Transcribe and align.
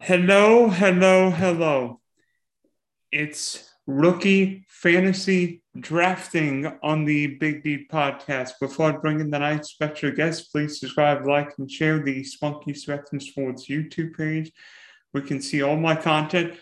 Hello, 0.00 0.68
hello, 0.68 1.30
hello. 1.30 2.00
It's 3.10 3.72
rookie 3.86 4.66
fantasy 4.68 5.62
drafting 5.80 6.70
on 6.82 7.06
the 7.06 7.38
Big 7.38 7.64
D 7.64 7.86
podcast. 7.90 8.52
Before 8.60 8.92
I 8.92 8.98
bring 8.98 9.20
in 9.20 9.30
the 9.30 9.38
night 9.38 9.64
special 9.64 10.12
guest, 10.12 10.52
please 10.52 10.78
subscribe, 10.78 11.26
like, 11.26 11.54
and 11.58 11.68
share 11.68 12.04
the 12.04 12.22
Spunky 12.22 12.74
Spectrum 12.74 13.20
Sports 13.20 13.68
YouTube 13.68 14.14
page. 14.14 14.52
We 15.14 15.22
can 15.22 15.40
see 15.40 15.62
all 15.62 15.78
my 15.78 15.96
content. 15.96 16.54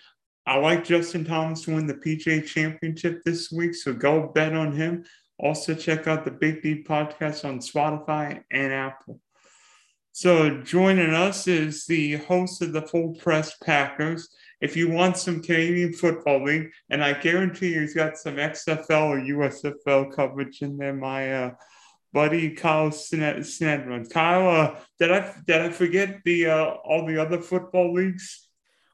I 0.46 0.56
like 0.58 0.84
Justin 0.84 1.24
Thomas 1.24 1.62
to 1.62 1.74
win 1.74 1.88
the 1.88 1.94
PGA 1.94 2.46
Championship 2.46 3.24
this 3.24 3.50
week, 3.50 3.74
so 3.74 3.92
go 3.92 4.28
bet 4.28 4.54
on 4.54 4.72
him. 4.72 5.04
Also, 5.40 5.74
check 5.74 6.06
out 6.06 6.24
the 6.24 6.30
Big 6.30 6.62
D 6.62 6.84
podcast 6.84 7.44
on 7.44 7.58
Spotify 7.58 8.44
and 8.52 8.72
Apple. 8.72 9.20
So, 10.16 10.62
joining 10.62 11.12
us 11.12 11.48
is 11.48 11.86
the 11.86 12.18
host 12.18 12.62
of 12.62 12.72
the 12.72 12.82
Full 12.82 13.16
Press 13.16 13.56
Packers. 13.56 14.28
If 14.60 14.76
you 14.76 14.88
want 14.88 15.16
some 15.16 15.42
Canadian 15.42 15.92
Football 15.92 16.44
League, 16.44 16.70
and 16.88 17.02
I 17.02 17.14
guarantee 17.14 17.74
you 17.74 17.80
he's 17.80 17.94
got 17.94 18.16
some 18.16 18.36
XFL 18.36 19.08
or 19.08 19.18
USFL 19.18 20.14
coverage 20.14 20.62
in 20.62 20.76
there, 20.76 20.94
my 20.94 21.34
uh, 21.34 21.54
buddy 22.12 22.50
Kyle 22.50 22.90
Senra. 22.90 24.08
Kyle, 24.08 24.48
uh, 24.48 24.76
did 25.00 25.10
I 25.10 25.34
did 25.48 25.62
I 25.62 25.70
forget 25.70 26.20
the 26.24 26.46
uh, 26.46 26.64
all 26.84 27.04
the 27.06 27.20
other 27.20 27.40
football 27.40 27.92
leagues? 27.92 28.48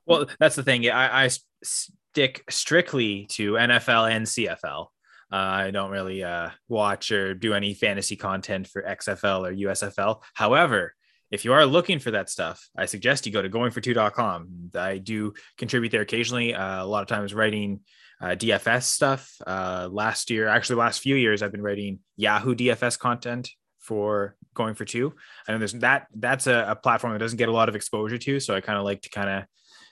Well, 0.06 0.24
that's 0.38 0.56
the 0.56 0.62
thing. 0.62 0.88
I, 0.88 1.26
I 1.26 1.30
stick 1.62 2.44
strictly 2.48 3.26
to 3.32 3.52
NFL 3.52 4.10
and 4.10 4.24
CFL. 4.24 4.86
Uh, 5.30 5.36
I 5.36 5.70
don't 5.70 5.90
really 5.90 6.24
uh, 6.24 6.48
watch 6.66 7.12
or 7.12 7.34
do 7.34 7.52
any 7.52 7.74
fantasy 7.74 8.16
content 8.16 8.68
for 8.68 8.82
XFL 8.82 9.46
or 9.46 9.54
USFL. 9.54 10.22
However, 10.32 10.94
if 11.30 11.44
you 11.44 11.52
are 11.52 11.64
looking 11.64 11.98
for 11.98 12.10
that 12.12 12.28
stuff, 12.28 12.68
I 12.76 12.86
suggest 12.86 13.26
you 13.26 13.32
go 13.32 13.42
to 13.42 13.48
goingfor2.com. 13.48 14.70
I 14.74 14.98
do 14.98 15.34
contribute 15.56 15.90
there 15.90 16.02
occasionally, 16.02 16.54
uh, 16.54 16.84
a 16.84 16.86
lot 16.86 17.02
of 17.02 17.08
times 17.08 17.32
writing 17.32 17.80
uh, 18.20 18.30
DFS 18.30 18.82
stuff. 18.82 19.32
Uh, 19.46 19.88
last 19.90 20.30
year, 20.30 20.48
actually, 20.48 20.76
last 20.76 21.00
few 21.00 21.16
years, 21.16 21.42
I've 21.42 21.52
been 21.52 21.62
writing 21.62 22.00
Yahoo 22.16 22.54
DFS 22.54 22.98
content 22.98 23.50
for 23.78 24.36
going 24.54 24.74
for 24.74 24.84
two. 24.84 25.14
I 25.48 25.52
know 25.52 25.58
there's 25.58 25.72
that 25.74 26.06
that's 26.14 26.46
a, 26.46 26.66
a 26.68 26.76
platform 26.76 27.12
that 27.12 27.18
doesn't 27.18 27.38
get 27.38 27.48
a 27.48 27.52
lot 27.52 27.68
of 27.68 27.76
exposure 27.76 28.18
to. 28.18 28.40
So 28.40 28.54
I 28.54 28.60
kind 28.60 28.78
of 28.78 28.84
like 28.84 29.02
to 29.02 29.10
kind 29.10 29.30
of, 29.30 29.44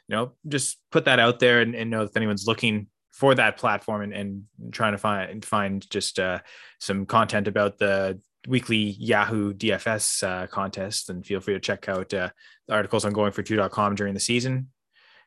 you 0.09 0.16
know, 0.16 0.33
just 0.47 0.78
put 0.91 1.06
that 1.06 1.19
out 1.19 1.39
there 1.39 1.61
and, 1.61 1.75
and 1.75 1.91
know 1.91 2.03
if 2.03 2.16
anyone's 2.16 2.47
looking 2.47 2.89
for 3.12 3.34
that 3.34 3.56
platform 3.56 4.03
and, 4.03 4.12
and 4.12 4.44
trying 4.72 4.92
to 4.92 4.98
find 4.98 5.44
find 5.44 5.91
just 5.91 6.19
uh, 6.19 6.39
some 6.78 7.06
content 7.06 7.48
about 7.48 7.78
the 7.78 8.20
weekly 8.47 8.77
Yahoo 8.77 9.53
DFS 9.53 10.22
uh, 10.22 10.47
contest, 10.47 11.11
and 11.11 11.25
feel 11.25 11.41
free 11.41 11.55
to 11.55 11.61
check 11.61 11.89
out 11.89 12.12
uh, 12.14 12.31
the 12.67 12.75
articles 12.75 13.05
on 13.05 13.12
goingfor2.com 13.12 13.94
during 13.94 14.14
the 14.14 14.20
season. 14.20 14.69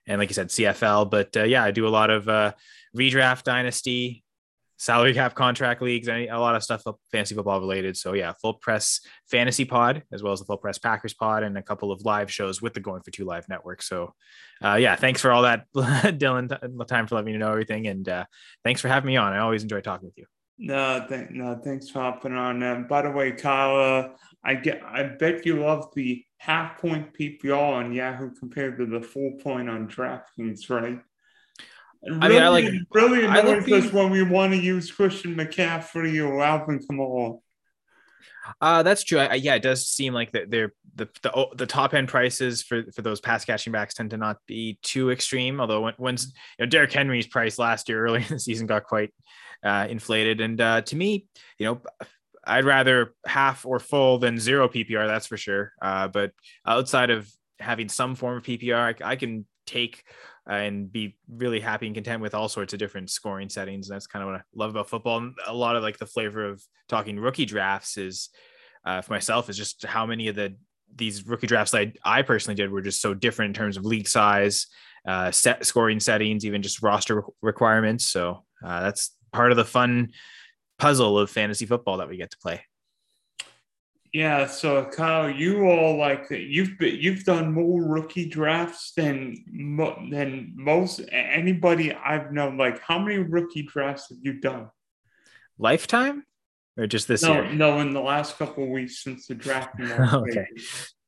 And 0.08 0.20
like 0.20 0.30
you 0.30 0.34
said, 0.34 0.50
CFL, 0.50 1.10
but 1.10 1.36
uh, 1.38 1.44
yeah, 1.44 1.64
I 1.64 1.72
do 1.72 1.88
a 1.88 1.90
lot 1.90 2.10
of 2.10 2.28
uh, 2.28 2.54
redraft 2.98 3.44
dynasty, 3.44 4.24
salary 4.78 5.14
cap 5.14 5.36
contract 5.36 5.80
leagues, 5.84 6.08
a 6.08 6.28
lot 6.32 6.56
of 6.56 6.64
stuff 6.64 6.84
fantasy 7.12 7.36
football 7.36 7.60
related. 7.60 7.96
So 7.96 8.14
yeah, 8.14 8.34
full 8.42 8.56
press 8.56 9.02
fantasy 9.30 9.64
pod 9.64 10.02
as 10.12 10.24
well 10.24 10.34
as 10.34 10.40
the 10.40 10.46
full 10.46 10.58
press 10.58 10.80
Packers 10.80 11.14
pod 11.14 11.44
and 11.44 11.56
a 11.56 11.62
couple 11.62 11.92
of 11.92 12.04
live 12.04 12.32
shows 12.32 12.64
with 12.64 12.74
the 12.74 12.80
Going 12.80 13.04
for 13.04 13.12
Two 13.12 13.26
Live 13.26 13.48
network. 13.48 13.84
So 13.84 14.16
uh, 14.64 14.76
yeah, 14.76 14.96
thanks 14.96 15.22
for 15.22 15.32
all 15.32 15.44
that, 15.44 15.68
Dylan. 15.76 16.50
Time 16.88 17.06
for 17.06 17.16
letting 17.16 17.32
me 17.32 17.38
know 17.38 17.52
everything, 17.52 17.86
and 17.86 18.10
uh, 18.10 18.26
thanks 18.64 18.82
for 18.82 18.88
having 18.88 19.08
me 19.08 19.18
on. 19.18 19.34
I 19.34 19.40
always 19.40 19.62
enjoy 19.62 19.82
talking 19.82 20.08
with 20.08 20.18
you. 20.18 20.26
No, 20.64 21.04
th- 21.10 21.32
no, 21.32 21.60
thanks 21.64 21.90
for 21.90 22.02
hopping 22.02 22.34
on. 22.34 22.62
Uh, 22.62 22.76
by 22.88 23.02
the 23.02 23.10
way, 23.10 23.32
Kyle, 23.32 23.76
uh, 23.76 24.10
I 24.44 24.54
get, 24.54 24.84
I 24.84 25.02
bet 25.02 25.44
you 25.44 25.60
love 25.60 25.90
the 25.96 26.24
half 26.38 26.78
point 26.78 27.18
PPR 27.18 27.58
on 27.58 27.92
Yahoo 27.92 28.30
compared 28.36 28.78
to 28.78 28.86
the 28.86 29.02
full 29.02 29.40
point 29.44 29.72
on 29.72 29.88
DraftKings, 29.88 30.70
right? 30.70 31.00
I 32.06 32.28
mean, 32.30 32.44
I 32.44 32.50
like 32.50 32.72
really 32.94 33.26
annoys 33.26 33.72
us 33.72 33.92
when 33.92 34.12
we 34.12 34.22
want 34.22 34.54
to 34.54 34.60
use 34.60 34.92
Christian 34.92 35.36
McCaffrey 35.36 36.24
or 36.24 36.44
Alvin 36.44 36.80
Kamara. 36.80 37.40
Uh, 38.60 38.84
that's 38.84 39.04
true. 39.04 39.20
I, 39.20 39.36
yeah, 39.36 39.56
it 39.56 39.64
does 39.64 39.88
seem 39.88 40.14
like 40.14 40.32
that 40.32 40.52
they're 40.52 40.74
the, 40.96 41.10
the 41.22 41.48
the 41.56 41.66
top 41.66 41.94
end 41.94 42.08
prices 42.08 42.62
for 42.64 42.84
for 42.92 43.02
those 43.02 43.22
pass 43.22 43.46
catching 43.46 43.72
backs 43.74 43.94
tend 43.94 44.12
to 44.12 44.18
not 44.18 44.38
be 44.48 44.78
too 44.82 45.12
extreme. 45.12 45.60
Although 45.60 45.82
when 45.82 45.94
when's 45.98 46.26
you 46.58 46.66
know 46.66 46.70
Derrick 46.70 46.92
Henry's 46.92 47.28
price 47.28 47.58
last 47.60 47.88
year 47.88 48.04
early 48.04 48.22
in 48.22 48.28
the 48.30 48.40
season 48.40 48.68
got 48.68 48.84
quite 48.84 49.12
uh, 49.64 49.88
inflated. 49.90 50.42
And 50.42 50.60
uh, 50.60 50.82
to 50.82 50.96
me, 50.96 51.28
you 51.58 51.66
know, 51.66 51.82
I'd 52.44 52.66
rather 52.66 53.14
half 53.26 53.66
or 53.66 53.80
full 53.80 54.18
than 54.18 54.40
zero 54.40 54.68
PPR. 54.68 55.08
That's 55.08 55.28
for 55.28 55.38
sure. 55.38 55.74
Uh, 55.82 56.08
but 56.08 56.32
outside 56.66 57.10
of 57.10 57.32
having 57.60 57.90
some 57.90 58.16
form 58.16 58.38
of 58.38 58.44
PPR, 58.44 59.02
I, 59.04 59.12
I 59.12 59.16
can 59.16 59.46
take 59.66 60.04
and 60.48 60.92
be 60.92 61.18
really 61.30 61.60
happy 61.60 61.86
and 61.86 61.96
content 61.96 62.22
with 62.22 62.34
all 62.34 62.50
sorts 62.50 62.74
of 62.74 62.80
different 62.80 63.10
scoring 63.10 63.50
settings. 63.50 63.90
And 63.90 63.96
that's 63.96 64.08
kind 64.08 64.24
of 64.24 64.32
what 64.32 64.40
I 64.40 64.44
love 64.56 64.72
about 64.72 64.90
football. 64.90 65.18
And 65.18 65.36
a 65.46 65.54
lot 65.54 65.76
of 65.76 65.84
like 65.84 65.98
the 65.98 66.06
flavor 66.06 66.46
of 66.46 66.64
talking 66.90 67.20
rookie 67.20 67.46
drafts 67.46 67.98
is 67.98 68.30
uh, 68.86 69.02
for 69.02 69.14
myself 69.14 69.50
is 69.50 69.58
just 69.58 69.86
how 69.86 70.06
many 70.06 70.28
of 70.28 70.36
the 70.36 70.56
these 70.94 71.26
rookie 71.26 71.48
drafts 71.48 71.74
I, 71.74 71.94
I 72.04 72.22
personally 72.22 72.56
did 72.56 72.70
were 72.70 72.82
just 72.82 73.02
so 73.02 73.14
different 73.14 73.50
in 73.50 73.54
terms 73.54 73.78
of 73.78 73.86
league 73.86 74.10
size, 74.10 74.68
uh, 75.08 75.32
set 75.32 75.66
scoring 75.66 76.02
settings, 76.02 76.46
even 76.46 76.62
just 76.62 76.82
roster 76.82 77.24
requirements. 77.42 78.08
So 78.08 78.44
uh, 78.66 78.82
that's 78.82 79.16
part 79.32 79.52
of 79.52 79.58
the 79.58 79.66
fun 79.66 80.12
puzzle 80.78 81.20
of 81.20 81.30
fantasy 81.30 81.66
football 81.66 81.98
that 81.98 82.10
we 82.10 82.18
get 82.18 82.32
to 82.32 82.38
play. 82.38 82.66
Yeah, 84.14 84.48
so 84.48 84.84
Kyle, 84.86 85.30
you 85.30 85.64
all 85.64 85.96
like 85.96 86.28
you've 86.30 86.78
been, 86.78 86.98
you've 87.00 87.24
done 87.24 87.54
more 87.54 87.82
rookie 87.82 88.28
drafts 88.28 88.92
than 88.98 89.38
than 90.12 90.52
most 90.54 91.00
anybody 91.12 91.94
I've 91.94 92.34
known. 92.34 92.58
Like, 92.58 92.82
how 92.82 93.00
many 93.00 93.20
rookie 93.20 93.64
drafts 93.64 94.10
have 94.10 94.18
you 94.22 94.34
done? 94.34 94.70
Lifetime, 95.58 96.26
or 96.78 96.88
just 96.88 97.08
this 97.08 97.24
no, 97.24 97.36
year? 97.36 97.54
No, 97.54 97.80
in 97.80 97.94
the 97.94 98.02
last 98.02 98.38
couple 98.38 98.70
weeks 98.70 99.02
since 99.02 99.28
the 99.28 99.36
draft. 99.36 99.80
okay. 99.82 100.46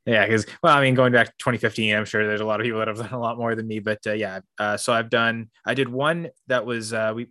Yeah, 0.06 0.26
because 0.26 0.46
well, 0.62 0.78
I 0.78 0.82
mean, 0.82 0.96
going 0.96 1.12
back 1.12 1.28
to 1.28 1.34
2015, 1.40 1.96
I'm 1.96 2.06
sure 2.06 2.26
there's 2.26 2.42
a 2.42 2.46
lot 2.46 2.62
of 2.62 2.66
people 2.66 2.80
that 2.80 2.88
have 2.88 2.98
done 2.98 3.12
a 3.12 3.20
lot 3.20 3.38
more 3.38 3.54
than 3.56 3.68
me. 3.68 3.80
But 3.80 4.00
uh, 4.08 4.14
yeah, 4.14 4.40
uh, 4.58 4.78
so 4.78 4.94
I've 4.94 5.10
done. 5.10 5.50
I 5.66 5.74
did 5.74 5.90
one 5.90 6.30
that 6.48 6.66
was 6.66 6.94
uh, 6.94 7.12
we 7.14 7.28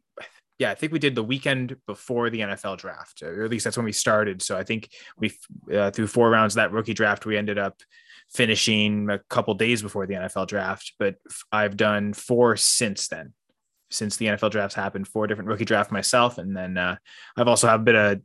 yeah, 0.63 0.71
I 0.71 0.77
think 0.77 0.93
we 0.93 1.01
did 1.01 1.17
the 1.17 1.25
weekend 1.25 1.77
before 1.89 2.31
the 2.31 2.39
NFL 2.39 2.79
draft, 2.79 3.21
or 3.21 3.43
at 3.43 3.51
least 3.51 3.65
that's 3.65 3.77
when 3.77 3.85
we 3.85 3.91
started. 3.93 4.41
So 4.41 4.57
I 4.57 4.63
think 4.63 4.91
we 5.19 5.33
uh, 5.75 5.91
through 5.91 6.07
four 6.07 6.31
rounds 6.31 6.55
that 6.55 6.71
rookie 6.71 6.95
draft, 6.95 7.27
we 7.27 7.37
ended 7.37 7.59
up 7.59 7.83
finishing 8.33 9.11
a 9.11 9.19
couple 9.29 9.55
days 9.55 9.83
before 9.83 10.07
the 10.07 10.15
NFL 10.15 10.47
draft. 10.47 10.93
But 11.01 11.17
I've 11.51 11.77
done 11.77 12.13
four 12.13 12.57
since 12.57 13.09
then, 13.09 13.33
since 13.91 14.17
the 14.17 14.27
NFL 14.27 14.53
drafts 14.53 14.77
happened, 14.77 15.09
four 15.09 15.27
different 15.27 15.49
rookie 15.49 15.65
draft 15.65 15.91
myself, 15.91 16.39
and 16.39 16.57
then 16.57 16.79
uh, 16.79 16.95
I've 17.37 17.49
also 17.49 17.67
have 17.67 17.81
a 17.81 17.85
bit 17.85 17.97
of 17.97 18.21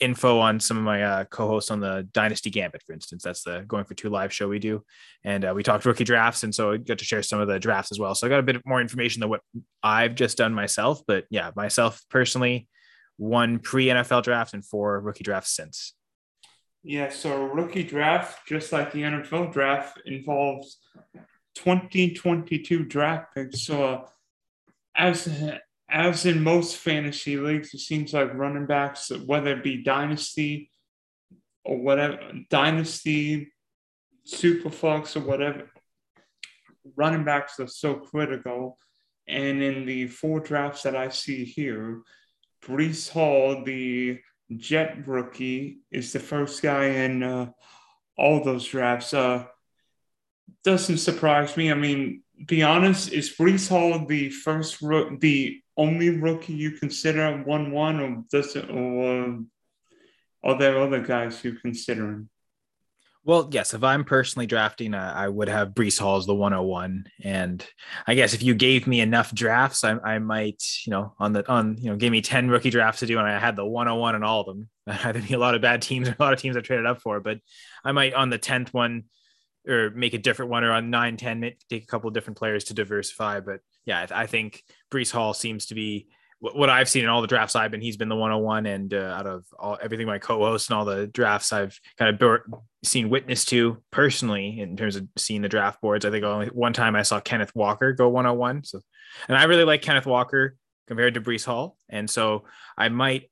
info 0.00 0.38
on 0.38 0.58
some 0.58 0.78
of 0.78 0.82
my 0.82 1.02
uh, 1.02 1.24
co-hosts 1.24 1.70
on 1.70 1.80
the 1.80 2.08
Dynasty 2.12 2.50
Gambit, 2.50 2.82
for 2.82 2.92
instance. 2.92 3.22
That's 3.22 3.42
the 3.42 3.64
going 3.68 3.84
for 3.84 3.94
two 3.94 4.08
live 4.08 4.32
show 4.32 4.48
we 4.48 4.58
do, 4.58 4.82
and 5.24 5.44
uh, 5.44 5.52
we 5.54 5.62
talked 5.62 5.84
rookie 5.84 6.04
drafts, 6.04 6.42
and 6.42 6.54
so 6.54 6.72
I 6.72 6.76
got 6.78 6.98
to 6.98 7.04
share 7.04 7.22
some 7.22 7.40
of 7.40 7.48
the 7.48 7.58
drafts 7.58 7.92
as 7.92 7.98
well. 7.98 8.14
So 8.14 8.26
I 8.26 8.30
got 8.30 8.40
a 8.40 8.44
bit 8.44 8.60
more 8.64 8.80
information 8.80 9.20
than 9.20 9.28
what 9.28 9.42
I've 9.82 10.14
just 10.14 10.38
done 10.38 10.54
myself. 10.54 11.02
But 11.06 11.24
yeah, 11.30 11.50
myself 11.54 12.02
personally, 12.10 12.68
one 13.16 13.58
pre 13.58 13.86
NFL 13.86 14.22
draft 14.22 14.54
and 14.54 14.64
four 14.64 15.00
rookie 15.00 15.24
drafts 15.24 15.54
since. 15.54 15.94
Yeah, 16.82 17.10
so 17.10 17.44
rookie 17.44 17.82
draft, 17.82 18.46
just 18.48 18.72
like 18.72 18.92
the 18.92 19.02
NFL 19.02 19.52
draft, 19.52 20.00
involves 20.06 20.78
2022 21.56 22.84
draft 22.84 23.34
picks. 23.34 23.62
So 23.62 23.84
uh, 23.84 24.06
as 24.96 25.28
as 25.90 26.26
in 26.26 26.42
most 26.42 26.76
fantasy 26.76 27.36
leagues, 27.36 27.74
it 27.74 27.80
seems 27.80 28.12
like 28.12 28.34
running 28.34 28.66
backs, 28.66 29.10
whether 29.26 29.52
it 29.52 29.64
be 29.64 29.82
dynasty 29.82 30.70
or 31.64 31.78
whatever, 31.78 32.18
dynasty, 32.48 33.52
superflex 34.26 35.16
or 35.16 35.20
whatever, 35.20 35.70
running 36.96 37.24
backs 37.24 37.58
are 37.60 37.66
so 37.66 37.94
critical. 37.94 38.78
And 39.26 39.62
in 39.62 39.86
the 39.86 40.06
four 40.06 40.40
drafts 40.40 40.82
that 40.82 40.96
I 40.96 41.08
see 41.08 41.44
here, 41.44 42.02
Breece 42.64 43.10
Hall, 43.10 43.64
the 43.64 44.20
Jet 44.56 45.06
rookie, 45.06 45.78
is 45.90 46.12
the 46.12 46.20
first 46.20 46.62
guy 46.62 46.86
in 46.86 47.22
uh, 47.22 47.50
all 48.16 48.42
those 48.42 48.66
drafts. 48.66 49.14
Uh, 49.14 49.44
doesn't 50.64 50.98
surprise 50.98 51.56
me. 51.56 51.70
I 51.70 51.74
mean, 51.74 52.22
be 52.46 52.62
honest, 52.62 53.12
is 53.12 53.30
Breece 53.30 53.68
Hall 53.68 54.06
the 54.06 54.30
first, 54.30 54.80
ro- 54.82 55.16
the 55.16 55.60
only 55.76 56.10
rookie 56.10 56.54
you 56.54 56.72
consider 56.72 57.42
one 57.42 57.72
one, 57.72 58.00
or 58.00 58.24
does 58.30 58.56
it, 58.56 58.70
or 58.70 59.40
are 60.42 60.58
there 60.58 60.80
other 60.80 61.00
guys 61.00 61.42
you 61.44 61.54
considering? 61.54 62.28
Well, 63.22 63.50
yes. 63.52 63.74
If 63.74 63.84
I'm 63.84 64.04
personally 64.04 64.46
drafting, 64.46 64.94
uh, 64.94 65.12
I 65.14 65.28
would 65.28 65.48
have 65.48 65.70
Breece 65.70 66.00
Hall 66.00 66.16
as 66.16 66.24
the 66.24 66.34
101, 66.34 67.04
and 67.22 67.64
I 68.06 68.14
guess 68.14 68.32
if 68.32 68.42
you 68.42 68.54
gave 68.54 68.86
me 68.86 69.02
enough 69.02 69.34
drafts, 69.34 69.84
I, 69.84 69.98
I 69.98 70.18
might, 70.18 70.62
you 70.86 70.90
know, 70.90 71.14
on 71.18 71.34
the 71.34 71.46
on, 71.46 71.76
you 71.78 71.90
know, 71.90 71.96
give 71.96 72.12
me 72.12 72.22
10 72.22 72.48
rookie 72.48 72.70
drafts 72.70 73.00
to 73.00 73.06
do, 73.06 73.18
and 73.18 73.28
I 73.28 73.38
had 73.38 73.56
the 73.56 73.66
101 73.66 74.14
in 74.14 74.22
all 74.22 74.40
of 74.40 74.46
them. 74.46 74.68
There'd 74.86 75.28
be 75.28 75.34
a 75.34 75.38
lot 75.38 75.54
of 75.54 75.60
bad 75.60 75.82
teams, 75.82 76.08
a 76.08 76.16
lot 76.18 76.32
of 76.32 76.40
teams 76.40 76.56
I 76.56 76.60
traded 76.60 76.86
up 76.86 77.02
for, 77.02 77.20
but 77.20 77.38
I 77.84 77.92
might 77.92 78.14
on 78.14 78.30
the 78.30 78.38
10th 78.38 78.72
one 78.72 79.04
or 79.68 79.90
make 79.90 80.14
a 80.14 80.18
different 80.18 80.50
one 80.50 80.64
or 80.64 80.72
on 80.72 80.90
9 80.90 81.16
10 81.16 81.52
take 81.68 81.82
a 81.82 81.86
couple 81.86 82.08
of 82.08 82.14
different 82.14 82.38
players 82.38 82.64
to 82.64 82.74
diversify 82.74 83.40
but 83.40 83.60
yeah 83.84 84.06
i, 84.10 84.22
I 84.22 84.26
think 84.26 84.62
breece 84.92 85.10
hall 85.10 85.34
seems 85.34 85.66
to 85.66 85.74
be 85.74 86.08
what 86.40 86.70
I've 86.70 86.88
seen 86.88 87.04
in 87.04 87.10
all 87.10 87.20
the 87.20 87.26
drafts 87.26 87.54
I've 87.54 87.70
been, 87.70 87.82
he's 87.82 87.98
been 87.98 88.08
the 88.08 88.16
101. 88.16 88.64
And 88.64 88.94
uh, 88.94 89.14
out 89.16 89.26
of 89.26 89.44
all 89.58 89.78
everything 89.80 90.06
my 90.06 90.18
co-hosts 90.18 90.70
and 90.70 90.78
all 90.78 90.86
the 90.86 91.06
drafts 91.06 91.52
I've 91.52 91.78
kind 91.98 92.18
of 92.20 92.40
seen 92.82 93.10
witness 93.10 93.44
to 93.46 93.82
personally 93.90 94.60
in 94.60 94.76
terms 94.76 94.96
of 94.96 95.06
seeing 95.18 95.42
the 95.42 95.50
draft 95.50 95.82
boards, 95.82 96.06
I 96.06 96.10
think 96.10 96.24
only 96.24 96.46
one 96.46 96.72
time 96.72 96.96
I 96.96 97.02
saw 97.02 97.20
Kenneth 97.20 97.54
Walker 97.54 97.92
go 97.92 98.08
101. 98.08 98.64
So, 98.64 98.80
and 99.28 99.36
I 99.36 99.44
really 99.44 99.64
like 99.64 99.82
Kenneth 99.82 100.06
Walker 100.06 100.56
compared 100.86 101.14
to 101.14 101.20
Breece 101.20 101.44
Hall. 101.44 101.76
And 101.90 102.08
so 102.08 102.44
I 102.76 102.88
might 102.88 103.30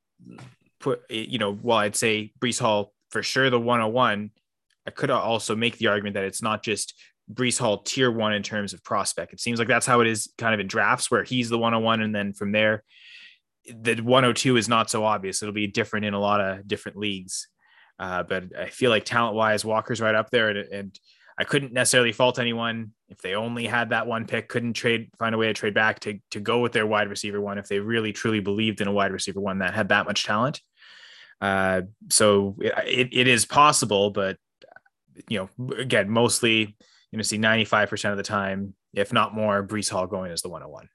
put, 0.79 1.01
you 1.11 1.39
know, 1.39 1.55
while 1.55 1.79
I'd 1.79 1.97
say 1.97 2.33
Breece 2.39 2.61
Hall 2.61 2.93
for 3.11 3.23
sure 3.23 3.49
the 3.49 3.59
101, 3.59 4.31
I 4.89 4.91
could 4.91 5.11
also 5.11 5.55
make 5.55 5.79
the 5.79 5.87
argument 5.87 6.15
that 6.15 6.25
it's 6.25 6.43
not 6.43 6.65
just 6.65 6.95
Breece 7.33 7.59
Hall 7.59 7.83
tier 7.83 8.11
one 8.11 8.33
in 8.33 8.43
terms 8.43 8.73
of 8.73 8.83
prospect. 8.83 9.33
It 9.33 9.41
seems 9.41 9.59
like 9.59 9.69
that's 9.69 9.87
how 9.87 10.01
it 10.01 10.07
is 10.07 10.33
kind 10.39 10.55
of 10.55 10.61
in 10.61 10.67
drafts 10.67 11.11
where 11.11 11.23
he's 11.23 11.51
the 11.51 11.59
101 11.59 12.01
and 12.01 12.15
then 12.15 12.33
from 12.33 12.53
there 12.53 12.83
the 13.69 13.97
102 13.97 14.57
is 14.57 14.69
not 14.69 14.91
so 14.91 15.05
obvious. 15.05 15.43
It'll 15.43 15.53
be 15.53 15.67
different 15.67 16.07
in 16.07 16.15
a 16.15 16.21
lot 16.21 16.41
of 16.41 16.67
different 16.67 16.99
leagues. 16.99 17.49
Uh, 17.99 18.23
but 18.23 18.45
I 18.57 18.67
feel 18.67 18.91
like 18.91 19.05
talent 19.05 19.35
wise, 19.35 19.65
Walker's 19.65 20.01
right 20.01 20.15
up 20.15 20.31
there. 20.31 20.51
And, 20.51 20.73
and, 20.73 21.01
I 21.41 21.45
couldn't 21.45 21.73
necessarily 21.73 22.11
fault 22.11 22.41
anyone 22.41 22.91
if 23.09 23.19
they 23.19 23.37
only 23.37 23.65
had 23.65 23.91
that 23.91 24.09
one 24.09 24.27
pick, 24.27 24.49
couldn't 24.49 24.73
trade, 24.73 25.09
find 25.21 25.37
a 25.37 25.39
way 25.39 25.47
to 25.47 25.55
trade 25.55 25.73
back 25.73 26.01
to, 26.01 26.19
to 26.33 26.41
go 26.41 26.59
with 26.59 26.73
their 26.73 26.85
wide 26.85 27.09
receiver 27.09 27.41
one 27.41 27.59
if 27.59 27.69
they 27.69 27.79
really 27.79 28.13
truly 28.13 28.41
believed 28.41 28.81
in 28.81 28.89
a 28.89 28.93
wide 28.93 29.13
receiver 29.13 29.41
one 29.41 29.61
that 29.61 29.73
had 29.73 29.91
that 29.91 30.05
much 30.05 30.25
talent. 30.25 30.61
Uh, 31.41 31.83
so 32.11 32.57
it, 32.59 33.11
it 33.13 33.29
is 33.29 33.47
possible, 33.47 34.11
but 34.11 34.37
you 35.29 35.49
know, 35.59 35.75
again, 35.77 36.11
mostly 36.11 36.77
you 37.11 37.17
know, 37.17 37.23
see 37.23 37.39
95% 37.39 38.11
of 38.11 38.17
the 38.17 38.23
time, 38.23 38.75
if 38.93 39.13
not 39.13 39.35
more, 39.35 39.67
Breece 39.67 39.91
Hall 39.91 40.07
going 40.07 40.31
as 40.31 40.43
the 40.43 40.49
101. 40.49 40.89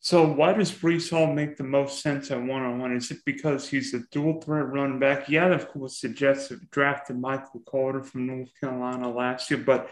So 0.00 0.26
why 0.26 0.52
does 0.52 0.70
Breece 0.70 1.10
Hall 1.10 1.32
make 1.32 1.56
the 1.56 1.64
most 1.64 2.02
sense 2.02 2.30
at 2.30 2.40
one 2.40 2.62
on 2.62 2.78
one? 2.78 2.94
Is 2.94 3.10
it 3.10 3.18
because 3.26 3.68
he's 3.68 3.94
a 3.94 4.02
dual 4.12 4.40
threat 4.40 4.68
running 4.68 4.98
back? 4.98 5.28
Yeah, 5.28 5.46
of 5.46 5.68
course, 5.68 6.00
the 6.00 6.10
Jets 6.10 6.50
have 6.50 6.70
drafted 6.70 7.18
Michael 7.18 7.62
Carter 7.68 8.02
from 8.02 8.26
North 8.26 8.50
Carolina 8.60 9.10
last 9.10 9.50
year, 9.50 9.60
but 9.60 9.90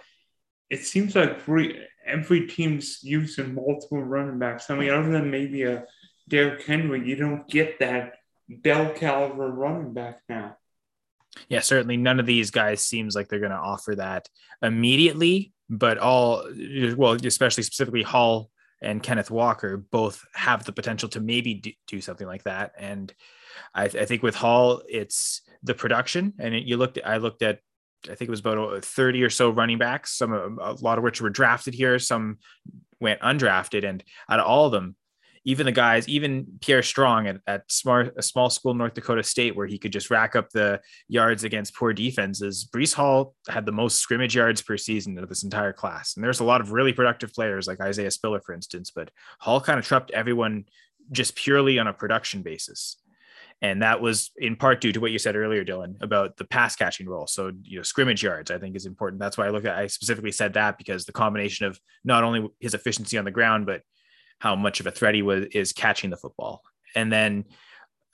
it 0.71 0.85
seems 0.85 1.17
like 1.17 1.41
every 2.07 2.47
team's 2.47 3.01
using 3.03 3.55
multiple 3.55 4.03
running 4.03 4.39
backs. 4.39 4.71
I 4.71 4.77
mean, 4.77 4.91
other 4.91 5.11
than 5.11 5.31
maybe 5.31 5.65
a 5.65 5.85
Derrick 6.29 6.65
Henry, 6.65 7.07
you 7.07 7.17
don't 7.17 7.49
get 7.49 7.81
that 7.81 8.15
bell 8.49 8.93
caliber 8.93 9.51
running 9.51 9.93
back 9.93 10.21
now. 10.29 10.57
Yeah, 11.49 11.61
certainly 11.61 11.97
none 11.97 12.21
of 12.21 12.27
these 12.27 12.51
guys 12.51 12.83
seems 12.83 13.15
like 13.15 13.29
they're 13.29 13.41
going 13.41 13.51
to 13.51 13.57
offer 13.57 13.95
that 13.97 14.29
immediately, 14.63 15.53
but 15.69 15.99
all 15.99 16.49
well, 16.97 17.13
especially 17.13 17.63
specifically 17.63 18.03
Hall 18.03 18.51
and 18.83 19.03
Kenneth 19.03 19.31
Walker 19.31 19.77
both 19.77 20.25
have 20.35 20.65
the 20.65 20.73
potential 20.73 21.09
to 21.11 21.21
maybe 21.21 21.55
do, 21.55 21.73
do 21.87 22.01
something 22.01 22.27
like 22.27 22.45
that. 22.45 22.73
And 22.79 23.13
I, 23.75 23.89
th- 23.89 24.03
I, 24.03 24.07
think 24.07 24.23
with 24.23 24.35
Hall, 24.35 24.83
it's 24.89 25.43
the 25.63 25.75
production. 25.75 26.35
And 26.39 26.55
it, 26.55 26.65
you 26.65 26.77
looked, 26.77 26.99
I 27.05 27.17
looked 27.17 27.43
at, 27.43 27.61
I 28.05 28.15
think 28.15 28.29
it 28.29 28.31
was 28.31 28.41
about 28.41 28.59
uh, 28.59 28.81
30 28.81 29.23
or 29.23 29.31
so 29.31 29.51
running 29.51 29.79
backs, 29.79 30.13
some 30.13 30.59
a 30.61 30.73
lot 30.73 30.99
of 30.99 31.05
which 31.05 31.21
were 31.21 31.31
drafted 31.31 31.75
here, 31.75 31.99
some 31.99 32.39
went 33.01 33.21
undrafted, 33.21 33.89
and 33.89 34.05
out 34.29 34.41
of 34.41 34.47
all 34.47 34.67
of 34.67 34.73
them, 34.73 34.95
even 35.47 35.65
the 35.65 35.73
guys, 35.73 36.09
even 36.09 36.45
Pierre 36.61 36.83
Strong 36.83 37.29
at, 37.29 37.37
at 37.47 37.63
smart, 37.71 38.13
a 38.17 38.23
small 38.23 38.51
school 38.51 38.75
North 38.75 38.95
Dakota 38.95 39.23
State, 39.23 39.55
where 39.55 39.69
he 39.69 39.79
could 39.79 39.93
just 39.93 40.11
rack 40.11 40.35
up 40.35 40.51
the 40.51 40.81
yards 41.07 41.45
against 41.45 41.77
poor 41.77 41.93
defenses. 41.93 42.69
Breece 42.75 42.93
Hall 42.93 43.37
had 43.49 43.65
the 43.65 43.71
most 43.71 43.99
scrimmage 43.99 44.35
yards 44.35 44.61
per 44.61 44.77
season 44.77 45.17
of 45.19 45.29
this 45.29 45.45
entire 45.45 45.73
class. 45.73 46.17
And 46.17 46.25
there's 46.25 46.41
a 46.41 46.45
lot 46.45 46.61
of 46.61 46.73
really 46.73 46.93
productive 46.93 47.33
players 47.33 47.69
like 47.69 47.81
Isaiah 47.81 48.11
Spiller, 48.11 48.41
for 48.41 48.55
instance, 48.55 48.91
but 48.91 49.11
Hall 49.39 49.61
kind 49.61 49.79
of 49.79 49.87
trumped 49.87 50.11
everyone 50.11 50.65
just 51.13 51.37
purely 51.37 51.79
on 51.79 51.87
a 51.87 51.93
production 51.93 52.43
basis. 52.43 52.97
And 53.63 53.83
that 53.83 54.01
was 54.01 54.33
in 54.37 54.57
part 54.57 54.81
due 54.81 54.93
to 54.93 55.01
what 55.01 55.13
you 55.13 55.19
said 55.21 55.37
earlier, 55.37 55.65
Dylan, 55.65 56.03
about 56.03 56.37
the 56.37 56.45
pass 56.45 56.75
catching 56.75 57.09
role. 57.09 57.29
So, 57.29 57.53
you 57.63 57.79
know, 57.79 57.83
scrimmage 57.85 58.23
yards, 58.23 58.51
I 58.51 58.59
think 58.59 58.75
is 58.75 58.85
important. 58.85 59.21
That's 59.21 59.39
why 59.39 59.47
I 59.47 59.51
look 59.51 59.65
at, 59.65 59.77
I 59.77 59.87
specifically 59.87 60.33
said 60.33 60.55
that 60.55 60.77
because 60.77 61.05
the 61.05 61.13
combination 61.13 61.67
of 61.67 61.79
not 62.05 62.25
only 62.25 62.49
his 62.59 62.75
efficiency 62.75 63.17
on 63.17 63.25
the 63.25 63.31
ground, 63.31 63.65
but 63.65 63.83
how 64.39 64.55
much 64.55 64.81
of 64.81 64.87
a 64.87 64.91
threat 64.91 65.15
he 65.15 65.23
was 65.23 65.47
is 65.53 65.73
catching 65.73 66.11
the 66.11 66.17
football. 66.17 66.63
And 66.95 67.13
then 67.13 67.45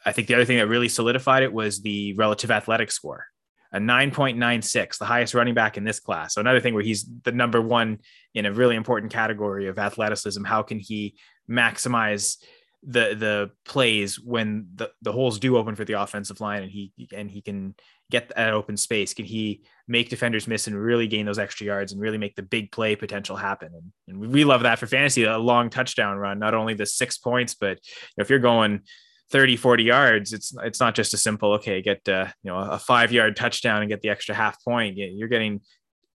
I 0.05 0.13
think 0.13 0.29
the 0.29 0.35
other 0.35 0.45
thing 0.45 0.59
that 0.59 0.67
really 0.67 0.89
solidified 0.89 1.43
it 1.43 1.53
was 1.53 1.83
the 1.83 2.15
relative 2.15 2.51
athletic 2.51 2.91
score, 2.91 3.27
a 3.73 3.79
9.96, 3.79 4.99
the 4.99 5.05
highest 5.05 5.35
running 5.35 5.55
back 5.55 5.77
in 5.77 5.85
this 5.85 6.01
class. 6.01 6.35
So 6.35 6.41
another 6.41 6.61
thing 6.61 6.75
where 6.75 6.83
he's 6.83 7.09
the 7.23 7.33
number 7.33 7.61
one 7.61 7.99
in 8.35 8.47
a 8.47 8.53
really 8.53 8.77
important 8.77 9.13
category 9.13 9.69
of 9.69 9.79
athleticism. 9.79 10.45
How 10.45 10.63
can 10.63 10.79
he 10.79 11.17
maximize 11.49 12.39
the 12.85 13.15
the 13.15 13.51
plays 13.65 14.19
when 14.19 14.67
the, 14.75 14.91
the 15.03 15.13
holes 15.13 15.39
do 15.39 15.57
open 15.57 15.77
for 15.77 15.85
the 15.85 16.01
offensive 16.01 16.41
line 16.41 16.63
and 16.63 16.71
he 16.71 16.93
and 17.15 17.31
he 17.31 17.41
can 17.41 17.75
get 18.11 18.33
that 18.35 18.53
open 18.53 18.77
space? 18.77 19.15
Can 19.15 19.25
he 19.25 19.63
make 19.87 20.11
defenders 20.11 20.47
miss 20.47 20.67
and 20.67 20.79
really 20.79 21.07
gain 21.07 21.25
those 21.25 21.39
extra 21.39 21.67
yards 21.67 21.93
and 21.93 22.01
really 22.01 22.19
make 22.19 22.35
the 22.35 22.43
big 22.43 22.73
play 22.73 22.97
potential 22.97 23.37
happen? 23.37 23.71
And, 23.73 23.93
and 24.23 24.33
we 24.33 24.45
love 24.45 24.63
that 24.65 24.79
for 24.79 24.87
fantasy, 24.87 25.25
a 25.25 25.39
long 25.39 25.71
touchdown 25.71 26.19
run, 26.19 26.39
not 26.39 26.55
only 26.55 26.75
the 26.75 26.87
six 26.87 27.19
points, 27.19 27.55
but 27.55 27.79
if 28.19 28.29
you're 28.29 28.39
going 28.39 28.83
30, 29.31 29.57
40 29.57 29.85
yards, 29.85 30.33
it's 30.33 30.55
it's 30.63 30.81
not 30.81 30.95
just 30.95 31.15
a 31.15 31.17
simple, 31.17 31.55
okay, 31.55 31.81
get 31.81 32.07
uh, 32.09 32.27
you 32.43 32.51
know 32.51 32.59
a 32.59 32.79
five 32.79 33.13
yard 33.13 33.37
touchdown 33.37 33.81
and 33.81 33.89
get 33.89 34.03
the 34.03 34.11
extra 34.11 34.35
half 34.35 34.63
point. 34.63 34.97
You're 34.97 35.29
getting 35.29 35.61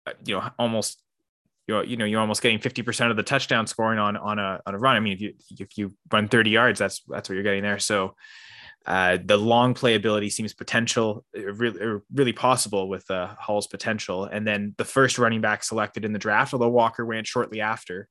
uh, 0.05 0.13
you 0.25 0.35
know 0.35 0.49
almost 0.59 1.01
you're 1.67 1.83
you 1.83 1.97
know 1.97 2.05
you're 2.05 2.21
almost 2.21 2.41
getting 2.41 2.59
50% 2.59 3.11
of 3.11 3.17
the 3.17 3.23
touchdown 3.23 3.67
scoring 3.67 3.99
on 3.99 4.17
on 4.17 4.39
a 4.39 4.59
on 4.65 4.73
a 4.73 4.77
run. 4.77 4.95
I 4.95 4.99
mean, 4.99 5.13
if 5.13 5.21
you 5.21 5.33
if 5.59 5.77
you 5.77 5.93
run 6.11 6.27
30 6.27 6.49
yards, 6.49 6.79
that's 6.79 7.01
that's 7.07 7.29
what 7.29 7.35
you're 7.35 7.43
getting 7.43 7.63
there. 7.63 7.79
So 7.79 8.15
uh, 8.87 9.17
the 9.23 9.35
long 9.35 9.73
playability 9.73 10.31
seems 10.31 10.53
potential, 10.53 11.25
uh, 11.37 11.51
really, 11.53 11.81
uh, 11.81 11.99
really 12.13 12.31
possible 12.31 12.87
with 12.87 13.09
uh, 13.11 13.35
Hall's 13.37 13.67
potential. 13.67 14.23
And 14.23 14.47
then 14.47 14.75
the 14.77 14.85
first 14.85 15.17
running 15.17 15.41
back 15.41 15.65
selected 15.65 16.05
in 16.05 16.13
the 16.13 16.19
draft, 16.19 16.53
although 16.53 16.69
Walker 16.69 17.05
went 17.05 17.27
shortly 17.27 17.59
after. 17.59 18.07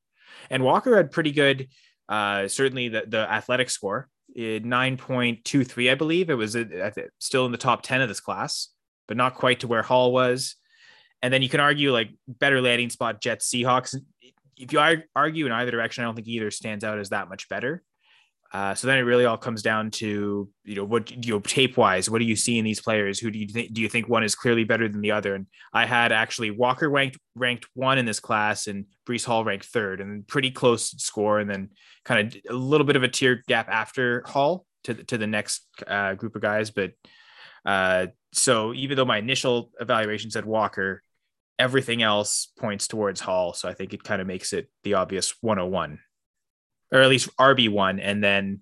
And 0.50 0.62
Walker 0.62 0.94
had 0.94 1.10
pretty 1.10 1.32
good, 1.32 1.68
uh, 2.10 2.46
certainly 2.48 2.90
the, 2.90 3.04
the 3.08 3.20
athletic 3.20 3.70
score, 3.70 4.10
9.23, 4.36 5.90
I 5.90 5.94
believe. 5.94 6.28
It 6.28 6.34
was 6.34 6.54
uh, 6.54 6.90
still 7.20 7.46
in 7.46 7.52
the 7.52 7.58
top 7.58 7.80
10 7.80 8.02
of 8.02 8.08
this 8.08 8.20
class, 8.20 8.68
but 9.08 9.16
not 9.16 9.34
quite 9.34 9.60
to 9.60 9.68
where 9.68 9.82
Hall 9.82 10.12
was. 10.12 10.56
And 11.22 11.32
then 11.32 11.42
you 11.42 11.48
can 11.48 11.60
argue 11.60 11.92
like 11.92 12.10
better 12.28 12.60
landing 12.60 12.90
spot, 12.90 13.20
Jets, 13.20 13.50
Seahawks. 13.50 13.96
If 14.56 14.72
you 14.72 15.02
argue 15.14 15.46
in 15.46 15.52
either 15.52 15.70
direction, 15.70 16.02
I 16.02 16.06
don't 16.06 16.14
think 16.14 16.28
either 16.28 16.50
stands 16.50 16.84
out 16.84 16.98
as 16.98 17.10
that 17.10 17.28
much 17.28 17.48
better. 17.48 17.82
Uh, 18.52 18.74
so 18.74 18.86
then 18.86 18.98
it 18.98 19.02
really 19.02 19.24
all 19.24 19.36
comes 19.36 19.60
down 19.60 19.90
to 19.90 20.48
you 20.64 20.74
know 20.76 20.84
what 20.84 21.10
you 21.10 21.32
know 21.32 21.40
tape 21.40 21.76
wise 21.76 22.08
what 22.08 22.20
do 22.20 22.24
you 22.24 22.36
see 22.36 22.58
in 22.58 22.64
these 22.64 22.80
players 22.80 23.18
who 23.18 23.30
do 23.30 23.38
you 23.38 23.48
think 23.48 23.72
do 23.72 23.82
you 23.82 23.88
think 23.88 24.08
one 24.08 24.22
is 24.22 24.36
clearly 24.36 24.62
better 24.62 24.88
than 24.88 25.00
the 25.00 25.10
other 25.10 25.34
and 25.34 25.46
I 25.72 25.84
had 25.84 26.12
actually 26.12 26.52
Walker 26.52 26.88
ranked 26.88 27.18
ranked 27.34 27.66
one 27.74 27.98
in 27.98 28.06
this 28.06 28.20
class 28.20 28.68
and 28.68 28.86
Breece 29.06 29.24
Hall 29.24 29.44
ranked 29.44 29.66
third 29.66 30.00
and 30.00 30.26
pretty 30.26 30.52
close 30.52 30.90
score 31.02 31.40
and 31.40 31.50
then 31.50 31.70
kind 32.04 32.34
of 32.34 32.40
a 32.48 32.54
little 32.54 32.86
bit 32.86 32.94
of 32.94 33.02
a 33.02 33.08
tier 33.08 33.42
gap 33.48 33.68
after 33.68 34.22
Hall 34.26 34.64
to 34.84 34.94
to 34.94 35.18
the 35.18 35.26
next 35.26 35.66
uh, 35.86 36.14
group 36.14 36.36
of 36.36 36.42
guys 36.42 36.70
but 36.70 36.92
uh, 37.64 38.06
so 38.32 38.72
even 38.74 38.96
though 38.96 39.04
my 39.04 39.18
initial 39.18 39.70
evaluation 39.80 40.30
said 40.30 40.44
Walker 40.44 41.02
everything 41.58 42.02
else 42.02 42.52
points 42.58 42.86
towards 42.86 43.20
Hall 43.20 43.52
so 43.54 43.68
I 43.68 43.74
think 43.74 43.94
it 43.94 44.04
kind 44.04 44.20
of 44.20 44.26
makes 44.26 44.52
it 44.52 44.68
the 44.84 44.94
obvious 44.94 45.34
101 45.40 45.98
or 46.92 47.00
at 47.00 47.08
least 47.08 47.34
RB 47.36 47.68
one, 47.68 48.00
and 48.00 48.22
then 48.22 48.60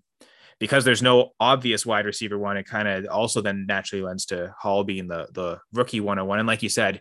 because 0.59 0.85
there's 0.85 1.03
no 1.03 1.33
obvious 1.41 1.85
wide 1.85 2.07
receiver 2.07 2.39
one, 2.39 2.57
it 2.57 2.65
kind 2.65 2.89
of 2.89 3.07
also 3.07 3.41
then 3.41 3.67
naturally 3.67 4.03
lends 4.03 4.27
to 4.27 4.55
Hall 4.59 4.85
being 4.85 5.09
the 5.09 5.29
the 5.33 5.59
rookie 5.73 6.01
101. 6.01 6.39
And 6.39 6.47
like 6.47 6.63
you 6.63 6.69
said, 6.69 7.01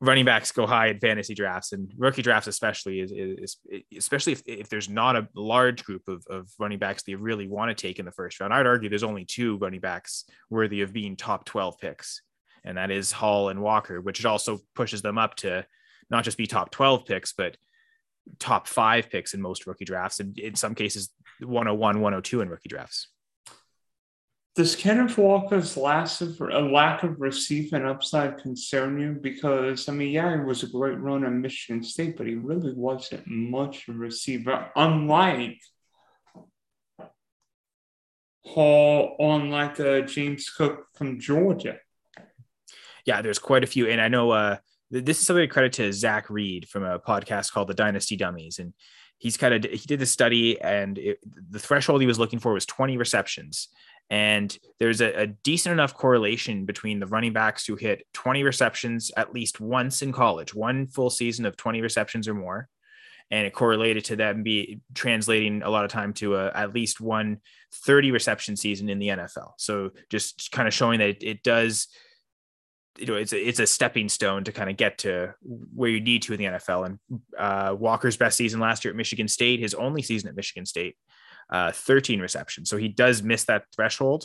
running 0.00 0.24
backs 0.24 0.52
go 0.52 0.66
high 0.66 0.88
in 0.88 0.98
fantasy 1.00 1.34
drafts 1.34 1.72
and 1.72 1.92
rookie 1.96 2.22
drafts 2.22 2.46
especially 2.46 3.00
is, 3.00 3.10
is, 3.10 3.56
is, 3.68 3.82
especially 3.96 4.32
if, 4.32 4.42
if 4.46 4.68
there's 4.68 4.88
not 4.88 5.16
a 5.16 5.28
large 5.34 5.84
group 5.84 6.06
of, 6.06 6.24
of 6.30 6.48
running 6.58 6.78
backs 6.78 7.02
that 7.02 7.10
you 7.10 7.18
really 7.18 7.48
want 7.48 7.68
to 7.68 7.74
take 7.74 7.98
in 7.98 8.04
the 8.04 8.12
first 8.12 8.38
round. 8.38 8.54
I'd 8.54 8.66
argue 8.66 8.88
there's 8.88 9.02
only 9.02 9.24
two 9.24 9.56
running 9.58 9.80
backs 9.80 10.24
worthy 10.50 10.82
of 10.82 10.92
being 10.92 11.16
top 11.16 11.44
12 11.44 11.78
picks 11.78 12.22
and 12.64 12.76
that 12.76 12.90
is 12.90 13.12
hall 13.12 13.48
and 13.48 13.60
walker 13.60 14.00
which 14.00 14.24
also 14.24 14.58
pushes 14.74 15.02
them 15.02 15.18
up 15.18 15.34
to 15.36 15.64
not 16.10 16.24
just 16.24 16.38
be 16.38 16.46
top 16.46 16.70
12 16.70 17.04
picks 17.04 17.32
but 17.32 17.56
top 18.38 18.66
five 18.66 19.10
picks 19.10 19.34
in 19.34 19.40
most 19.40 19.66
rookie 19.66 19.84
drafts, 19.84 20.20
and 20.20 20.38
in 20.38 20.54
some 20.54 20.74
cases, 20.74 21.10
101, 21.40 22.00
102 22.00 22.40
in 22.40 22.48
rookie 22.48 22.68
drafts. 22.68 23.08
Does 24.54 24.74
Kenneth 24.74 25.16
Walker's 25.16 25.76
lack 25.76 26.20
of, 26.20 26.40
a 26.40 26.58
lack 26.58 27.04
of 27.04 27.20
receiving 27.20 27.84
upside 27.84 28.38
concern 28.38 28.98
you? 28.98 29.12
Because, 29.12 29.88
I 29.88 29.92
mean, 29.92 30.10
yeah, 30.10 30.36
he 30.36 30.42
was 30.42 30.64
a 30.64 30.68
great 30.68 30.98
run 30.98 31.24
at 31.24 31.32
Michigan 31.32 31.82
State, 31.82 32.16
but 32.16 32.26
he 32.26 32.34
really 32.34 32.72
wasn't 32.74 33.24
much 33.26 33.86
of 33.86 33.94
a 33.94 33.98
receiver, 33.98 34.70
unlike 34.74 35.60
Hall, 38.44 39.14
unlike 39.18 39.78
uh, 39.78 40.00
James 40.00 40.48
Cook 40.48 40.86
from 40.94 41.20
Georgia. 41.20 41.76
Yeah, 43.08 43.22
there's 43.22 43.38
quite 43.38 43.64
a 43.64 43.66
few. 43.66 43.88
And 43.88 44.02
I 44.02 44.08
know 44.08 44.32
uh, 44.32 44.58
this 44.90 45.18
is 45.18 45.26
something 45.26 45.42
to 45.42 45.48
credit 45.48 45.72
to 45.72 45.94
Zach 45.94 46.28
Reed 46.28 46.68
from 46.68 46.84
a 46.84 46.98
podcast 46.98 47.50
called 47.50 47.68
The 47.68 47.74
Dynasty 47.74 48.16
Dummies, 48.16 48.58
and 48.58 48.74
he's 49.16 49.38
kind 49.38 49.54
of 49.54 49.70
he 49.70 49.86
did 49.86 49.98
the 49.98 50.04
study, 50.04 50.60
and 50.60 50.98
it, 50.98 51.18
the 51.50 51.58
threshold 51.58 52.02
he 52.02 52.06
was 52.06 52.18
looking 52.18 52.38
for 52.38 52.52
was 52.52 52.66
20 52.66 52.98
receptions. 52.98 53.68
And 54.10 54.54
there's 54.78 55.00
a, 55.00 55.22
a, 55.22 55.26
decent 55.26 55.72
enough 55.72 55.94
correlation 55.94 56.66
between 56.66 56.98
the 56.98 57.06
running 57.06 57.32
backs 57.32 57.66
who 57.66 57.76
hit 57.76 58.06
20 58.12 58.42
receptions 58.42 59.10
at 59.16 59.32
least 59.32 59.58
once 59.58 60.02
in 60.02 60.12
college, 60.12 60.54
one 60.54 60.86
full 60.86 61.10
season 61.10 61.46
of 61.46 61.56
20 61.56 61.80
receptions 61.80 62.28
or 62.28 62.34
more. 62.34 62.68
And 63.30 63.46
it 63.46 63.52
correlated 63.52 64.06
to 64.06 64.16
them 64.16 64.42
be 64.42 64.80
translating 64.94 65.62
a 65.62 65.68
lot 65.68 65.84
of 65.84 65.90
time 65.90 66.14
to 66.14 66.36
a, 66.36 66.50
at 66.54 66.74
least 66.74 67.02
one 67.02 67.40
30 67.72 68.10
reception 68.10 68.56
season 68.56 68.88
in 68.88 68.98
the 68.98 69.08
NFL. 69.08 69.52
So 69.58 69.90
just 70.08 70.52
kind 70.52 70.66
of 70.66 70.72
showing 70.72 71.00
that 71.00 71.08
it, 71.08 71.22
it 71.22 71.42
does 71.42 71.88
you 72.98 73.06
know 73.06 73.14
it's 73.14 73.32
a, 73.32 73.48
it's 73.48 73.60
a 73.60 73.66
stepping 73.66 74.08
stone 74.08 74.44
to 74.44 74.52
kind 74.52 74.70
of 74.70 74.76
get 74.76 74.98
to 74.98 75.34
where 75.42 75.90
you 75.90 76.00
need 76.00 76.22
to 76.22 76.34
in 76.34 76.38
the 76.38 76.58
NFL. 76.58 76.86
And 76.86 77.20
uh, 77.38 77.74
Walker's 77.78 78.16
best 78.16 78.36
season 78.36 78.60
last 78.60 78.84
year 78.84 78.92
at 78.92 78.96
Michigan 78.96 79.28
State, 79.28 79.60
his 79.60 79.74
only 79.74 80.02
season 80.02 80.28
at 80.28 80.36
Michigan 80.36 80.66
State, 80.66 80.96
uh, 81.50 81.72
13 81.72 82.20
receptions. 82.20 82.68
So 82.68 82.76
he 82.76 82.88
does 82.88 83.22
miss 83.22 83.44
that 83.44 83.64
threshold. 83.74 84.24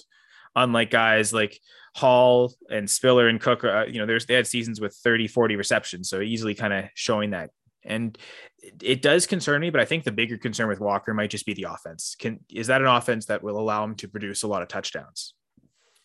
Unlike 0.56 0.92
guys 0.92 1.34
like 1.34 1.60
Hall 1.96 2.54
and 2.70 2.90
Spiller 2.90 3.28
and 3.28 3.42
Cook, 3.42 3.64
uh, 3.64 3.86
you 3.88 4.00
know, 4.00 4.06
there's 4.06 4.26
they 4.26 4.36
had 4.36 4.48
seasons 4.48 4.80
with 4.80 4.96
30, 4.96 5.28
40 5.28 5.56
receptions. 5.56 6.10
So 6.10 6.22
easily 6.22 6.56
kind 6.56 6.74
of 6.74 6.86
showing 6.96 7.32
that. 7.32 7.50
And 7.86 8.18
it, 8.60 8.76
it 8.82 9.02
does 9.02 9.28
concern 9.28 9.62
me, 9.62 9.70
but 9.70 9.82
I 9.82 9.86
think 9.86 10.04
the 10.04 10.12
bigger 10.12 10.38
concern 10.38 10.68
with 10.68 10.80
Walker 10.80 11.14
might 11.14 11.30
just 11.30 11.46
be 11.46 11.54
the 11.54 11.68
offense. 11.70 12.16
Can 12.18 12.40
is 12.50 12.68
that 12.68 12.82
an 12.82 12.88
offense 12.88 13.26
that 13.26 13.44
will 13.44 13.60
allow 13.60 13.84
him 13.84 13.96
to 13.96 14.08
produce 14.08 14.44
a 14.44 14.48
lot 14.48 14.62
of 14.62 14.68
touchdowns? 14.68 15.34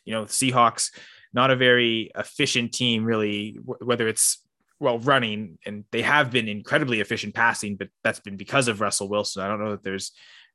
You 0.04 0.14
know, 0.14 0.25
Seahawks 0.25 0.90
not 1.32 1.50
a 1.50 1.56
very 1.56 2.11
efficient 2.16 2.73
team, 2.73 3.04
really, 3.04 3.58
whether 3.64 4.08
it's 4.08 4.42
well 4.80 4.99
running, 4.99 5.58
and 5.66 5.85
they 5.90 6.02
have 6.02 6.30
been 6.30 6.49
incredibly 6.49 7.00
efficient 7.00 7.35
passing, 7.35 7.76
but 7.76 7.88
that's 8.04 8.20
been 8.20 8.37
because 8.37 8.68
of 8.68 8.80
Russell 8.80 9.08
Wilson. 9.08 9.42
I 9.42 9.49
don't 9.49 9.62
know 9.62 9.73
that 9.73 9.82
there's 9.82 10.12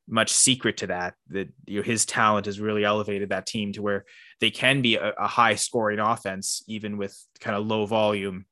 much 0.07 0.31
secret 0.31 0.77
to 0.77 0.87
that. 0.87 1.15
That 1.29 1.49
you 1.65 1.79
know, 1.79 1.83
his 1.83 2.05
talent 2.05 2.45
has 2.45 2.59
really 2.59 2.83
elevated 2.83 3.29
that 3.29 3.45
team 3.45 3.73
to 3.73 3.81
where 3.81 4.05
they 4.39 4.51
can 4.51 4.81
be 4.81 4.95
a, 4.95 5.11
a 5.11 5.27
high 5.27 5.55
scoring 5.55 5.99
offense, 5.99 6.63
even 6.67 6.97
with 6.97 7.17
kind 7.39 7.55
of 7.55 7.65
low 7.65 7.85
volume. 7.85 8.45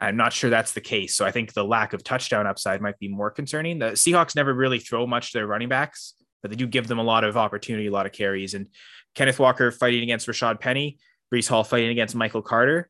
I'm 0.00 0.16
not 0.16 0.32
sure 0.32 0.50
that's 0.50 0.72
the 0.72 0.80
case. 0.80 1.14
So 1.14 1.24
I 1.24 1.30
think 1.30 1.52
the 1.52 1.64
lack 1.64 1.92
of 1.92 2.04
touchdown 2.04 2.46
upside 2.46 2.82
might 2.82 2.98
be 2.98 3.08
more 3.08 3.30
concerning. 3.30 3.78
The 3.78 3.92
Seahawks 3.92 4.36
never 4.36 4.52
really 4.52 4.78
throw 4.78 5.06
much 5.06 5.32
to 5.32 5.38
their 5.38 5.46
running 5.46 5.68
backs, 5.68 6.14
but 6.42 6.50
they 6.50 6.56
do 6.56 6.66
give 6.66 6.88
them 6.88 6.98
a 6.98 7.04
lot 7.04 7.24
of 7.24 7.36
opportunity, 7.36 7.86
a 7.86 7.92
lot 7.92 8.04
of 8.04 8.12
carries. 8.12 8.54
And 8.54 8.66
Kenneth 9.14 9.38
Walker 9.38 9.70
fighting 9.70 10.02
against 10.02 10.26
Rashaad 10.26 10.60
Penny, 10.60 10.98
Breece 11.34 11.48
Hall 11.48 11.64
fighting 11.64 11.90
against 11.90 12.14
Michael 12.14 12.42
Carter. 12.42 12.88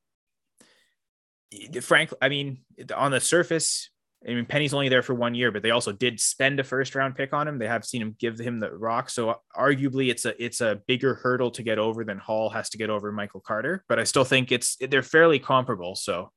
Frank, 1.80 2.12
I 2.20 2.28
mean, 2.28 2.58
on 2.94 3.10
the 3.10 3.20
surface, 3.20 3.88
I 4.26 4.34
mean, 4.34 4.44
Penny's 4.44 4.74
only 4.74 4.88
there 4.88 5.02
for 5.02 5.14
one 5.14 5.34
year, 5.34 5.50
but 5.52 5.62
they 5.62 5.70
also 5.70 5.92
did 5.92 6.20
spend 6.20 6.58
a 6.60 6.64
first 6.64 6.94
round 6.94 7.14
pick 7.14 7.32
on 7.32 7.46
him. 7.46 7.58
They 7.58 7.68
have 7.68 7.84
seen 7.84 8.02
him 8.02 8.16
give 8.18 8.38
him 8.38 8.58
the 8.60 8.72
rock, 8.72 9.08
so 9.10 9.40
arguably 9.56 10.10
it's 10.10 10.24
a 10.24 10.42
it's 10.42 10.60
a 10.60 10.80
bigger 10.86 11.14
hurdle 11.14 11.50
to 11.52 11.62
get 11.62 11.78
over 11.78 12.04
than 12.04 12.18
Hall 12.18 12.50
has 12.50 12.70
to 12.70 12.78
get 12.78 12.90
over 12.90 13.12
Michael 13.12 13.40
Carter. 13.40 13.84
But 13.88 13.98
I 13.98 14.04
still 14.04 14.24
think 14.24 14.50
it's 14.50 14.76
they're 14.76 15.02
fairly 15.02 15.38
comparable. 15.38 15.94
So, 15.94 16.32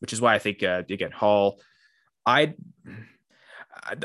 which 0.00 0.12
is 0.12 0.20
why 0.20 0.34
I 0.34 0.38
think 0.38 0.62
uh, 0.62 0.82
again 0.90 1.12
Hall, 1.12 1.60
I. 2.26 2.54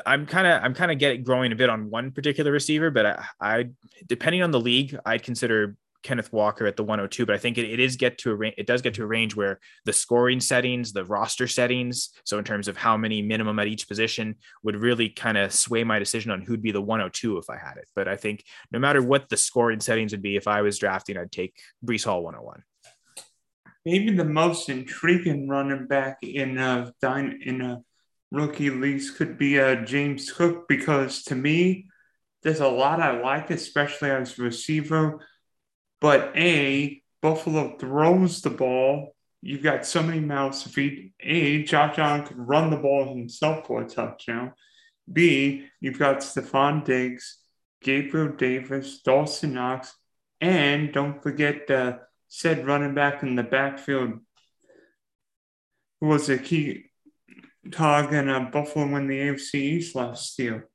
I'm 0.06 0.26
kind 0.26 0.48
of 0.48 0.64
I'm 0.64 0.74
kind 0.74 0.92
of 0.92 1.00
getting 1.00 1.24
growing 1.24 1.52
a 1.52 1.56
bit 1.56 1.70
on 1.70 1.90
one 1.90 2.12
particular 2.12 2.52
receiver, 2.52 2.92
but 2.92 3.06
I, 3.06 3.26
I 3.42 3.70
depending 4.08 4.42
on 4.44 4.52
the 4.52 4.60
league, 4.60 4.98
I'd 5.06 5.24
consider 5.24 5.76
Kenneth 6.06 6.32
Walker 6.32 6.68
at 6.68 6.78
the 6.78 6.84
102, 6.84 7.26
but 7.26 7.34
I 7.34 7.40
think 7.40 7.58
it, 7.58 7.68
it 7.68 7.80
is 7.80 7.96
get 7.96 8.20
to 8.20 8.34
a 8.34 8.54
it 8.58 8.68
does 8.68 8.84
get 8.84 8.94
to 8.94 9.04
a 9.04 9.08
range 9.08 9.36
where 9.36 9.60
the 9.86 9.92
scoring 9.92 10.40
settings, 10.40 10.94
the 10.94 11.04
roster 11.04 11.48
settings, 11.48 12.12
so 12.26 12.38
in 12.38 12.44
terms 12.44 12.68
of 12.68 12.78
how 12.78 12.96
many 12.96 13.24
minimum 13.24 13.58
at 13.58 13.66
each 13.66 13.88
position 13.88 14.36
would 14.62 14.76
really 14.76 15.10
kind 15.10 15.36
of 15.36 15.52
sway 15.52 15.84
my 15.84 15.98
decision 15.98 16.30
on 16.30 16.42
who'd 16.42 16.62
be 16.62 16.72
the 16.72 16.82
102 16.82 17.40
if 17.40 17.50
I 17.50 17.58
had 17.58 17.78
it. 17.78 17.90
But 17.96 18.08
I 18.08 18.18
think 18.18 18.44
no 18.72 18.78
matter 18.78 19.02
what 19.02 19.30
the 19.30 19.36
scoring 19.36 19.80
settings 19.80 20.12
would 20.12 20.22
be, 20.22 20.36
if 20.36 20.48
I 20.48 20.62
was 20.62 20.78
drafting, 20.78 21.18
I'd 21.18 21.32
take 21.32 21.58
Breece 21.84 22.06
Hall 22.06 22.22
101. 22.22 22.62
Maybe 23.84 24.16
the 24.16 24.26
most 24.26 24.70
intriguing 24.70 25.48
running 25.48 25.88
back 25.88 26.20
in 26.22 26.60
a 26.60 26.94
in 27.02 27.62
a 27.62 27.82
rookie 28.32 28.70
leagues 28.70 29.10
could 29.10 29.40
be 29.40 29.60
uh, 29.60 29.84
James 29.86 30.32
Cook 30.32 30.68
because 30.68 31.24
to 31.24 31.36
me, 31.36 31.88
there's 32.44 32.60
a 32.60 32.68
lot 32.68 33.02
I 33.02 33.20
like, 33.20 33.50
especially 33.50 34.12
as 34.12 34.38
receiver 34.38 35.20
but 36.02 36.32
A, 36.36 37.02
Buffalo 37.22 37.78
throws 37.78 38.42
the 38.42 38.50
ball. 38.50 39.16
You've 39.42 39.64
got 39.64 39.86
so 39.86 40.02
many 40.04 40.20
mouths 40.20 40.64
to 40.64 40.70
feed. 40.70 41.14
A, 41.22 41.64
Josh 41.64 41.98
Allen 41.98 42.26
could 42.26 42.38
run 42.38 42.70
the 42.70 42.78
ball 42.78 43.16
himself 43.16 43.68
for 43.68 43.82
a 43.82 43.88
touchdown. 43.88 44.54
B, 45.12 45.68
you've 45.80 46.00
got 46.00 46.18
Stefon 46.20 46.84
Diggs, 46.84 47.38
Gabriel 47.82 48.30
Davis, 48.30 49.02
Dawson 49.02 49.54
Knox, 49.54 49.94
and 50.42 50.92
don't 50.92 51.22
forget 51.22 51.68
the 51.68 52.00
said 52.28 52.66
running 52.66 52.96
back 52.96 53.24
in 53.24 53.36
the 53.36 53.44
backfield 53.44 54.20
who 56.02 56.08
was 56.08 56.30
a 56.30 56.38
key 56.38 56.86
target 57.72 58.28
in 58.28 58.52
Buffalo 58.52 58.88
win 58.92 59.08
the 59.08 59.20
AFC 59.20 59.56
East 59.56 59.96
last 59.96 60.38
year. 60.38 60.70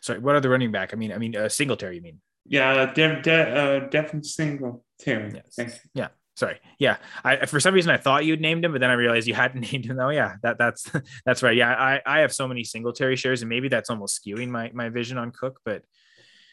Sorry, 0.00 0.18
what 0.18 0.36
other 0.36 0.50
running 0.50 0.72
back? 0.72 0.92
I 0.92 0.96
mean, 0.96 1.12
I 1.12 1.18
mean, 1.18 1.36
uh, 1.36 1.48
Singletary. 1.48 1.96
You 1.96 2.02
mean? 2.02 2.20
Yeah, 2.48 2.92
Dev, 2.92 3.22
De, 3.22 3.32
uh, 3.32 3.88
Devin 3.88 4.24
Single 4.24 4.84
too. 4.98 5.30
Yes. 5.58 5.80
Yeah. 5.94 6.08
Sorry. 6.36 6.60
Yeah. 6.78 6.98
I 7.24 7.46
for 7.46 7.58
some 7.58 7.74
reason 7.74 7.90
I 7.90 7.96
thought 7.96 8.24
you'd 8.24 8.40
named 8.40 8.64
him, 8.64 8.72
but 8.72 8.80
then 8.80 8.90
I 8.90 8.94
realized 8.94 9.26
you 9.26 9.34
hadn't 9.34 9.60
named 9.72 9.86
him. 9.86 9.98
Oh 10.00 10.10
yeah, 10.10 10.36
that 10.42 10.56
that's 10.58 10.90
that's 11.26 11.42
right. 11.42 11.56
Yeah, 11.56 11.72
I 11.72 12.00
I 12.06 12.20
have 12.20 12.32
so 12.32 12.48
many 12.48 12.64
Singletary 12.64 13.16
shares, 13.16 13.42
and 13.42 13.48
maybe 13.48 13.68
that's 13.68 13.90
almost 13.90 14.20
skewing 14.22 14.48
my 14.48 14.70
my 14.72 14.88
vision 14.88 15.18
on 15.18 15.32
Cook. 15.32 15.60
But 15.64 15.82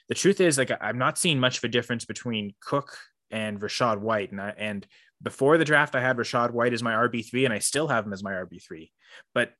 the 0.09 0.15
truth 0.15 0.41
is, 0.41 0.57
like, 0.57 0.71
I'm 0.81 0.97
not 0.97 1.17
seeing 1.17 1.39
much 1.39 1.57
of 1.57 1.63
a 1.63 1.67
difference 1.67 2.05
between 2.05 2.53
Cook 2.61 2.97
and 3.31 3.59
Rachaad 3.59 3.99
White, 3.99 4.31
and 4.31 4.41
I, 4.41 4.53
and 4.57 4.85
before 5.21 5.57
the 5.57 5.65
draft, 5.65 5.95
I 5.95 6.01
had 6.01 6.17
Rachaad 6.17 6.51
White 6.51 6.73
as 6.73 6.83
my 6.83 6.93
RB 6.93 7.27
three, 7.27 7.45
and 7.45 7.53
I 7.53 7.59
still 7.59 7.87
have 7.87 8.05
him 8.05 8.13
as 8.13 8.23
my 8.23 8.31
RB 8.31 8.61
three. 8.63 8.91
But 9.33 9.53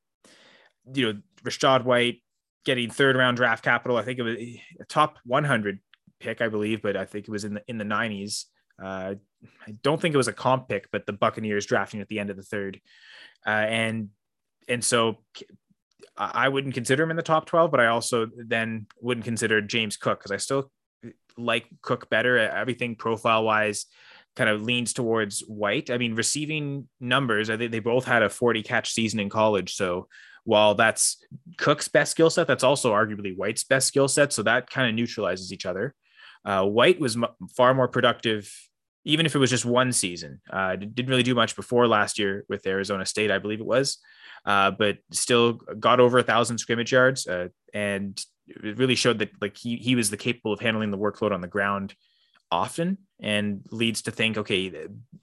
you 0.94 1.14
know, 1.14 1.20
Rachaad 1.44 1.84
White 1.84 2.22
getting 2.66 2.90
third 2.90 3.16
round 3.16 3.38
draft 3.38 3.64
capital, 3.64 3.96
I 3.98 4.04
think 4.04 4.20
it 4.20 4.24
was 4.24 4.36
a 4.36 4.86
top 4.90 5.18
100 5.24 5.80
pick, 6.20 6.42
I 6.42 6.50
believe, 6.50 6.82
but 6.82 6.96
I 6.98 7.06
think 7.06 7.28
it 7.28 7.32
was 7.32 7.46
in 7.46 7.56
the 7.56 7.64
in 7.68 7.78
the 7.78 7.86
90s. 7.86 8.46
Uh, 8.82 9.16
I 9.68 9.72
don't 9.84 10.02
think 10.02 10.14
it 10.14 10.18
was 10.18 10.28
a 10.28 10.34
comp 10.34 10.68
pick, 10.68 10.90
but 10.92 11.06
the 11.06 11.14
Buccaneers 11.14 11.66
drafting 11.66 12.02
at 12.02 12.08
the 12.08 12.20
end 12.20 12.30
of 12.30 12.36
the 12.36 12.44
third, 12.44 12.80
uh, 13.46 13.50
and 13.50 14.10
and 14.68 14.84
so 14.84 15.20
I 16.18 16.48
wouldn't 16.48 16.74
consider 16.74 17.04
him 17.04 17.12
in 17.12 17.18
the 17.18 17.24
top 17.24 17.46
12, 17.46 17.72
but 17.72 17.82
I 17.82 17.88
also 17.88 18.28
then 18.38 18.88
wouldn't 19.02 19.26
consider 19.26 19.62
James 19.62 19.98
Cook 19.98 20.20
because 20.20 20.32
I 20.32 20.38
still 20.38 20.72
like 21.38 21.66
Cook 21.82 22.10
better. 22.10 22.38
Everything 22.38 22.96
profile 22.96 23.44
wise 23.44 23.86
kind 24.36 24.50
of 24.50 24.62
leans 24.62 24.94
towards 24.94 25.42
White. 25.42 25.90
I 25.90 25.98
mean, 25.98 26.16
receiving 26.16 26.88
numbers, 27.02 27.50
I 27.50 27.58
think 27.58 27.72
they 27.72 27.80
both 27.80 28.06
had 28.06 28.24
a 28.24 28.30
40 28.30 28.64
catch 28.64 28.92
season 28.92 29.20
in 29.20 29.30
college. 29.30 29.76
So 29.76 30.08
while 30.46 30.76
that's 30.76 31.18
Cook's 31.58 31.90
best 31.90 32.12
skill 32.12 32.30
set, 32.30 32.48
that's 32.48 32.64
also 32.64 32.94
arguably 32.94 33.36
White's 33.36 33.64
best 33.66 33.88
skill 33.88 34.08
set. 34.08 34.32
So 34.32 34.44
that 34.44 34.70
kind 34.70 34.88
of 34.88 34.96
neutralizes 34.96 35.52
each 35.52 35.66
other. 35.66 35.96
Uh, 36.46 36.66
White 36.66 37.00
was 37.00 37.16
m- 37.16 37.26
far 37.56 37.74
more 37.74 37.88
productive, 37.88 38.52
even 39.04 39.26
if 39.26 39.36
it 39.36 39.40
was 39.40 39.50
just 39.50 39.66
one 39.66 39.92
season. 39.92 40.42
Uh, 40.50 40.76
didn't 40.76 41.10
really 41.10 41.24
do 41.24 41.36
much 41.36 41.56
before 41.56 41.88
last 41.88 42.20
year 42.20 42.46
with 42.48 42.66
Arizona 42.68 43.06
State, 43.06 43.32
I 43.32 43.40
believe 43.40 43.60
it 43.60 43.66
was, 43.66 43.98
uh, 44.46 44.72
but 44.72 45.00
still 45.12 45.54
got 45.54 46.00
over 46.00 46.20
a 46.20 46.24
thousand 46.24 46.60
scrimmage 46.60 46.92
yards 46.92 47.28
uh, 47.28 47.48
and 47.74 48.24
it 48.48 48.78
really 48.78 48.96
showed 48.96 49.20
that 49.20 49.32
like 49.42 49.58
he 49.58 49.78
he 49.78 49.96
was 49.96 50.10
the 50.10 50.18
capable 50.18 50.54
of 50.54 50.60
handling 50.60 50.92
the 50.92 50.98
workload 50.98 51.32
on 51.32 51.42
the 51.42 51.48
ground 51.48 51.96
often 52.52 52.98
and 53.20 53.66
leads 53.72 54.04
to 54.04 54.12
think 54.12 54.38
okay 54.38 54.72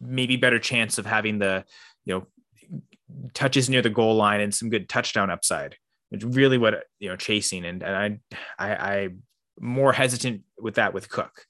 maybe 0.00 0.36
better 0.36 0.58
chance 0.58 0.98
of 0.98 1.06
having 1.06 1.38
the 1.38 1.64
you 2.04 2.14
know 2.14 2.26
touches 3.34 3.68
near 3.68 3.82
the 3.82 3.90
goal 3.90 4.16
line 4.16 4.40
and 4.40 4.54
some 4.54 4.70
good 4.70 4.88
touchdown 4.88 5.30
upside 5.30 5.76
it's 6.10 6.24
really 6.24 6.58
what 6.58 6.84
you 6.98 7.08
know 7.08 7.16
chasing 7.16 7.64
and, 7.64 7.82
and 7.82 8.20
I, 8.58 8.66
I 8.66 8.74
i 8.74 9.08
more 9.60 9.92
hesitant 9.92 10.42
with 10.58 10.76
that 10.76 10.94
with 10.94 11.08
Cook. 11.08 11.46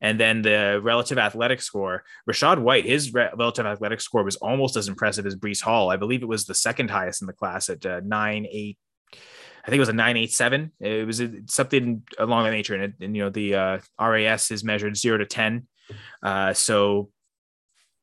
And 0.00 0.18
then 0.18 0.40
the 0.42 0.80
relative 0.82 1.18
athletic 1.18 1.60
score, 1.60 2.04
Rachaad 2.28 2.58
White, 2.58 2.86
his 2.86 3.12
re- 3.12 3.28
relative 3.36 3.66
athletic 3.66 4.00
score 4.00 4.24
was 4.24 4.36
almost 4.36 4.76
as 4.76 4.88
impressive 4.88 5.26
as 5.26 5.36
Breece 5.36 5.60
Hall. 5.60 5.90
I 5.90 5.96
believe 5.96 6.22
it 6.22 6.28
was 6.28 6.46
the 6.46 6.54
second 6.54 6.90
highest 6.90 7.20
in 7.20 7.26
the 7.26 7.34
class 7.34 7.68
at 7.68 7.84
uh, 7.84 8.00
nine 8.02 8.46
eight. 8.50 8.78
I 9.12 9.66
think 9.66 9.76
it 9.76 9.80
was 9.80 9.90
a 9.90 9.92
nine 9.92 10.16
eight 10.16 10.32
seven. 10.32 10.72
It 10.80 11.06
was 11.06 11.22
something 11.46 12.02
along 12.18 12.44
that 12.44 12.52
nature, 12.52 12.74
and, 12.74 12.84
it, 12.84 12.94
and 13.00 13.14
you 13.14 13.24
know 13.24 13.30
the 13.30 13.54
uh, 13.54 13.78
RAS 14.00 14.50
is 14.50 14.64
measured 14.64 14.96
zero 14.96 15.18
to 15.18 15.26
ten. 15.26 15.66
Uh, 16.22 16.54
so 16.54 17.10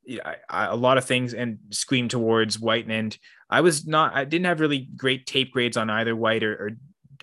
yeah, 0.08 0.36
a 0.50 0.76
lot 0.76 0.98
of 0.98 1.06
things 1.06 1.34
and 1.34 1.58
scream 1.72 2.08
towards 2.08 2.60
White. 2.60 2.88
And 2.88 3.18
I 3.50 3.62
was 3.62 3.86
not, 3.86 4.16
I 4.16 4.24
didn't 4.24 4.46
have 4.46 4.62
really 4.62 4.88
great 4.96 5.26
tape 5.26 5.52
grades 5.52 5.76
on 5.76 5.90
either 5.90 6.16
White 6.16 6.44
or, 6.44 6.54
or 6.54 6.70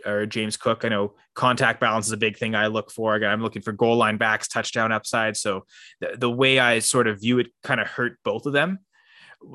or 0.05 0.27
James 0.27 0.57
Cook. 0.57 0.85
I 0.85 0.89
know 0.89 1.15
contact 1.35 1.81
balance 1.81 2.07
is 2.07 2.13
a 2.13 2.17
big 2.17 2.37
thing 2.37 2.55
I 2.55 2.69
look 2.69 2.91
for. 2.91 3.15
Again, 3.15 3.31
I'm 3.31 3.43
looking 3.43 3.63
for 3.63 3.73
goal 3.73 3.97
line 3.97 4.17
backs, 4.17 4.49
touchdown 4.49 4.93
upside. 4.93 5.37
So 5.37 5.67
the, 6.01 6.17
the 6.17 6.31
way 6.31 6.59
I 6.59 6.79
sort 6.81 7.07
of 7.07 7.21
view 7.21 7.39
it 7.39 7.49
kind 7.63 7.81
of 7.81 7.87
hurt 7.87 8.19
both 8.25 8.47
of 8.47 8.53
them. 8.53 8.81